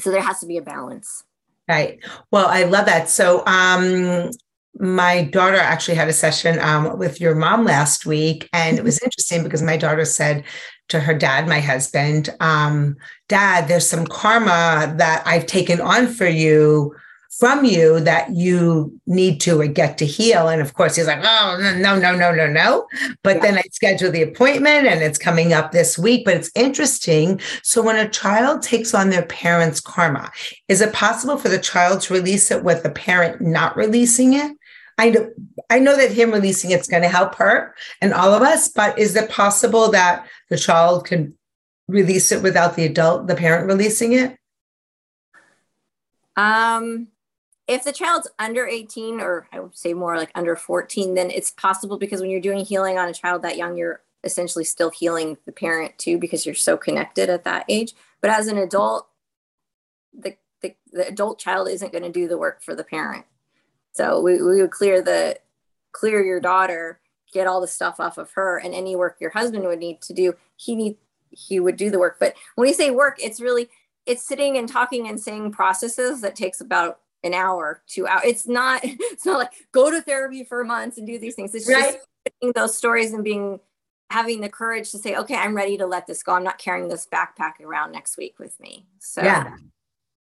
so 0.00 0.10
there 0.10 0.20
has 0.20 0.40
to 0.40 0.46
be 0.46 0.58
a 0.58 0.62
balance. 0.62 1.24
Right. 1.68 2.00
Well, 2.30 2.46
I 2.46 2.64
love 2.64 2.86
that. 2.86 3.08
So, 3.08 3.46
um, 3.46 4.30
my 4.78 5.24
daughter 5.24 5.58
actually 5.58 5.96
had 5.96 6.08
a 6.08 6.12
session 6.12 6.58
um, 6.60 6.98
with 6.98 7.20
your 7.20 7.34
mom 7.34 7.64
last 7.64 8.06
week, 8.06 8.48
and 8.52 8.78
it 8.78 8.84
was 8.84 9.02
interesting 9.02 9.42
because 9.42 9.62
my 9.62 9.76
daughter 9.76 10.04
said 10.04 10.44
to 10.88 11.00
her 11.00 11.14
dad, 11.14 11.48
my 11.48 11.60
husband, 11.60 12.30
um, 12.40 12.96
Dad, 13.28 13.66
there's 13.66 13.88
some 13.88 14.06
karma 14.06 14.94
that 14.98 15.22
I've 15.26 15.46
taken 15.46 15.80
on 15.80 16.06
for 16.06 16.26
you 16.26 16.94
from 17.38 17.64
you 17.64 17.98
that 18.00 18.30
you 18.30 19.00
need 19.06 19.40
to 19.40 19.66
get 19.68 19.96
to 19.98 20.06
heal. 20.06 20.48
And 20.48 20.60
of 20.60 20.74
course, 20.74 20.96
he's 20.96 21.06
like, 21.06 21.22
oh, 21.24 21.58
no, 21.80 21.98
no, 21.98 22.14
no, 22.14 22.32
no, 22.32 22.46
no. 22.46 22.86
But 23.22 23.36
yeah. 23.36 23.42
then 23.42 23.58
I 23.58 23.62
schedule 23.72 24.10
the 24.10 24.22
appointment 24.22 24.86
and 24.86 25.00
it's 25.00 25.18
coming 25.18 25.54
up 25.54 25.72
this 25.72 25.98
week. 25.98 26.26
But 26.26 26.36
it's 26.36 26.50
interesting. 26.54 27.40
So 27.62 27.80
when 27.80 27.96
a 27.96 28.08
child 28.08 28.62
takes 28.62 28.92
on 28.92 29.08
their 29.08 29.24
parents' 29.24 29.80
karma, 29.80 30.30
is 30.68 30.82
it 30.82 30.92
possible 30.92 31.38
for 31.38 31.48
the 31.48 31.58
child 31.58 32.02
to 32.02 32.14
release 32.14 32.50
it 32.50 32.64
with 32.64 32.82
the 32.82 32.90
parent 32.90 33.40
not 33.40 33.76
releasing 33.76 34.34
it? 34.34 34.52
I 35.02 35.10
know, 35.10 35.32
I 35.68 35.80
know 35.80 35.96
that 35.96 36.12
him 36.12 36.30
releasing 36.30 36.70
it's 36.70 36.86
going 36.86 37.02
to 37.02 37.08
help 37.08 37.34
her 37.34 37.74
and 38.00 38.14
all 38.14 38.32
of 38.32 38.42
us, 38.42 38.68
but 38.68 38.96
is 38.96 39.16
it 39.16 39.28
possible 39.28 39.90
that 39.90 40.28
the 40.48 40.56
child 40.56 41.06
can 41.06 41.34
release 41.88 42.30
it 42.30 42.40
without 42.40 42.76
the 42.76 42.84
adult, 42.84 43.26
the 43.26 43.34
parent 43.34 43.66
releasing 43.66 44.12
it? 44.12 44.38
Um, 46.36 47.08
if 47.66 47.82
the 47.82 47.90
child's 47.90 48.30
under 48.38 48.64
18 48.64 49.18
or 49.18 49.48
I 49.52 49.58
would 49.58 49.76
say 49.76 49.92
more 49.92 50.16
like 50.16 50.30
under 50.36 50.54
14, 50.54 51.14
then 51.14 51.32
it's 51.32 51.50
possible 51.50 51.98
because 51.98 52.20
when 52.20 52.30
you're 52.30 52.40
doing 52.40 52.64
healing 52.64 52.96
on 52.96 53.08
a 53.08 53.12
child 53.12 53.42
that 53.42 53.56
young, 53.56 53.76
you're 53.76 54.02
essentially 54.22 54.64
still 54.64 54.90
healing 54.90 55.36
the 55.46 55.52
parent 55.52 55.98
too 55.98 56.16
because 56.16 56.46
you're 56.46 56.54
so 56.54 56.76
connected 56.76 57.28
at 57.28 57.42
that 57.42 57.64
age. 57.68 57.94
But 58.20 58.30
as 58.30 58.46
an 58.46 58.56
adult, 58.56 59.08
the, 60.16 60.36
the, 60.60 60.76
the 60.92 61.08
adult 61.08 61.40
child 61.40 61.68
isn't 61.68 61.90
going 61.90 62.04
to 62.04 62.12
do 62.12 62.28
the 62.28 62.38
work 62.38 62.62
for 62.62 62.76
the 62.76 62.84
parent. 62.84 63.24
So 63.92 64.20
we, 64.20 64.42
we 64.42 64.62
would 64.62 64.70
clear 64.70 65.02
the 65.02 65.38
clear 65.92 66.24
your 66.24 66.40
daughter, 66.40 67.00
get 67.32 67.46
all 67.46 67.60
the 67.60 67.68
stuff 67.68 68.00
off 68.00 68.18
of 68.18 68.32
her, 68.32 68.58
and 68.58 68.74
any 68.74 68.96
work 68.96 69.18
your 69.20 69.30
husband 69.30 69.64
would 69.64 69.78
need 69.78 70.00
to 70.02 70.14
do, 70.14 70.34
he 70.56 70.74
need 70.74 70.96
he 71.30 71.60
would 71.60 71.76
do 71.76 71.90
the 71.90 71.98
work. 71.98 72.16
But 72.18 72.34
when 72.56 72.68
you 72.68 72.74
say 72.74 72.90
work, 72.90 73.18
it's 73.22 73.40
really 73.40 73.68
it's 74.06 74.26
sitting 74.26 74.56
and 74.56 74.68
talking 74.68 75.08
and 75.08 75.20
saying 75.20 75.52
processes 75.52 76.20
that 76.22 76.34
takes 76.34 76.60
about 76.60 77.00
an 77.22 77.34
hour, 77.34 77.82
two 77.86 78.06
hours. 78.06 78.22
It's 78.24 78.48
not 78.48 78.80
it's 78.84 79.26
not 79.26 79.38
like 79.38 79.52
go 79.72 79.90
to 79.90 80.02
therapy 80.02 80.44
for 80.44 80.64
months 80.64 80.98
and 80.98 81.06
do 81.06 81.18
these 81.18 81.34
things. 81.34 81.54
It's 81.54 81.68
right. 81.68 81.96
just 82.40 82.54
those 82.54 82.76
stories 82.76 83.12
and 83.12 83.24
being 83.24 83.60
having 84.10 84.40
the 84.40 84.48
courage 84.48 84.90
to 84.90 84.98
say, 84.98 85.16
okay, 85.16 85.34
I'm 85.34 85.56
ready 85.56 85.78
to 85.78 85.86
let 85.86 86.06
this 86.06 86.22
go. 86.22 86.32
I'm 86.32 86.44
not 86.44 86.58
carrying 86.58 86.88
this 86.88 87.06
backpack 87.10 87.60
around 87.62 87.92
next 87.92 88.18
week 88.18 88.38
with 88.38 88.58
me. 88.60 88.86
So 88.98 89.22
yeah. 89.22 89.54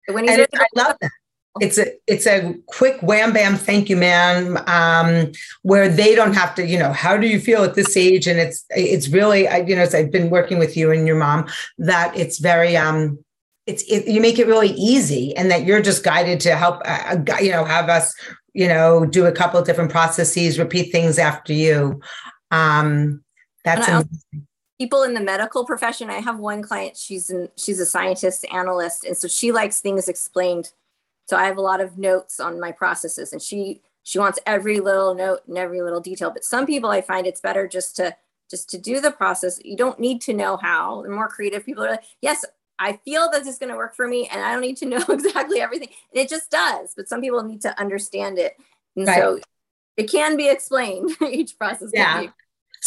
When 0.09 0.25
he's 0.25 0.39
I 0.39 0.65
love 0.75 0.95
that 1.01 1.11
it's 1.61 1.77
a 1.77 1.87
it's 2.07 2.25
a 2.25 2.55
quick 2.67 3.01
wham 3.01 3.33
bam 3.33 3.55
thank 3.55 3.89
you 3.89 3.97
man 3.97 4.57
um, 4.67 5.31
where 5.63 5.89
they 5.89 6.15
don't 6.15 6.33
have 6.33 6.55
to 6.55 6.65
you 6.65 6.77
know 6.77 6.91
how 6.91 7.17
do 7.17 7.27
you 7.27 7.39
feel 7.39 7.63
at 7.63 7.75
this 7.75 7.95
age? 7.95 8.27
And 8.27 8.39
it's 8.39 8.65
it's 8.69 9.09
really 9.09 9.47
I, 9.47 9.57
you 9.57 9.75
know 9.75 9.87
i've 9.93 10.11
been 10.11 10.29
working 10.29 10.59
with 10.59 10.75
you 10.75 10.91
and 10.91 11.07
your 11.07 11.17
mom 11.17 11.47
that 11.77 12.15
it's 12.17 12.39
very 12.39 12.75
um 12.75 13.19
it's 13.65 13.83
it, 13.83 14.07
you 14.07 14.21
make 14.21 14.39
it 14.39 14.47
really 14.47 14.71
easy 14.71 15.35
and 15.35 15.51
that 15.51 15.65
you're 15.65 15.81
just 15.81 16.03
guided 16.03 16.39
to 16.41 16.55
help 16.55 16.81
uh, 16.85 17.17
uh 17.29 17.37
you 17.39 17.51
know 17.51 17.65
have 17.65 17.89
us 17.89 18.13
you 18.53 18.67
know 18.67 19.05
do 19.05 19.25
a 19.25 19.31
couple 19.31 19.59
of 19.59 19.65
different 19.65 19.91
processes 19.91 20.59
repeat 20.59 20.91
things 20.91 21.19
after 21.19 21.53
you. 21.53 21.99
Um 22.51 23.23
that's 23.63 23.87
people 24.79 25.03
in 25.03 25.13
the 25.13 25.21
medical 25.21 25.65
profession 25.65 26.09
i 26.09 26.19
have 26.19 26.39
one 26.39 26.61
client 26.61 26.95
she's 26.95 27.29
in 27.29 27.49
she's 27.57 27.79
a 27.79 27.85
scientist 27.85 28.45
analyst 28.51 29.03
and 29.03 29.17
so 29.17 29.27
she 29.27 29.51
likes 29.51 29.81
things 29.81 30.07
explained 30.07 30.71
so 31.27 31.37
I 31.37 31.45
have 31.45 31.57
a 31.57 31.61
lot 31.61 31.81
of 31.81 31.97
notes 31.97 32.39
on 32.39 32.59
my 32.59 32.71
processes 32.71 33.33
and 33.33 33.41
she 33.41 33.81
she 34.03 34.19
wants 34.19 34.39
every 34.45 34.79
little 34.79 35.13
note 35.13 35.41
and 35.47 35.57
every 35.57 35.81
little 35.81 35.99
detail. 35.99 36.31
But 36.31 36.45
some 36.45 36.65
people 36.65 36.89
I 36.89 37.01
find 37.01 37.27
it's 37.27 37.41
better 37.41 37.67
just 37.67 37.97
to 37.97 38.15
just 38.49 38.69
to 38.69 38.77
do 38.77 39.01
the 39.01 39.11
process. 39.11 39.59
You 39.63 39.75
don't 39.75 39.99
need 39.99 40.21
to 40.21 40.33
know 40.33 40.55
how. 40.55 41.01
The 41.01 41.09
more 41.09 41.27
creative 41.27 41.65
people 41.65 41.83
are 41.83 41.91
like, 41.91 42.03
yes, 42.21 42.45
I 42.79 42.93
feel 43.03 43.29
that 43.31 43.43
this 43.43 43.55
is 43.55 43.59
going 43.59 43.71
to 43.71 43.77
work 43.77 43.95
for 43.95 44.07
me 44.07 44.29
and 44.31 44.41
I 44.41 44.53
don't 44.53 44.61
need 44.61 44.77
to 44.77 44.85
know 44.85 45.03
exactly 45.09 45.59
everything. 45.59 45.89
And 46.13 46.21
it 46.21 46.29
just 46.29 46.49
does. 46.49 46.93
But 46.95 47.09
some 47.09 47.19
people 47.19 47.43
need 47.43 47.61
to 47.61 47.77
understand 47.79 48.39
it. 48.39 48.55
And 48.95 49.07
right. 49.07 49.17
so 49.17 49.39
it 49.97 50.09
can 50.09 50.37
be 50.37 50.49
explained. 50.49 51.11
Each 51.29 51.57
process 51.57 51.91
yeah. 51.93 52.27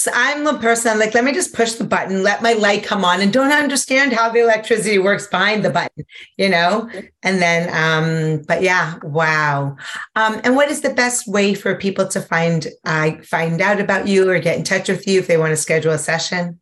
So 0.00 0.10
I'm 0.14 0.44
the 0.44 0.54
person 0.54 0.98
like, 0.98 1.12
let 1.12 1.24
me 1.24 1.32
just 1.34 1.52
push 1.52 1.72
the 1.74 1.84
button, 1.84 2.22
let 2.22 2.42
my 2.42 2.54
light 2.54 2.82
come 2.82 3.04
on, 3.04 3.20
and 3.20 3.30
don't 3.30 3.52
understand 3.52 4.14
how 4.14 4.30
the 4.30 4.40
electricity 4.40 4.98
works 4.98 5.26
behind 5.26 5.62
the 5.62 5.68
button, 5.68 6.06
you 6.38 6.48
know? 6.48 6.88
And 7.22 7.42
then, 7.42 7.68
um, 7.70 8.42
but 8.48 8.62
yeah, 8.62 8.94
wow. 9.02 9.76
Um, 10.16 10.40
and 10.42 10.56
what 10.56 10.70
is 10.70 10.80
the 10.80 10.94
best 10.94 11.28
way 11.28 11.52
for 11.52 11.74
people 11.74 12.08
to 12.08 12.20
find 12.22 12.68
uh, 12.86 13.10
find 13.22 13.60
out 13.60 13.78
about 13.78 14.08
you 14.08 14.30
or 14.30 14.38
get 14.38 14.56
in 14.56 14.64
touch 14.64 14.88
with 14.88 15.06
you 15.06 15.18
if 15.18 15.26
they 15.26 15.36
want 15.36 15.50
to 15.50 15.56
schedule 15.58 15.92
a 15.92 15.98
session? 15.98 16.58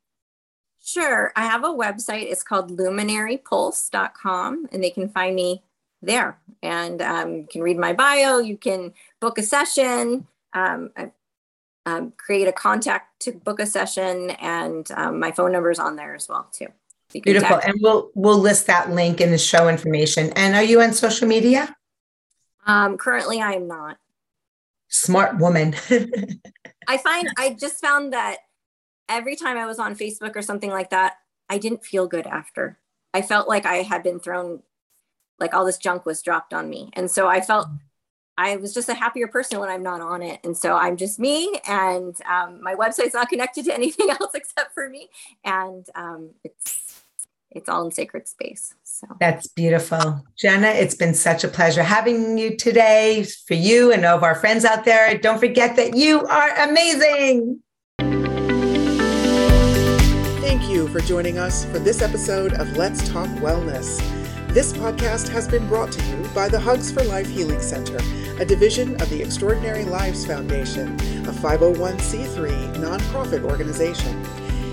Sure. 0.83 1.33
I 1.37 1.45
have 1.45 1.63
a 1.63 1.69
website. 1.69 2.33
It's 2.33 2.43
called 2.43 2.77
luminarypulse.com, 2.77 4.67
and 4.73 4.83
they 4.83 4.91
can 4.91 5.11
find 5.11 5.37
me 5.37 5.63
there. 6.03 6.41
And 6.61 7.01
um, 7.01 7.35
you 7.37 7.47
can 7.49 7.63
read 7.63 7.79
my 7.79 7.93
bio, 7.93 8.39
you 8.39 8.57
can 8.57 8.95
book 9.21 9.39
a 9.39 9.45
session. 9.45 10.27
Um, 10.55 10.91
um, 11.89 12.13
create 12.17 12.47
a 12.47 12.53
contact 12.53 13.21
to 13.21 13.33
book 13.33 13.61
a 13.61 13.67
session, 13.67 14.31
and 14.31 14.91
um, 14.93 15.19
my 15.19 15.33
phone 15.33 15.53
number 15.53 15.71
is 15.71 15.79
on 15.79 15.97
there 15.97 16.15
as 16.15 16.29
well 16.29 16.49
too. 16.53 16.67
Beautiful. 17.11 17.59
And 17.65 17.75
we'll 17.81 18.11
we'll 18.15 18.39
list 18.39 18.67
that 18.67 18.91
link 18.91 19.21
in 19.21 19.31
the 19.31 19.39
show 19.39 19.69
information. 19.69 20.31
And 20.37 20.55
are 20.55 20.63
you 20.63 20.83
on 20.83 20.93
social 20.93 21.27
media? 21.27 21.75
Um, 22.67 22.99
currently 22.99 23.41
I 23.41 23.53
am 23.53 23.67
not. 23.67 23.97
Smart 24.89 25.39
woman. 25.39 25.75
I 26.89 26.99
find 26.99 27.29
I 27.39 27.57
just 27.59 27.81
found 27.81 28.13
that 28.13 28.39
every 29.09 29.37
time 29.37 29.57
I 29.57 29.65
was 29.65 29.79
on 29.79 29.97
Facebook 29.97 30.37
or 30.37 30.43
something 30.43 30.71
like 30.71 30.91
that, 30.91 31.15
I 31.49 31.57
didn't 31.57 31.85
feel 31.85 32.07
good 32.07 32.27
after. 32.27 32.79
I 33.15 33.23
felt 33.23 33.49
like 33.49 33.65
I 33.65 33.77
had 33.77 34.03
been 34.03 34.21
thrown 34.21 34.63
like 35.39 35.55
all 35.55 35.65
this 35.65 35.79
junk 35.79 36.05
was 36.05 36.21
dropped 36.21 36.53
on 36.53 36.69
me. 36.69 36.91
And 36.93 37.11
so 37.11 37.27
I 37.27 37.41
felt 37.41 37.69
I 38.39 38.57
was 38.57 38.73
just 38.73 38.89
a 38.89 38.95
happier 38.95 39.27
person 39.27 39.59
when 39.59 39.69
I'm 39.69 39.83
not 39.83 40.01
on 40.01 40.23
it. 40.23 40.39
And 40.45 40.57
so 40.57 40.77
I'm 40.77 40.97
just 40.97 41.19
me, 41.19 41.61
and 41.67 42.17
um, 42.31 42.63
my 42.63 42.77
website's 42.77 43.13
not 43.13 43.29
connected 43.29 43.65
to 43.65 43.75
anything 43.81 44.09
else 44.11 44.33
except 44.35 44.73
for 44.73 44.89
me. 44.89 45.11
And 45.45 45.85
um, 45.95 46.31
it's 46.45 47.03
it's 47.51 47.69
all 47.69 47.85
in 47.85 47.91
sacred 47.91 48.29
space. 48.29 48.75
So 48.85 49.07
that's 49.19 49.49
beautiful. 49.49 50.25
Jenna, 50.37 50.69
it's 50.69 50.95
been 50.95 51.15
such 51.15 51.43
a 51.45 51.49
pleasure 51.49 51.83
having 51.83 52.39
you 52.39 52.57
today 52.57 53.25
for 53.47 53.55
you 53.55 53.91
and 53.91 54.05
all 54.05 54.17
of 54.19 54.23
our 54.23 54.35
friends 54.35 54.65
out 54.65 54.85
there. 54.85 55.19
Don't 55.19 55.41
forget 55.41 55.75
that 55.77 55.97
you 55.97 56.25
are 56.27 56.51
amazing. 56.69 57.61
Thank 60.41 60.69
you 60.69 60.89
for 60.89 61.01
joining 61.01 61.39
us 61.39 61.65
for 61.65 61.79
this 61.79 62.03
episode 62.03 62.53
of 62.53 62.77
Let's 62.77 63.09
Talk 63.09 63.29
Wellness. 63.41 63.99
This 64.49 64.73
podcast 64.73 65.29
has 65.29 65.47
been 65.47 65.69
brought 65.69 65.93
to 65.93 66.05
you 66.07 66.29
by 66.35 66.49
the 66.49 66.59
Hugs 66.59 66.91
for 66.91 67.03
Life 67.05 67.29
Healing 67.29 67.61
Center, 67.61 67.99
a 68.39 68.45
division 68.45 69.01
of 69.01 69.09
the 69.11 69.21
Extraordinary 69.21 69.85
Lives 69.85 70.25
Foundation, 70.25 70.95
a 71.27 71.33
501c3 71.33 72.77
nonprofit 72.77 73.43
organization. 73.43 74.25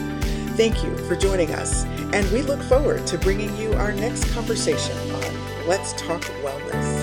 Thank 0.57 0.84
you 0.84 0.97
for 0.97 1.16
joining 1.16 1.53
us, 1.53 1.86
and 1.86 2.28
we 2.32 2.41
look 2.41 2.64
forward 2.64 3.05
to 3.05 3.20
bringing 3.20 3.55
you 3.55 3.72
our 3.74 3.93
next 3.93 4.26
conversation 4.34 4.97
on 5.12 5.68
Let's 5.68 5.93
Talk 5.93 6.24
Wellness. 6.43 7.01